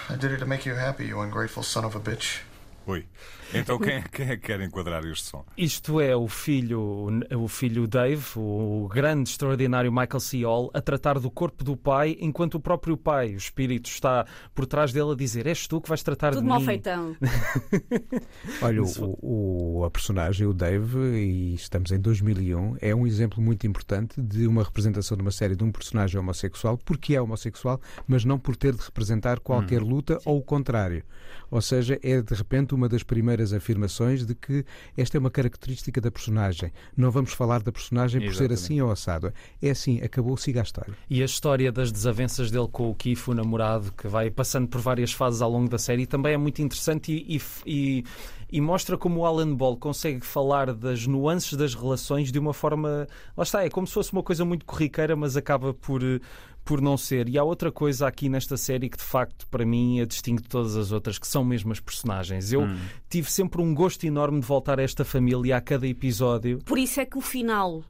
I 0.08 0.16
did 0.16 0.32
it 0.32 0.38
to 0.38 0.46
make 0.46 0.64
you 0.64 0.74
happy, 0.74 1.06
you 1.06 1.20
ungrateful 1.20 1.62
son 1.62 1.84
of 1.84 1.94
a 1.94 2.00
bitch. 2.00 2.38
Oi. 2.88 3.04
Então 3.54 3.78
quem 3.78 3.94
é, 3.94 4.02
quem 4.02 4.28
é 4.28 4.36
que 4.36 4.46
quer 4.46 4.60
enquadrar 4.60 5.04
este 5.04 5.26
som? 5.26 5.44
Isto 5.56 6.00
é 6.00 6.16
o 6.16 6.28
filho, 6.28 7.08
o 7.36 7.48
filho 7.48 7.86
Dave, 7.86 8.24
o 8.36 8.88
grande, 8.92 9.30
extraordinário 9.30 9.92
Michael 9.92 10.20
C. 10.20 10.44
Hall, 10.44 10.70
a 10.72 10.80
tratar 10.80 11.18
do 11.18 11.30
corpo 11.30 11.64
do 11.64 11.76
pai, 11.76 12.16
enquanto 12.20 12.54
o 12.54 12.60
próprio 12.60 12.96
pai, 12.96 13.34
o 13.34 13.36
espírito, 13.36 13.88
está 13.88 14.26
por 14.54 14.66
trás 14.66 14.92
dele 14.92 15.12
a 15.12 15.14
dizer: 15.14 15.46
És 15.46 15.66
tu 15.66 15.80
que 15.80 15.88
vais 15.88 16.02
tratar 16.02 16.30
Tudo 16.30 16.42
de 16.42 16.48
mal 16.48 16.60
mim. 16.60 16.66
feitão. 16.66 17.16
Olha, 18.62 18.82
o, 18.82 19.18
o, 19.80 19.84
a 19.84 19.90
personagem, 19.90 20.46
o 20.46 20.52
Dave, 20.52 20.98
e 20.98 21.54
estamos 21.54 21.90
em 21.90 22.00
2001, 22.00 22.76
é 22.80 22.94
um 22.94 23.06
exemplo 23.06 23.42
muito 23.42 23.66
importante 23.66 24.20
de 24.20 24.46
uma 24.46 24.62
representação 24.62 25.16
de 25.16 25.22
uma 25.22 25.30
série 25.30 25.56
de 25.56 25.64
um 25.64 25.72
personagem 25.72 26.18
homossexual, 26.18 26.78
porque 26.78 27.14
é 27.14 27.20
homossexual, 27.20 27.80
mas 28.06 28.24
não 28.24 28.38
por 28.38 28.56
ter 28.56 28.74
de 28.74 28.82
representar 28.82 29.40
qualquer 29.40 29.82
hum. 29.82 29.88
luta 29.88 30.18
ou 30.24 30.38
o 30.38 30.42
contrário. 30.42 31.02
Ou 31.50 31.60
seja, 31.60 31.98
é 32.02 32.22
de 32.22 32.34
repente 32.34 32.74
uma 32.74 32.88
das 32.88 33.02
primeiras 33.02 33.41
afirmações 33.50 34.26
de 34.26 34.34
que 34.34 34.62
esta 34.94 35.16
é 35.16 35.18
uma 35.18 35.30
característica 35.30 36.02
da 36.02 36.10
personagem. 36.10 36.70
Não 36.94 37.10
vamos 37.10 37.32
falar 37.32 37.62
da 37.62 37.72
personagem 37.72 38.20
por 38.20 38.28
Exatamente. 38.28 38.58
ser 38.58 38.64
assim 38.64 38.80
ou 38.82 38.90
assado. 38.90 39.32
É 39.62 39.70
assim, 39.70 40.02
acabou, 40.02 40.36
siga 40.36 40.60
a 40.60 40.62
história. 40.62 40.94
E 41.08 41.22
a 41.22 41.24
história 41.24 41.72
das 41.72 41.90
desavenças 41.90 42.50
dele 42.50 42.68
com 42.70 42.90
o 42.90 42.94
Keith, 42.94 43.26
o 43.28 43.34
namorado, 43.34 43.92
que 43.92 44.06
vai 44.06 44.30
passando 44.30 44.68
por 44.68 44.82
várias 44.82 45.12
fases 45.12 45.40
ao 45.40 45.50
longo 45.50 45.70
da 45.70 45.78
série, 45.78 46.04
também 46.04 46.34
é 46.34 46.36
muito 46.36 46.60
interessante 46.60 47.12
e, 47.12 47.40
e, 47.66 48.04
e 48.50 48.60
mostra 48.60 48.98
como 48.98 49.20
o 49.20 49.26
Alan 49.26 49.54
Ball 49.54 49.76
consegue 49.78 50.26
falar 50.26 50.74
das 50.74 51.06
nuances 51.06 51.54
das 51.54 51.74
relações 51.74 52.30
de 52.30 52.38
uma 52.38 52.52
forma. 52.52 53.06
Lá 53.34 53.42
está, 53.42 53.64
é 53.64 53.70
como 53.70 53.86
se 53.86 53.94
fosse 53.94 54.12
uma 54.12 54.22
coisa 54.22 54.44
muito 54.44 54.66
corriqueira, 54.66 55.16
mas 55.16 55.36
acaba 55.36 55.72
por 55.72 56.02
por 56.64 56.80
não 56.80 56.96
ser. 56.96 57.28
E 57.28 57.36
há 57.38 57.44
outra 57.44 57.70
coisa 57.72 58.06
aqui 58.06 58.28
nesta 58.28 58.56
série 58.56 58.88
que 58.88 58.96
de 58.96 59.02
facto 59.04 59.46
para 59.48 59.64
mim 59.66 60.00
a 60.00 60.04
distingue 60.06 60.42
de 60.42 60.48
todas 60.48 60.76
as 60.76 60.92
outras, 60.92 61.18
que 61.18 61.26
são 61.26 61.44
mesmo 61.44 61.72
as 61.72 61.80
personagens. 61.80 62.52
Eu 62.52 62.62
Hum. 62.62 62.78
tive 63.08 63.30
sempre 63.30 63.60
um 63.60 63.74
gosto 63.74 64.04
enorme 64.04 64.40
de 64.40 64.46
voltar 64.46 64.78
a 64.78 64.82
esta 64.82 65.04
família 65.04 65.56
a 65.56 65.60
cada 65.60 65.86
episódio. 65.86 66.58
Por 66.64 66.78
isso 66.78 67.00
é 67.00 67.04
que 67.06 67.18
o 67.18 67.20
final. 67.20 67.82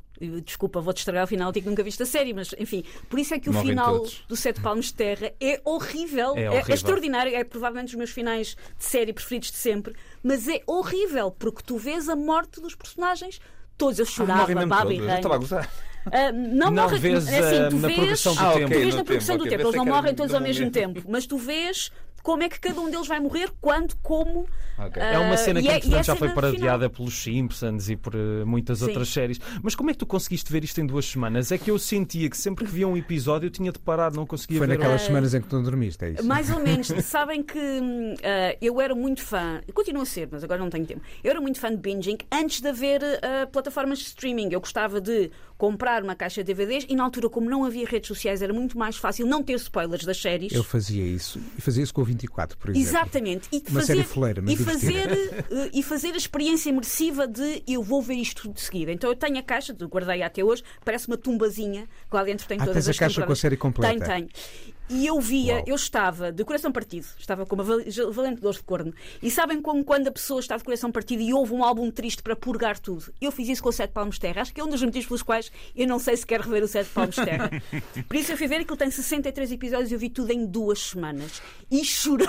Desculpa, 0.45 0.81
vou-te 0.81 0.99
estragar 0.99 1.25
o 1.25 1.27
final, 1.27 1.51
digo 1.51 1.65
que 1.65 1.71
nunca 1.71 1.83
viste 1.83 2.01
a 2.03 2.07
série, 2.07 2.33
mas 2.33 2.55
enfim, 2.57 2.85
por 3.11 3.19
isso 3.19 3.35
é 3.35 3.41
que 3.41 3.51
o 3.51 3.53
Morrem 3.53 3.71
final 3.71 3.97
todos. 3.99 4.25
do 4.29 4.37
Sete 4.37 4.61
Palmos 4.61 4.87
de 4.87 4.95
Terra 4.95 5.33
é 5.41 5.61
horrível, 5.65 6.37
É 6.37 6.49
horrível. 6.49 6.75
extraordinário, 6.75 7.35
é 7.35 7.43
provavelmente 7.43 7.87
dos 7.89 7.97
meus 7.97 8.11
finais 8.11 8.57
de 8.79 8.85
série 8.85 9.13
preferidos 9.13 9.51
de 9.51 9.57
sempre, 9.57 9.95
mas 10.23 10.47
é 10.47 10.61
horrível 10.65 11.33
porque 11.33 11.63
tu 11.65 11.77
vês 11.77 12.09
a 12.09 12.15
morte 12.15 12.61
dos 12.61 12.77
personagens 12.77 13.41
todos. 13.77 13.99
Eu 13.99 14.07
chorava, 14.07 14.41
Morrem 14.43 14.55
mesmo 14.55 14.69
Babi 14.71 14.85
todos. 14.85 15.01
Eu 15.01 15.07
Rain. 15.09 15.17
estava 15.17 15.35
a 15.35 15.39
gozar. 15.39 15.71
Ah, 16.11 16.33
não, 16.33 16.71
Não 16.71 16.83
morre 16.83 16.99
vês, 16.99 17.29
é 17.29 17.39
assim, 17.39 17.59
ah, 17.63 17.69
tu 17.69 17.77
na 17.77 17.87
vês, 17.89 17.99
progressão 17.99 18.35
do 18.35 18.41
Ah, 18.41 18.53
tempo. 18.55 18.67
tu 18.73 18.79
vês 18.79 18.91
no 18.91 18.97
na 18.99 19.05
progressão 19.05 19.35
tempo, 19.35 19.39
do 19.39 19.47
ok. 19.47 19.57
tempo, 19.59 19.69
eles 19.69 19.77
não 19.77 19.85
morrem 19.87 20.15
todos 20.15 20.35
ao 20.35 20.41
mesmo 20.41 20.71
tempo, 20.71 21.03
mas 21.09 21.27
tu 21.27 21.39
vês 21.39 21.93
como 22.23 22.43
é 22.43 22.49
que 22.49 22.61
cada 22.61 22.81
um 22.81 22.91
deles 22.91 23.07
vai 23.07 23.21
morrer, 23.21 23.51
quando, 23.61 23.95
como. 24.03 24.47
Ok. 24.79 25.03
É 25.03 25.19
uma 25.19 25.37
cena 25.37 25.61
que 25.61 25.69
é- 25.69 25.77
entretanto 25.77 26.01
é 26.01 26.03
já 26.03 26.17
foi 26.17 26.29
final. 26.29 26.35
parodiada 26.43 26.89
pelos 26.91 27.15
Simpsons 27.15 27.89
e 27.91 27.97
por 27.97 28.15
eh, 28.15 28.45
muitas 28.45 28.79
Sim. 28.79 28.87
outras 28.87 29.09
séries. 29.09 29.39
Mas 29.63 29.75
como 29.75 29.91
é 29.91 29.93
que 29.93 29.99
tu 29.99 30.07
conseguiste 30.07 30.51
ver 30.53 30.65
isto 30.65 30.81
em 30.81 30.87
duas 30.87 31.05
semanas? 31.05 31.53
É 31.53 31.59
que 31.59 31.71
eu 31.71 31.79
sentia 31.79 32.29
que 32.31 32.37
sempre 32.37 32.65
que 32.65 32.71
via 32.71 32.89
um 32.89 32.97
episódio 32.97 33.47
eu 33.47 33.51
tinha 33.51 33.71
de 33.71 33.79
parar, 33.79 34.13
não 34.13 34.25
conseguia 34.27 34.59
Foi 34.59 34.67
ver. 34.67 34.75
naquelas 34.79 35.03
Ah, 35.03 35.07
semanas 35.07 35.35
em 35.35 35.41
que 35.41 35.49
tu 35.49 35.57
não 35.57 35.63
dormiste, 35.63 36.05
é 36.05 36.11
isso? 36.11 36.25
Mais 36.25 36.51
ou 36.51 36.59
menos. 36.61 36.87
Sabem 37.05 37.43
que 37.43 37.59
hum, 37.59 38.15
ah, 38.23 38.57
eu 38.61 38.81
era 38.81 38.95
muito 38.95 39.21
fã, 39.23 39.61
continuo 39.75 40.03
a 40.03 40.07
ser, 40.07 40.29
mas 40.31 40.43
agora 40.43 40.59
não 40.61 40.71
tenho 40.71 40.87
tempo. 40.87 41.03
Eu 41.23 41.31
era 41.31 41.41
muito 41.41 41.61
fã 41.61 41.71
de 41.71 41.77
binging 41.77 42.19
antes 42.33 42.61
de 42.61 42.69
haver 42.69 43.03
ah, 43.23 43.47
plataformas 43.47 43.99
de 43.99 44.05
streaming. 44.07 44.49
Eu 44.53 44.61
gostava 44.61 45.01
de 45.01 45.31
comprar 45.59 46.03
uma 46.03 46.15
caixa 46.17 46.43
de 46.43 46.53
DVDs 46.53 46.87
e 46.89 46.97
na 46.97 47.05
altura, 47.05 47.29
como 47.29 47.49
não 47.49 47.65
havia 47.65 47.87
redes 47.87 48.09
sociais, 48.09 48.43
era 48.43 48.53
muito 48.53 48.77
mais 48.77 48.97
fácil 48.97 49.27
não 49.27 49.43
ter 49.45 49.55
spoilers 49.55 50.05
das 50.05 50.21
séries. 50.21 50.53
Eu 50.53 50.65
fazia 50.65 51.05
isso. 51.05 51.39
E 51.57 51.61
fazia 51.61 51.83
isso 51.85 51.95
com 51.95 52.01
o 52.01 52.05
24, 52.13 52.57
por 52.59 52.71
exemplo. 52.71 52.89
Exatamente. 52.89 53.49
E 53.53 53.57
Uma 53.69 53.81
fazer, 53.81 53.87
série 53.95 54.03
fuleira, 54.05 54.43
mas 54.43 54.53
e 54.55 54.65
fazer, 54.65 55.09
divertida. 55.09 55.47
eh, 55.51 55.71
e 55.73 55.83
fazer 55.83 56.13
a 56.15 56.17
experiência 56.17 56.71
imersiva 56.71 57.27
de 57.27 57.63
eu 57.67 57.83
vou 57.83 58.01
ver 58.03 58.15
isto 58.15 58.43
tudo 58.43 58.55
de 58.55 58.61
seguida. 58.61 58.93
Então 58.93 59.11
eu 59.11 59.17
tenho 59.17 59.39
a 59.39 59.43
caixa, 59.43 59.73
guardei 59.73 60.23
até 60.23 60.43
hoje, 60.45 60.63
parece 60.85 61.07
uma 61.09 61.17
tumbazinha, 61.17 61.87
que 62.11 62.17
lá 62.17 62.25
dentro 62.25 62.47
tem 62.47 62.57
Ah, 62.61 62.65
todas 62.65 62.75
tens 62.85 62.89
a 62.89 62.91
as 62.93 62.99
caixa 62.99 63.23
com 63.27 63.33
a 63.33 63.37
série 63.37 63.57
completa? 63.57 64.05
Tenho, 64.05 64.29
tenho. 64.29 64.72
E 64.93 65.07
eu 65.07 65.21
via, 65.21 65.55
Uau. 65.57 65.65
eu 65.67 65.75
estava 65.75 66.31
de 66.31 66.45
coração 66.45 66.71
partido, 66.71 67.07
estava 67.19 67.47
com 67.47 67.55
uma 67.55 67.65
val- 67.65 67.81
valente 68.13 68.41
dor 68.41 68.53
de 68.53 68.63
corno. 68.63 68.93
E 69.23 69.31
sabem 69.31 69.61
como 69.61 69.83
quando 69.85 70.09
a 70.09 70.13
pessoa 70.13 70.39
está 70.41 70.57
de 70.57 70.63
coração 70.65 70.93
partido 70.93 71.23
e 71.23 71.33
ouve 71.33 71.53
um 71.55 71.65
álbum 71.65 71.91
triste 71.91 72.23
para 72.23 72.37
purgar 72.37 72.79
tudo? 72.79 73.13
Eu 73.21 73.33
fiz 73.33 73.49
isso 73.49 73.63
com 73.63 73.71
o 73.71 73.73
Sete 73.73 73.93
Palmos 73.93 74.17
de 74.17 74.21
Terra. 74.21 74.43
Acho 74.43 74.53
que 74.53 74.61
é 74.61 74.65
um 74.65 74.69
dos 74.69 74.83
motivos 74.83 75.07
pelos 75.07 75.23
quais 75.23 75.51
eu 75.75 75.87
não 75.87 75.99
sei 75.99 76.17
se 76.17 76.27
quero 76.27 76.43
rever 76.45 76.63
o 76.65 76.69
Sete 76.69 76.91
Palmos 76.91 77.15
de 77.17 77.25
Terra. 77.25 77.51
Por 78.07 78.17
isso 78.17 78.33
eu 78.33 78.37
fui 78.37 78.47
ver 78.47 78.61
aquilo 78.61 78.77
tem 78.77 78.91
63 78.91 79.53
episódios 79.53 79.91
e 79.91 79.95
eu 79.95 79.99
vi 79.99 80.11
tudo 80.11 80.31
em 80.31 80.45
duas 80.45 80.79
semanas. 80.81 81.41
E 81.71 81.85
chorei 81.85 82.27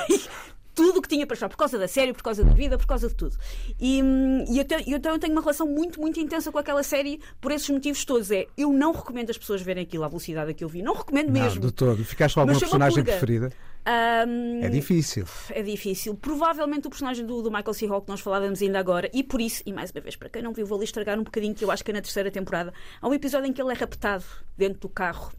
tudo 0.75 0.99
o 0.99 1.01
que 1.01 1.07
tinha 1.07 1.25
para 1.27 1.36
chorar, 1.36 1.49
por 1.49 1.57
causa 1.57 1.77
da 1.77 1.88
série, 1.88 2.13
por 2.13 2.23
causa 2.23 2.43
da 2.43 2.53
vida, 2.53 2.77
por 2.77 2.86
causa 2.88 3.07
de 3.07 3.15
tudo. 3.15 3.38
E, 3.79 4.01
hum, 4.01 4.45
e 4.49 4.57
eu, 4.57 4.65
te- 4.65 4.73
eu, 4.89 4.97
então 4.97 5.12
eu 5.13 5.19
tenho 5.19 5.33
uma 5.33 5.41
relação 5.41 5.67
muito, 5.67 5.99
muito 6.01 6.19
intensa 6.19 6.51
com 6.51 6.57
aquela 6.57 6.83
série 6.83 7.19
por 7.39 7.51
esses 7.51 7.69
motivos 7.69 8.03
todos. 8.05 8.31
É, 8.31 8.47
eu 8.57 8.71
não 8.73 8.91
recomendo 8.91 9.29
as 9.29 9.38
pessoas 9.38 9.62
verem 9.62 9.83
aquilo 9.83 10.03
à 10.03 10.07
velocidade 10.07 10.51
a 10.51 10.53
que 10.53 10.63
eu 10.63 10.69
vi. 10.69 10.81
Não 10.81 10.93
recomendo 10.93 11.27
Não, 11.31 11.41
mesmo. 11.41 11.62
de 11.62 11.71
todo. 11.71 12.03
Ficaste 12.03 12.36
com 12.36 12.41
alguma 12.41 12.59
personagem 12.59 13.03
preferida? 13.03 13.51
Hum, 13.86 14.59
É 14.63 14.69
difícil. 14.69 15.25
é 15.49 15.62
difícil. 15.62 16.15
Provavelmente 16.15 16.88
o 16.88 16.89
personagem 16.89 17.25
do, 17.25 17.41
do 17.41 17.51
Michael 17.51 17.73
C. 17.73 17.86
Hall 17.86 18.01
que 18.01 18.09
nós 18.09 18.21
falávamos 18.21 18.62
ainda 18.62 18.79
agora, 18.79 19.09
e 19.13 19.21
por 19.23 19.41
isso, 19.41 19.62
e 19.65 19.73
mais 19.73 19.91
uma 19.91 19.99
vez, 20.01 20.15
para 20.15 20.29
quem 20.29 20.41
não 20.41 20.53
viu, 20.53 20.65
vou 20.65 20.77
ali 20.77 20.86
estragar 20.86 21.19
um 21.19 21.23
bocadinho, 21.23 21.53
que 21.53 21.63
eu 21.65 21.69
acho 21.69 21.83
que 21.83 21.91
é 21.91 21.93
na 21.93 22.01
terceira 22.01 22.31
temporada, 22.31 22.73
há 23.01 23.07
um 23.07 23.13
episódio 23.13 23.47
em 23.49 23.53
que 23.53 23.62
ele 23.62 23.71
é 23.71 23.75
raptado 23.75 24.23
dentro 24.57 24.79
do 24.79 24.89
carro. 24.89 25.31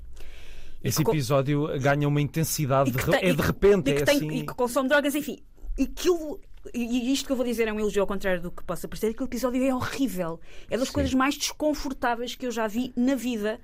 E 0.85 0.89
Esse 0.89 1.01
episódio 1.01 1.67
ganha 1.81 2.07
uma 2.07 2.21
intensidade, 2.21 2.91
e 2.91 2.93
de 2.93 3.05
tem- 3.05 3.15
é 3.15 3.31
e 3.31 3.35
de 3.35 3.41
repente, 3.43 3.91
e 3.91 3.95
que 3.95 4.03
é 4.03 4.05
tem- 4.05 4.17
assim. 4.19 4.29
e 4.31 4.47
que 4.47 4.55
consome 4.55 4.89
drogas, 4.89 5.15
enfim. 5.15 5.39
Aquilo, 5.81 6.39
e 6.75 7.11
isto 7.13 7.27
que 7.27 7.33
eu 7.33 7.37
vou 7.37 7.45
dizer 7.45 7.67
é 7.67 7.73
um 7.73 7.81
elogio 7.81 8.03
ao 8.03 8.07
contrário 8.07 8.41
do 8.43 8.51
que 8.51 8.63
possa 8.63 8.87
parecer, 8.87 9.09
aquele 9.09 9.25
episódio 9.25 9.65
é 9.65 9.75
horrível. 9.75 10.39
É 10.71 10.77
das 10.77 10.91
coisas 10.91 11.13
mais 11.15 11.37
desconfortáveis 11.37 12.35
que 12.35 12.47
eu 12.47 12.51
já 12.51 12.67
vi 12.69 12.93
na 12.97 13.15
vida. 13.15 13.59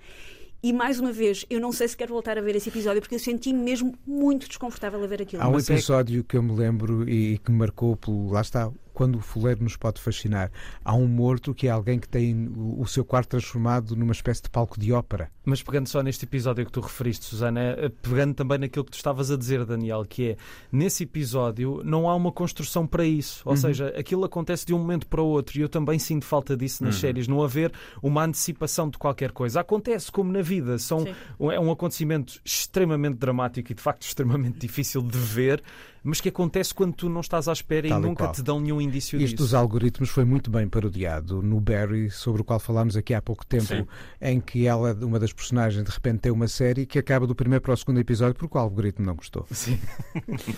E 0.62 0.72
mais 0.74 1.00
uma 1.00 1.10
vez, 1.10 1.46
eu 1.48 1.58
não 1.58 1.72
sei 1.72 1.88
se 1.88 1.96
quero 1.96 2.12
voltar 2.12 2.36
a 2.36 2.40
ver 2.42 2.54
esse 2.54 2.68
episódio 2.68 3.00
porque 3.00 3.14
eu 3.14 3.18
senti-me 3.18 3.58
mesmo 3.58 3.94
muito 4.06 4.46
desconfortável 4.46 5.02
a 5.02 5.06
ver 5.06 5.22
aquilo. 5.22 5.42
Há 5.42 5.48
um 5.48 5.56
é- 5.56 5.60
episódio 5.60 6.22
que 6.24 6.36
eu 6.36 6.42
me 6.42 6.52
lembro 6.54 7.08
e 7.08 7.38
que 7.38 7.50
me 7.50 7.56
marcou 7.58 7.96
pelo. 7.96 8.30
Lá 8.30 8.42
está, 8.42 8.70
quando 9.00 9.16
o 9.16 9.20
fuleiro 9.22 9.64
nos 9.64 9.78
pode 9.78 9.98
fascinar. 9.98 10.52
Há 10.84 10.94
um 10.94 11.06
morto 11.06 11.54
que 11.54 11.66
é 11.66 11.70
alguém 11.70 11.98
que 11.98 12.06
tem 12.06 12.52
o, 12.54 12.86
seu 12.86 13.02
quarto 13.02 13.30
transformado 13.30 13.96
numa 13.96 14.12
espécie 14.12 14.42
de 14.42 14.50
palco 14.50 14.78
de 14.78 14.92
ópera. 14.92 15.30
Mas 15.42 15.62
pegando 15.62 15.86
só 15.88 16.02
neste 16.02 16.26
episódio 16.26 16.66
que 16.66 16.70
tu 16.70 16.82
referiste, 16.82 17.24
Susana, 17.24 17.60
eh, 17.78 17.90
pegando 18.02 18.34
também 18.34 18.58
naquilo 18.58 18.84
que 18.84 18.90
tu 18.90 18.98
estavas 18.98 19.30
a 19.30 19.38
dizer, 19.38 19.64
Daniel, 19.64 20.04
que 20.04 20.32
é 20.32 20.36
nesse 20.70 21.04
episódio 21.04 21.80
não 21.82 22.10
há 22.10 22.14
uma 22.14 22.30
construção 22.30 22.86
para 22.86 23.02
isso. 23.02 23.42
Uhum. 23.46 23.52
Ou 23.52 23.56
seja, 23.56 23.88
aquilo 23.98 24.22
acontece 24.22 24.66
de 24.66 24.74
um 24.74 24.78
momento 24.78 25.06
para 25.06 25.22
o 25.22 25.26
outro 25.28 25.58
e 25.58 25.62
eu 25.62 25.68
também 25.70 25.98
sinto 25.98 26.26
falta 26.26 26.54
disso 26.54 26.84
nas 26.84 26.96
Uhum. 26.96 27.00
séries, 27.00 27.26
não 27.26 27.42
haver 27.42 27.72
uma 28.02 28.22
antecipação 28.22 28.90
de 28.90 28.98
qualquer 28.98 29.32
coisa. 29.32 29.60
Acontece 29.60 30.12
como 30.12 30.30
na 30.30 30.42
vida, 30.42 30.78
são, 30.78 31.00
Sim. 31.00 31.14
é 31.50 31.58
um 31.58 31.70
acontecimento 31.70 32.38
extremamente 32.44 33.16
dramático 33.16 33.72
e 33.72 33.74
de 33.74 33.80
facto 33.80 34.02
extremamente 34.04 34.58
difícil 34.58 35.00
de 35.00 35.16
ver, 35.16 35.62
mas 36.02 36.20
que 36.20 36.28
acontece 36.28 36.74
quando 36.74 36.94
tu 36.94 37.08
não 37.08 37.20
estás 37.20 37.48
à 37.48 37.52
espera 37.52 37.88
Tal 37.88 37.98
e 37.98 38.02
nunca 38.02 38.24
qual. 38.24 38.32
te 38.32 38.42
dão 38.42 38.60
nenhum 38.60 38.80
indício 38.80 39.16
Isto 39.18 39.30
disso. 39.30 39.36
dos 39.36 39.54
algoritmos 39.54 40.08
foi 40.10 40.24
muito 40.24 40.50
bem 40.50 40.68
parodiado 40.68 41.42
no 41.42 41.60
Barry, 41.60 42.10
sobre 42.10 42.42
o 42.42 42.44
qual 42.44 42.58
falámos 42.58 42.96
aqui 42.96 43.14
há 43.14 43.20
pouco 43.22 43.44
tempo, 43.46 43.64
Sim. 43.64 43.86
em 44.20 44.40
que 44.40 44.66
ela, 44.66 44.92
uma 44.94 45.18
das 45.18 45.32
personagens, 45.32 45.84
de 45.84 45.90
repente 45.90 46.20
tem 46.20 46.32
uma 46.32 46.48
série 46.48 46.86
que 46.86 46.98
acaba 46.98 47.26
do 47.26 47.34
primeiro 47.34 47.62
para 47.62 47.72
o 47.74 47.76
segundo 47.76 48.00
episódio 48.00 48.34
porque 48.34 48.56
o 48.56 48.60
algoritmo 48.60 49.04
não 49.04 49.14
gostou. 49.14 49.46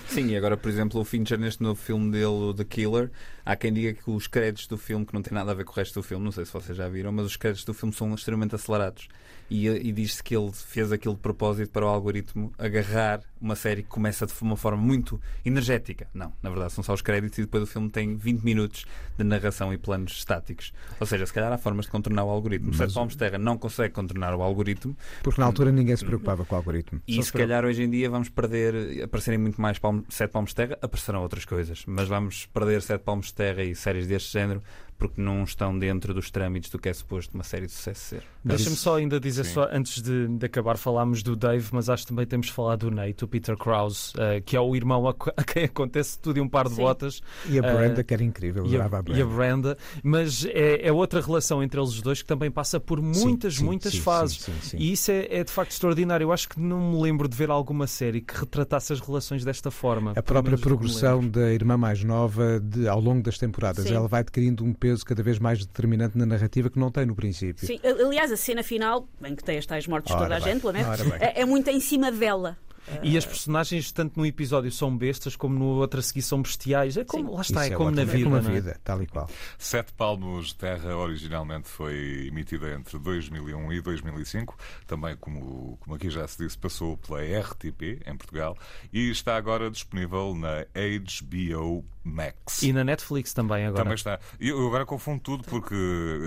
Sim, 0.08 0.26
e 0.28 0.36
agora, 0.36 0.56
por 0.56 0.68
exemplo, 0.68 1.00
o 1.00 1.04
Fincher, 1.04 1.38
neste 1.38 1.62
novo 1.62 1.80
filme 1.80 2.10
dele, 2.10 2.54
The 2.56 2.64
Killer, 2.64 3.10
há 3.44 3.56
quem 3.56 3.72
diga 3.72 3.92
que 3.94 4.10
os 4.10 4.26
créditos 4.26 4.66
do 4.66 4.78
filme, 4.78 5.04
que 5.04 5.14
não 5.14 5.22
tem 5.22 5.32
nada 5.32 5.50
a 5.50 5.54
ver 5.54 5.64
com 5.64 5.72
o 5.72 5.74
resto 5.74 6.00
do 6.00 6.02
filme, 6.02 6.24
não 6.24 6.32
sei 6.32 6.44
se 6.44 6.52
vocês 6.52 6.76
já 6.76 6.88
viram, 6.88 7.12
mas 7.12 7.26
os 7.26 7.36
créditos 7.36 7.64
do 7.64 7.74
filme 7.74 7.92
são 7.94 8.12
extremamente 8.14 8.54
acelerados. 8.54 9.08
E, 9.50 9.66
e 9.68 9.92
diz-se 9.92 10.22
que 10.22 10.34
ele 10.36 10.50
fez 10.52 10.92
aquilo 10.92 11.14
de 11.14 11.20
propósito 11.20 11.70
para 11.70 11.84
o 11.84 11.88
algoritmo 11.88 12.52
agarrar 12.58 13.20
uma 13.42 13.56
série 13.56 13.82
que 13.82 13.88
começa 13.88 14.24
de 14.26 14.32
uma 14.40 14.56
forma 14.56 14.80
muito 14.80 15.20
energética. 15.44 16.06
Não, 16.14 16.32
na 16.42 16.48
verdade, 16.50 16.72
são 16.72 16.82
só 16.84 16.94
os 16.94 17.02
créditos 17.02 17.38
e 17.38 17.42
depois 17.42 17.64
o 17.64 17.66
filme 17.66 17.90
tem 17.90 18.16
20 18.16 18.42
minutos 18.42 18.86
de 19.18 19.24
narração 19.24 19.72
e 19.72 19.78
planos 19.78 20.12
estáticos. 20.12 20.72
Ou 21.00 21.06
seja, 21.06 21.26
se 21.26 21.32
calhar 21.32 21.52
há 21.52 21.58
formas 21.58 21.86
de 21.86 21.90
contornar 21.90 22.24
o 22.24 22.30
algoritmo. 22.30 22.68
Mas- 22.68 22.76
Sete 22.78 22.94
Palmos 22.94 23.14
de 23.14 23.18
Terra 23.18 23.38
não 23.38 23.58
consegue 23.58 23.92
contornar 23.92 24.34
o 24.34 24.42
algoritmo 24.42 24.96
Porque 25.22 25.40
na 25.40 25.46
altura 25.46 25.72
ninguém 25.72 25.96
se 25.96 26.04
preocupava 26.04 26.44
com 26.44 26.54
o 26.54 26.58
algoritmo. 26.58 27.00
e 27.06 27.22
se 27.22 27.32
calhar 27.32 27.64
hoje 27.64 27.82
em 27.82 27.90
dia 27.90 28.08
vamos 28.08 28.28
perder, 28.28 29.02
aparecerem 29.04 29.38
muito 29.38 29.60
mais 29.60 29.78
palmo, 29.78 30.04
sete 30.08 30.30
palmos 30.30 30.50
de 30.50 30.56
terra, 30.56 30.78
aparecerão 30.80 31.22
outras 31.22 31.44
coisas, 31.44 31.84
mas 31.86 32.08
vamos 32.08 32.46
perder 32.46 32.80
sete 32.82 33.02
palmos 33.02 33.26
de 33.26 33.34
terra 33.34 33.62
e 33.64 33.74
séries 33.74 34.06
deste 34.06 34.32
género 34.32 34.62
porque 35.08 35.20
não 35.20 35.42
estão 35.42 35.76
dentro 35.76 36.14
dos 36.14 36.30
trâmites 36.30 36.70
do 36.70 36.78
que 36.78 36.88
é 36.88 36.92
suposto 36.92 37.34
uma 37.34 37.42
série 37.42 37.66
de 37.66 37.72
sucesso 37.72 38.00
ser. 38.00 38.22
Deixa-me 38.44 38.76
só 38.76 38.96
ainda 38.96 39.18
dizer, 39.18 39.44
Sim. 39.44 39.54
só 39.54 39.68
antes 39.72 40.00
de, 40.00 40.28
de 40.28 40.46
acabar, 40.46 40.76
falámos 40.76 41.22
do 41.22 41.34
Dave, 41.34 41.68
mas 41.72 41.88
acho 41.90 42.04
que 42.04 42.08
também 42.10 42.24
temos 42.26 42.46
de 42.46 42.52
falar 42.52 42.76
do 42.76 42.88
Nate, 42.90 43.24
o 43.24 43.28
Peter 43.28 43.56
Krause, 43.56 44.12
eh, 44.16 44.40
que 44.40 44.56
é 44.56 44.60
o 44.60 44.76
irmão 44.76 45.08
a, 45.08 45.10
a 45.36 45.42
quem 45.44 45.64
acontece 45.64 46.18
tudo 46.18 46.38
e 46.38 46.40
um 46.40 46.48
par 46.48 46.68
de 46.68 46.74
Sim. 46.76 46.82
botas. 46.82 47.20
E 47.48 47.58
a 47.58 47.62
Brenda, 47.62 48.00
Ah, 48.00 48.04
que 48.04 48.14
era 48.14 48.22
incrível, 48.22 48.64
E 48.66 48.76
a, 48.76 48.84
adorava 48.84 48.96
a 49.12 49.16
e 49.16 49.22
a 49.22 49.26
Brenda. 49.26 49.32
Brenda, 49.36 49.78
mas 50.04 50.44
é, 50.46 50.86
é 50.86 50.92
outra 50.92 51.20
relação 51.20 51.62
entre 51.62 51.80
eles 51.80 51.90
os 51.90 52.00
dois 52.02 52.22
que 52.22 52.28
também 52.28 52.50
passa 52.50 52.78
por 52.78 53.00
muitas, 53.02 53.56
sim, 53.56 53.64
muitas 53.64 53.92
sim, 53.92 54.00
fases. 54.00 54.38
sim, 54.38 54.52
sim, 54.60 54.68
sim. 54.70 54.76
E 54.78 54.92
isso 54.92 55.10
é, 55.10 55.26
é 55.30 55.44
de 55.44 55.50
facto 55.50 55.72
extraordinário. 55.72 56.24
Eu 56.24 56.32
acho 56.32 56.48
que 56.48 56.60
não 56.60 56.92
me 56.92 57.02
lembro 57.02 57.28
de 57.28 57.36
ver 57.36 57.50
alguma 57.50 57.86
série 57.86 58.20
que 58.20 58.34
retratasse 58.38 58.92
as 58.92 59.00
relações 59.00 59.44
desta 59.44 59.70
forma. 59.70 60.12
A 60.14 60.22
própria 60.22 60.56
progressão 60.58 61.26
da 61.26 61.52
irmã 61.52 61.76
mais 61.76 62.04
nova 62.04 62.60
de- 62.60 62.86
ao 62.86 63.00
longo 63.00 63.22
das 63.22 63.38
temporadas. 63.38 63.84
Sim. 63.86 63.94
Ela 63.94 64.06
vai 64.08 64.20
adquirindo 64.20 64.64
um 64.64 64.72
peso 64.72 64.91
cada 65.02 65.22
vez 65.22 65.38
mais 65.38 65.64
determinante 65.64 66.16
na 66.16 66.26
narrativa 66.26 66.68
que 66.68 66.78
não 66.78 66.90
tem 66.90 67.06
no 67.06 67.14
princípio. 67.14 67.66
Sim, 67.66 67.80
aliás, 67.82 68.30
a 68.30 68.36
cena 68.36 68.62
final, 68.62 69.08
em 69.24 69.34
que 69.34 69.42
tem 69.42 69.58
as 69.58 69.66
tais 69.66 69.86
mortes 69.86 70.12
de 70.12 70.20
toda 70.20 70.36
a 70.36 70.40
bem, 70.40 70.52
gente, 70.52 70.64
lamento, 70.64 71.04
bem. 71.04 71.18
é, 71.20 71.40
é 71.40 71.44
muito 71.44 71.70
em 71.70 71.80
cima 71.80 72.10
dela. 72.12 72.56
E 73.02 73.16
as 73.16 73.24
personagens, 73.24 73.92
tanto 73.92 74.18
no 74.18 74.26
episódio, 74.26 74.70
são 74.70 74.96
bestas, 74.96 75.36
como 75.36 75.58
no 75.58 75.64
outro 75.66 76.00
a 76.00 76.02
seguir 76.02 76.22
são 76.22 76.42
bestiais. 76.42 76.96
É 76.96 77.04
como, 77.04 77.34
lá 77.34 77.42
está, 77.42 77.64
Isso 77.64 77.74
é 77.74 77.76
como 77.76 77.88
ótimo. 77.90 78.04
na 78.04 78.12
vida. 78.12 78.20
É 78.20 78.24
como 78.24 78.36
a 78.36 78.42
não 78.42 78.50
é? 78.50 78.52
vida, 78.54 78.80
tal 78.82 79.02
e 79.02 79.06
qual. 79.06 79.30
Sete 79.58 79.92
Palmos 79.92 80.48
de 80.48 80.54
Terra 80.56 80.96
originalmente 80.96 81.68
foi 81.68 82.26
emitida 82.28 82.72
entre 82.72 82.98
2001 82.98 83.72
e 83.72 83.80
2005, 83.80 84.56
também 84.86 85.16
como, 85.16 85.76
como 85.80 85.96
aqui 85.96 86.10
já 86.10 86.26
se 86.26 86.42
disse, 86.42 86.58
passou 86.58 86.96
pela 86.96 87.20
RTP 87.20 88.02
em 88.06 88.16
Portugal 88.16 88.56
e 88.92 89.10
está 89.10 89.36
agora 89.36 89.70
disponível 89.70 90.34
na 90.34 90.66
HBO 90.74 91.84
Max. 92.04 92.62
E 92.62 92.72
na 92.72 92.82
Netflix 92.82 93.32
também 93.32 93.64
agora. 93.64 93.84
Também 93.84 93.94
está. 93.94 94.18
E 94.40 94.48
Eu 94.48 94.66
agora 94.66 94.84
confundo 94.84 95.20
tudo 95.20 95.44
porque 95.44 95.74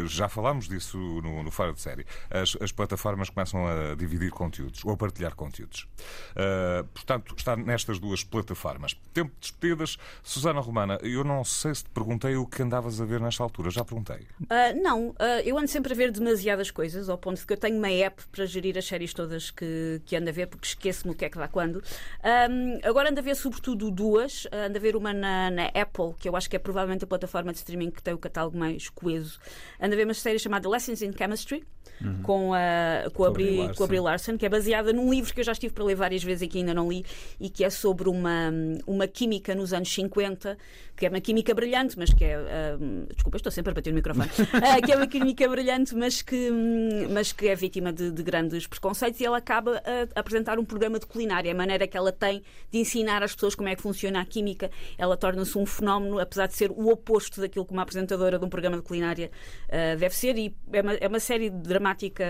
já 0.08 0.30
falámos 0.30 0.68
disso 0.68 0.98
no, 0.98 1.44
no 1.44 1.52
Fora 1.52 1.74
de 1.74 1.82
Série. 1.82 2.06
As, 2.30 2.56
as 2.62 2.72
plataformas 2.72 3.30
começam 3.30 3.68
a 3.68 3.96
dividir 3.96 4.32
conteúdos 4.32 4.84
ou 4.86 4.92
a 4.92 4.98
partilhar 4.98 5.36
conteúdos. 5.36 5.88
Uh, 6.32 6.45
portanto, 6.94 7.36
está 7.38 7.56
nestas 7.56 8.00
duas 8.00 8.24
plataformas. 8.24 8.96
Tempo 9.14 9.32
de 9.34 9.40
despedidas. 9.42 9.98
Susana 10.24 10.60
Romana, 10.60 10.98
eu 11.02 11.24
não 11.24 11.44
sei 11.44 11.74
se 11.74 11.84
te 11.84 11.90
perguntei 11.90 12.36
o 12.36 12.46
que 12.46 12.62
andavas 12.62 13.00
a 13.00 13.06
ver 13.06 13.20
nesta 13.20 13.44
altura. 13.44 13.70
Já 13.70 13.84
perguntei. 13.84 14.28
Uh, 14.42 14.82
não, 14.82 15.10
uh, 15.10 15.16
eu 15.44 15.58
ando 15.58 15.68
sempre 15.68 15.94
a 15.94 15.96
ver 15.96 16.12
demasiadas 16.12 16.72
coisas, 16.72 17.10
ao 17.10 17.18
ponto 17.18 17.40
de 17.40 17.46
que 17.46 17.54
eu 17.54 17.58
tenho 17.58 17.78
uma 17.78 17.90
app 17.90 18.24
para 18.32 18.46
gerir 18.46 18.78
as 18.78 18.86
séries 18.86 19.14
todas 19.14 19.52
que, 19.52 20.02
que 20.06 20.16
ando 20.16 20.30
a 20.30 20.34
ver, 20.34 20.48
porque 20.48 20.68
esqueço-me 20.68 21.14
o 21.14 21.16
que 21.16 21.26
é 21.26 21.30
que 21.30 21.38
dá 21.38 21.48
quando. 21.48 21.78
Um, 21.78 22.80
agora 22.84 23.10
ando 23.10 23.20
a 23.20 23.24
ver 23.24 23.36
sobretudo 23.36 23.92
duas. 23.92 24.48
ando 24.52 24.78
a 24.78 24.82
ver 24.82 24.96
uma 24.96 25.14
na, 25.14 25.52
na, 25.52 25.66
Apple, 25.68 26.14
que 26.20 26.28
eu 26.28 26.36
acho 26.36 26.50
que 26.50 26.56
é 26.56 26.60
provavelmente 26.60 27.04
a 27.04 27.08
plataforma 27.08 27.52
de 27.52 27.58
streaming 27.60 27.92
que 27.92 28.02
tem 28.02 28.14
o 28.14 28.18
catálogo 28.18 28.58
mais 28.58 28.90
coeso. 28.90 29.40
Ando 29.80 29.94
a 29.94 29.98
ver 29.98 30.06
uma 30.06 30.14
série 30.14 30.40
chamada 30.40 30.68
Lessons 30.70 31.02
in 31.02 31.12
Chemistry, 31.12 31.64
uhum. 32.02 32.22
com, 32.22 32.54
a, 32.54 33.10
com, 33.14 33.24
a 33.24 33.32
Brie, 33.32 33.74
com 33.76 33.84
a 33.84 33.88
Brie 33.88 34.00
Larson, 34.00 34.38
que 34.38 34.46
é 34.46 34.50
baseada 34.50 34.92
num 34.94 35.10
livro 35.10 35.34
que 35.34 35.40
eu 35.40 35.44
já 35.44 35.52
estive 35.52 35.74
para 35.74 35.84
ler 35.84 35.96
várias 35.96 36.24
vezes 36.24 36.44
e 36.44 36.48
que 36.48 36.60
ainda 36.60 36.74
não 36.74 36.90
li, 36.90 37.06
e 37.40 37.50
que 37.50 37.64
é 37.64 37.70
sobre 37.70 38.10
uma, 38.10 38.52
uma 38.86 39.08
química 39.08 39.54
nos 39.56 39.74
anos 39.74 39.94
50, 39.94 40.58
que 40.96 41.06
é 41.06 41.10
uma 41.10 41.20
química 41.20 41.54
brilhante, 41.54 41.98
mas 41.98 42.14
que 42.14 42.24
é. 42.24 42.38
Uh, 42.38 43.06
desculpa, 43.14 43.38
estou 43.38 43.52
sempre 43.52 43.72
a 43.72 43.74
bater 43.74 43.92
no 43.92 43.96
microfone. 43.96 44.30
uh, 44.30 44.82
que 44.86 44.92
é 44.92 44.96
uma 44.96 45.08
química 45.08 45.48
brilhante, 45.48 45.96
mas 45.96 46.22
que, 46.22 46.50
mas 47.12 47.32
que 47.32 47.48
é 47.48 47.56
vítima 47.56 47.92
de, 47.92 48.12
de 48.12 48.24
grandes 48.24 48.66
preconceitos 48.68 49.20
e 49.20 49.26
ela 49.26 49.38
acaba 49.38 49.82
a, 49.86 50.18
a 50.18 50.20
apresentar 50.20 50.58
um 50.58 50.66
programa 50.66 51.00
de 51.00 51.06
culinária. 51.06 51.52
A 51.52 51.56
maneira 51.56 51.88
que 51.88 51.98
ela 51.98 52.12
tem 52.12 52.42
de 52.72 52.80
ensinar 52.80 53.24
às 53.24 53.34
pessoas 53.34 53.56
como 53.56 53.68
é 53.70 53.76
que 53.76 53.82
funciona 53.82 54.22
a 54.22 54.26
química, 54.26 54.72
ela 54.98 55.18
torna-se 55.18 55.58
um 55.58 55.66
fenómeno, 55.66 56.20
apesar 56.20 56.48
de 56.48 56.56
ser 56.56 56.72
o 56.72 56.90
oposto 56.90 57.42
daquilo 57.42 57.66
que 57.66 57.74
uma 57.74 57.82
apresentadora 57.82 58.40
de 58.40 58.46
um 58.46 58.50
programa 58.50 58.78
de 58.78 58.84
culinária 58.84 59.30
uh, 59.68 59.98
deve 59.98 60.16
ser, 60.16 60.38
e 60.38 60.56
é 60.72 60.82
uma, 60.82 60.94
é 60.94 61.08
uma 61.08 61.20
série 61.20 61.50
dramática 61.50 62.24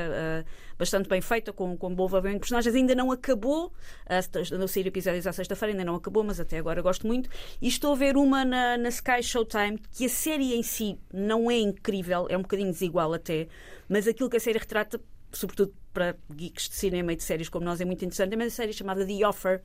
bastante 0.78 1.10
bem 1.10 1.22
feita, 1.22 1.52
com, 1.54 1.76
com 1.78 1.94
bom 1.94 2.06
envolvimento 2.06 2.36
de 2.36 2.40
personagens. 2.42 2.76
Ainda 2.76 2.96
não 2.96 3.12
acabou, 3.12 3.68
uh, 3.68 4.58
não 4.58 4.68
sair 4.68 4.88
episódios 4.88 5.28
à 5.28 5.34
sexta-feira, 5.34 5.74
ainda 5.74 5.86
não 5.86 5.96
acabou, 5.96 6.24
mas 6.24 6.40
até 6.40 6.58
agora 6.58 6.82
gosto 6.82 7.08
muito. 7.08 7.30
E 7.62 7.68
estou 7.68 7.94
a 7.94 7.96
ver 7.96 8.18
uma 8.18 8.46
na, 8.46 8.78
na 8.78 8.90
Sky 8.90 9.22
Showtime, 9.22 9.80
que 9.92 10.06
a 10.06 10.10
série 10.10 10.54
em 10.54 10.64
si 10.64 10.98
não 11.14 11.50
é 11.50 11.58
incrível, 11.58 12.28
é 12.30 12.38
um 12.38 12.42
bocadinho 12.42 12.72
desigual 12.72 13.14
até, 13.14 13.48
mas 13.88 14.08
aquilo 14.08 14.30
que 14.30 14.38
a 14.38 14.40
série 14.40 14.60
retrata 14.60 15.00
sobretudo 15.38 15.74
para 15.94 16.14
geeks 16.30 16.68
de 16.68 16.76
cinema 16.76 17.14
e 17.14 17.16
de 17.16 17.24
séries 17.24 17.48
como 17.48 17.64
nós, 17.64 17.80
é 17.80 17.86
muito 17.86 18.04
interessante. 18.04 18.34
É 18.34 18.36
uma 18.36 18.50
série 18.50 18.74
chamada 18.74 19.06
The 19.06 19.26
Offer, 19.26 19.62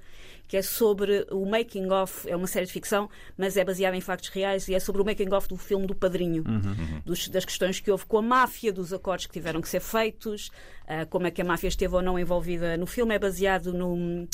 que 0.47 0.57
é 0.57 0.63
sobre 0.63 1.27
o 1.31 1.45
making 1.45 1.91
of, 1.91 2.29
é 2.29 2.37
uma 2.37 2.47
série 2.47 2.67
de 2.67 2.73
ficção, 2.73 3.11
mas 3.37 3.57
é 3.57 3.65
baseada 3.65 3.97
em 3.97 4.01
factos 4.01 4.29
reais 4.29 4.69
e 4.69 4.75
é 4.75 4.79
sobre 4.79 5.03
o 5.03 5.05
making 5.05 5.33
of 5.35 5.49
do 5.49 5.57
filme 5.57 5.87
do 5.87 5.95
Padrinho, 5.95 6.45
uhum. 6.47 6.55
uhum. 6.55 7.03
dos, 7.05 7.29
das 7.29 7.45
questões 7.45 7.81
que 7.81 7.91
houve 7.91 8.07
com 8.07 8.19
a 8.19 8.23
máfia, 8.23 8.73
dos 8.73 8.93
acordos 8.93 9.27
que 9.27 9.33
tiveram 9.33 9.61
que 9.61 9.69
ser 9.69 9.81
feitos, 9.81 10.51
uh, 10.85 11.05
como 11.09 11.27
é 11.27 11.33
que 11.33 11.43
a 11.43 11.45
máfia 11.45 11.69
esteve 11.69 11.95
ou 11.97 12.03
não 12.03 12.17
envolvida 12.17 12.77
no 12.77 12.87
filme. 12.87 13.15
É 13.15 13.19
baseado 13.19 13.73
no 13.73 14.29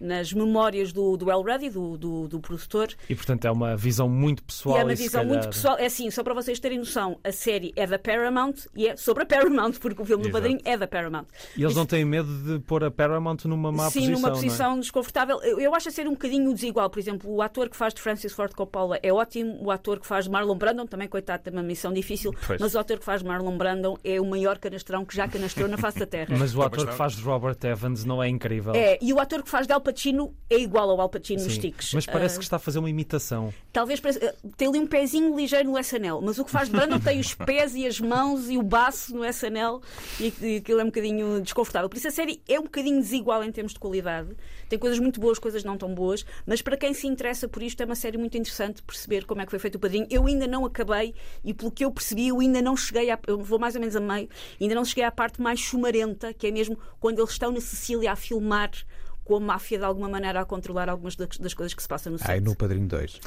nas 0.00 0.32
memórias 0.32 0.92
do, 0.92 1.16
do 1.16 1.30
El 1.30 1.42
Ruddy, 1.42 1.70
do, 1.70 1.96
do, 1.98 2.28
do, 2.28 2.40
produtor. 2.40 2.88
E 3.08 3.14
portanto 3.14 3.44
é 3.44 3.50
uma 3.50 3.76
visão 3.76 4.08
muito 4.08 4.42
pessoal. 4.42 4.76
E 4.76 4.80
é 4.80 4.84
uma 4.84 4.94
visão 4.94 5.24
muito 5.24 5.48
pessoal. 5.48 5.76
É 5.78 5.86
assim, 5.86 6.10
só 6.10 6.24
para 6.24 6.34
vocês 6.34 6.58
terem 6.58 6.78
noção, 6.78 7.18
a 7.22 7.30
série 7.32 7.72
é 7.76 7.86
da 7.86 7.98
Paramount 7.98 8.54
e 8.74 8.88
é 8.88 8.96
sobre 8.96 9.22
a 9.24 9.26
Paramount, 9.26 9.72
porque 9.80 10.00
o 10.00 10.04
filme 10.04 10.22
Exato. 10.22 10.28
do 10.28 10.32
Padrinho 10.32 10.60
é 10.64 10.76
da 10.76 10.86
Paramount. 10.86 11.26
E 11.56 11.60
eles 11.60 11.72
Isso... 11.72 11.78
não 11.78 11.86
têm 11.86 12.04
medo 12.04 12.32
de 12.42 12.58
pôr 12.60 12.82
a 12.84 12.90
Paramount 12.90 13.38
numa 13.44 13.70
má 13.70 13.90
Sim, 13.90 14.00
posição. 14.00 14.16
Sim, 14.16 14.22
numa 14.22 14.30
posição 14.30 14.76
é? 14.76 14.80
desconfortável. 14.80 15.42
Eu, 15.42 15.60
eu, 15.60 15.74
acho 15.74 15.88
a 15.88 15.92
ser 15.92 16.08
um 16.08 16.12
bocadinho 16.12 16.52
desigual. 16.54 16.88
Por 16.88 16.98
exemplo, 16.98 17.30
o 17.30 17.42
ator 17.42 17.68
que 17.68 17.76
faz 17.76 17.92
de 17.92 18.00
Francis 18.00 18.32
Ford 18.32 18.54
Coppola 18.54 18.98
é 19.02 19.12
ótimo, 19.12 19.58
o 19.62 19.70
ator 19.70 20.00
que 20.00 20.06
faz 20.06 20.24
de 20.24 20.30
Marlon 20.30 20.56
Brandon, 20.56 20.86
também 20.86 21.08
coitado, 21.08 21.42
tem 21.42 21.52
uma 21.52 21.62
missão 21.62 21.92
difícil, 21.92 22.34
pois. 22.46 22.60
mas 22.60 22.74
o 22.74 22.78
ator 22.78 22.98
que 22.98 23.04
faz 23.04 23.20
de 23.20 23.28
Marlon 23.28 23.56
Brandon 23.56 23.98
é 24.02 24.20
o 24.20 24.24
maior 24.24 24.58
canastrão 24.58 25.04
que 25.04 25.14
já 25.14 25.28
canastrou 25.28 25.68
na 25.68 25.76
face 25.76 25.98
da 25.98 26.06
Terra. 26.06 26.34
Mas 26.38 26.54
o 26.54 26.62
ator 26.62 26.86
que 26.86 26.94
faz 26.94 27.14
de 27.14 27.22
Robert 27.22 27.58
Evans 27.62 28.04
não 28.04 28.22
é 28.22 28.28
incrível. 28.28 28.72
É, 28.74 28.98
e 29.00 29.12
o 29.12 29.18
ator 29.18 29.42
que 29.42 29.50
faz 29.50 29.66
de 29.66 29.72
Al 29.72 29.80
Pacino 29.90 30.34
é 30.48 30.56
igual 30.56 30.88
ao 30.88 31.00
Al 31.00 31.08
Pacino 31.08 31.42
nos 31.42 31.58
tiques. 31.58 31.92
Mas 31.92 32.06
parece 32.06 32.36
uh, 32.36 32.38
que 32.38 32.44
está 32.44 32.56
a 32.56 32.58
fazer 32.58 32.78
uma 32.78 32.88
imitação. 32.88 33.52
Talvez 33.72 33.98
uh, 33.98 34.48
tem 34.56 34.68
ali 34.68 34.78
um 34.78 34.86
pezinho 34.86 35.36
ligeiro 35.36 35.70
no 35.70 35.78
SNL, 35.78 36.20
mas 36.22 36.38
o 36.38 36.44
que 36.44 36.50
faz 36.50 36.68
de 36.68 36.76
Brandon 36.76 37.00
tem 37.00 37.18
os 37.18 37.34
pés 37.34 37.74
e 37.74 37.86
as 37.86 38.00
mãos 38.00 38.48
e 38.48 38.56
o 38.56 38.62
baço 38.62 39.14
no 39.14 39.24
SNL 39.24 39.80
e, 40.20 40.32
e 40.40 40.56
aquilo 40.58 40.80
é 40.80 40.82
um 40.84 40.86
bocadinho 40.86 41.40
desconfortável. 41.40 41.88
Por 41.88 41.96
isso 41.96 42.08
a 42.08 42.10
série 42.10 42.40
é 42.48 42.58
um 42.58 42.64
bocadinho 42.64 43.00
desigual 43.00 43.42
em 43.42 43.50
termos 43.50 43.72
de 43.72 43.80
qualidade. 43.80 44.30
Tem 44.68 44.78
coisas 44.78 44.98
muito 45.00 45.20
boas, 45.20 45.38
coisas 45.38 45.64
não 45.64 45.76
tão 45.76 45.92
boas, 45.92 46.24
mas 46.46 46.62
para 46.62 46.76
quem 46.76 46.94
se 46.94 47.06
interessa 47.06 47.48
por 47.48 47.62
isto 47.62 47.80
é 47.82 47.86
uma 47.86 47.96
série 47.96 48.16
muito 48.16 48.36
interessante 48.38 48.82
perceber 48.82 49.24
como 49.24 49.42
é 49.42 49.44
que 49.44 49.50
foi 49.50 49.58
feito 49.58 49.74
o 49.74 49.78
padrinho. 49.80 50.06
Eu 50.08 50.26
ainda 50.26 50.46
não 50.46 50.64
acabei 50.64 51.14
e 51.42 51.52
pelo 51.52 51.72
que 51.72 51.84
eu 51.84 51.90
percebi, 51.90 52.28
eu 52.28 52.38
ainda 52.38 52.62
não 52.62 52.76
cheguei 52.76 53.10
a, 53.10 53.18
eu 53.26 53.38
vou 53.40 53.58
mais 53.58 53.74
ou 53.74 53.80
menos 53.80 53.96
a 53.96 54.00
meio, 54.00 54.28
ainda 54.60 54.74
não 54.74 54.84
cheguei 54.84 55.04
à 55.04 55.10
parte 55.10 55.40
mais 55.40 55.58
chumarenta, 55.58 56.32
que 56.32 56.46
é 56.46 56.50
mesmo 56.50 56.78
quando 57.00 57.18
eles 57.18 57.30
estão 57.30 57.50
na 57.50 57.60
Sicília 57.60 58.12
a 58.12 58.16
filmar 58.16 58.70
com 59.30 59.36
a 59.36 59.40
máfia 59.40 59.78
de 59.78 59.84
alguma 59.84 60.08
maneira 60.08 60.40
a 60.40 60.44
controlar 60.44 60.88
algumas 60.88 61.14
das 61.14 61.54
coisas 61.54 61.72
que 61.72 61.80
se 61.80 61.86
passam 61.86 62.10
no 62.10 62.18
set. 62.18 62.28
Ah, 62.28 62.40
no 62.40 62.56
Padrinho 62.56 62.88
2. 62.88 63.20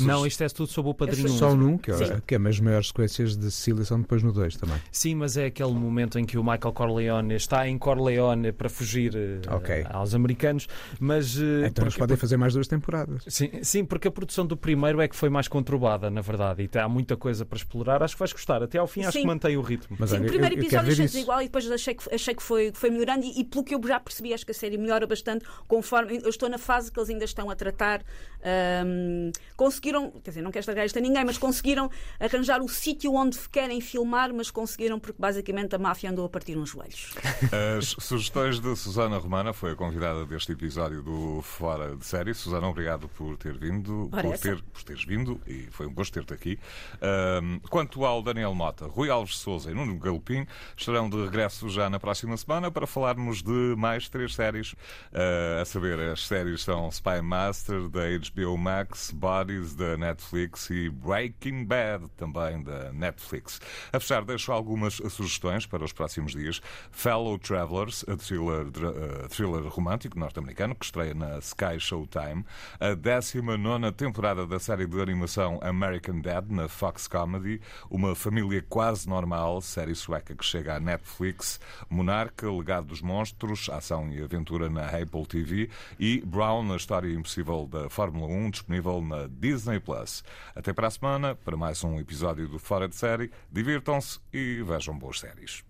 Não, 0.00 0.26
isto 0.26 0.42
é 0.42 0.48
tudo 0.48 0.68
sobre 0.72 0.90
o 0.90 0.94
Padrinho 0.94 1.30
1. 1.30 1.34
É 1.34 1.38
só 1.38 1.54
num, 1.54 1.78
que, 1.78 1.92
é, 1.92 2.20
que 2.26 2.34
é, 2.34 2.48
as 2.48 2.58
maiores 2.58 2.88
sequências 2.88 3.36
de 3.36 3.48
Sicília 3.48 3.84
são 3.84 4.00
depois 4.00 4.24
no 4.24 4.32
2 4.32 4.56
também. 4.56 4.76
Sim, 4.90 5.14
mas 5.14 5.36
é 5.36 5.46
aquele 5.46 5.72
momento 5.72 6.18
em 6.18 6.24
que 6.24 6.36
o 6.36 6.42
Michael 6.42 6.72
Corleone 6.72 7.36
está 7.36 7.68
em 7.68 7.78
Corleone 7.78 8.50
para 8.50 8.68
fugir 8.68 9.14
uh, 9.14 9.54
okay. 9.54 9.86
aos 9.88 10.16
americanos, 10.16 10.66
mas... 10.98 11.36
Uh, 11.36 11.60
então 11.60 11.74
porque, 11.74 11.82
eles 11.82 11.96
podem 11.96 12.16
fazer 12.16 12.36
mais 12.36 12.52
duas 12.52 12.66
temporadas. 12.66 13.22
Sim, 13.28 13.62
sim, 13.62 13.84
porque 13.84 14.08
a 14.08 14.10
produção 14.10 14.44
do 14.44 14.56
primeiro 14.56 15.00
é 15.00 15.06
que 15.06 15.14
foi 15.14 15.28
mais 15.28 15.46
conturbada, 15.46 16.10
na 16.10 16.22
verdade, 16.22 16.68
e 16.74 16.78
há 16.78 16.88
muita 16.88 17.16
coisa 17.16 17.46
para 17.46 17.56
explorar. 17.56 18.02
Acho 18.02 18.16
que 18.16 18.18
vais 18.18 18.32
gostar. 18.32 18.64
Até 18.64 18.78
ao 18.78 18.88
fim 18.88 19.02
acho 19.02 19.12
sim. 19.12 19.20
que 19.20 19.26
mantém 19.28 19.56
o 19.56 19.60
ritmo. 19.60 19.96
Mas, 19.96 20.10
sim, 20.10 20.16
olha, 20.16 20.24
o 20.24 20.28
primeiro 20.28 20.56
eu, 20.56 20.58
episódio 20.58 20.90
achei 20.90 21.06
desigual 21.06 21.40
e 21.40 21.44
depois 21.44 21.70
achei 21.70 21.94
que, 21.94 22.12
achei 22.12 22.34
que 22.34 22.42
foi, 22.42 22.72
foi 22.74 22.90
melhorando 22.90 23.24
e, 23.24 23.42
e, 23.42 23.44
pelo 23.44 23.62
que 23.62 23.76
eu 23.76 23.80
já 23.86 24.00
percebi, 24.00 24.34
acho 24.34 24.44
que 24.44 24.50
a 24.50 24.54
série 24.54 24.76
melhora 24.76 25.06
bastante 25.06 25.19
conforme 25.68 25.90
conforme 25.90 26.20
eu 26.22 26.30
estou 26.30 26.48
na 26.48 26.58
fase 26.58 26.90
que 26.90 26.98
eles 26.98 27.10
ainda 27.10 27.24
estão 27.24 27.50
a 27.50 27.54
tratar, 27.54 28.02
um, 28.86 29.30
conseguiram, 29.56 30.10
quer 30.10 30.30
dizer, 30.30 30.42
não 30.42 30.50
quero 30.50 30.60
estragar 30.60 30.86
isto 30.86 30.98
a 30.98 31.02
ninguém, 31.02 31.24
mas 31.24 31.36
conseguiram 31.36 31.90
arranjar 32.18 32.62
o 32.62 32.68
sítio 32.68 33.14
onde 33.14 33.38
querem 33.50 33.80
filmar, 33.80 34.32
mas 34.32 34.50
conseguiram 34.50 34.98
porque 34.98 35.20
basicamente 35.20 35.74
a 35.74 35.78
máfia 35.78 36.10
andou 36.10 36.24
a 36.24 36.28
partir 36.28 36.56
uns 36.56 36.70
joelhos. 36.70 37.14
As 37.78 37.96
sugestões 37.98 38.60
de 38.60 38.74
Susana 38.76 39.18
Romana 39.18 39.52
foi 39.52 39.72
a 39.72 39.76
convidada 39.76 40.24
deste 40.24 40.52
episódio 40.52 41.02
do 41.02 41.42
Fora 41.42 41.96
de 41.96 42.04
Série. 42.04 42.34
Susana, 42.34 42.68
obrigado 42.68 43.08
por 43.08 43.36
ter 43.36 43.56
vindo, 43.56 44.08
por, 44.10 44.38
ter, 44.38 44.62
por 44.62 44.82
teres 44.82 45.04
vindo 45.04 45.40
e 45.46 45.62
foi 45.70 45.86
um 45.86 45.92
gosto 45.92 46.14
ter-te 46.14 46.32
aqui. 46.32 46.58
Um, 47.42 47.58
quanto 47.68 48.04
ao 48.04 48.22
Daniel 48.22 48.54
Mota, 48.54 48.86
Rui 48.86 49.10
Alves 49.10 49.36
Souza 49.36 49.70
e 49.70 49.74
Nuno 49.74 49.98
Galopim 49.98 50.46
estarão 50.76 51.08
de 51.10 51.22
regresso 51.24 51.68
já 51.68 51.90
na 51.90 51.98
próxima 51.98 52.36
semana 52.36 52.70
para 52.70 52.86
falarmos 52.86 53.42
de 53.42 53.74
mais 53.76 54.08
três 54.08 54.34
séries 54.34 54.74
uh, 55.12 55.60
a 55.60 55.64
saber 55.64 55.98
as 56.00 56.26
séries 56.26 56.62
são 56.62 56.88
Spy 56.88 57.20
Master 57.22 57.88
da 57.88 58.02
HBO 58.08 58.56
Max, 58.56 59.10
Bodies 59.10 59.74
da 59.74 59.96
Netflix 59.96 60.70
e 60.70 60.88
Breaking 60.88 61.64
Bad 61.64 62.08
também 62.16 62.62
da 62.62 62.92
Netflix. 62.92 63.60
A 63.92 64.00
fechar, 64.00 64.24
deixo 64.24 64.52
algumas 64.52 64.94
sugestões 64.94 65.66
para 65.66 65.84
os 65.84 65.92
próximos 65.92 66.32
dias. 66.32 66.60
Fellow 66.90 67.38
Travelers, 67.38 68.04
a 68.08 68.16
thriller, 68.16 68.66
uh, 68.66 69.28
thriller 69.28 69.66
romântico 69.68 70.18
norte-americano 70.18 70.74
que 70.74 70.84
estreia 70.84 71.14
na 71.14 71.38
Sky 71.38 71.78
Showtime. 71.78 72.44
A 72.78 72.94
19 72.94 73.92
temporada 73.92 74.46
da 74.46 74.58
série 74.58 74.86
de 74.86 75.00
animação 75.00 75.58
American 75.62 76.20
Dad 76.20 76.50
na 76.50 76.68
Fox 76.68 77.06
Comedy. 77.06 77.60
Uma 77.90 78.14
família 78.14 78.64
quase 78.68 79.08
normal, 79.08 79.60
série 79.60 79.94
sueca 79.94 80.34
que 80.34 80.44
chega 80.44 80.76
à 80.76 80.80
Netflix. 80.80 81.60
Monarca, 81.88 82.50
Legado 82.50 82.86
dos 82.86 83.00
Monstros, 83.00 83.68
ação 83.68 84.10
e 84.10 84.22
aventura 84.22 84.68
na 84.68 84.86
Apple 84.96 85.26
TV 85.26 85.70
e 85.98 86.20
Brown, 86.24 86.72
a 86.72 86.76
história 86.76 87.12
impossível 87.12 87.66
da 87.66 87.88
Fórmula 87.88 88.26
1, 88.26 88.50
disponível 88.50 89.00
na 89.00 89.26
Disney 89.28 89.80
Plus. 89.80 90.22
Até 90.54 90.72
para 90.72 90.88
a 90.88 90.90
semana, 90.90 91.34
para 91.34 91.56
mais 91.56 91.82
um 91.84 91.98
episódio 91.98 92.48
do 92.48 92.58
Fora 92.58 92.88
de 92.88 92.96
Série. 92.96 93.30
Divirtam-se 93.50 94.20
e 94.32 94.62
vejam 94.62 94.98
boas 94.98 95.20
séries. 95.20 95.69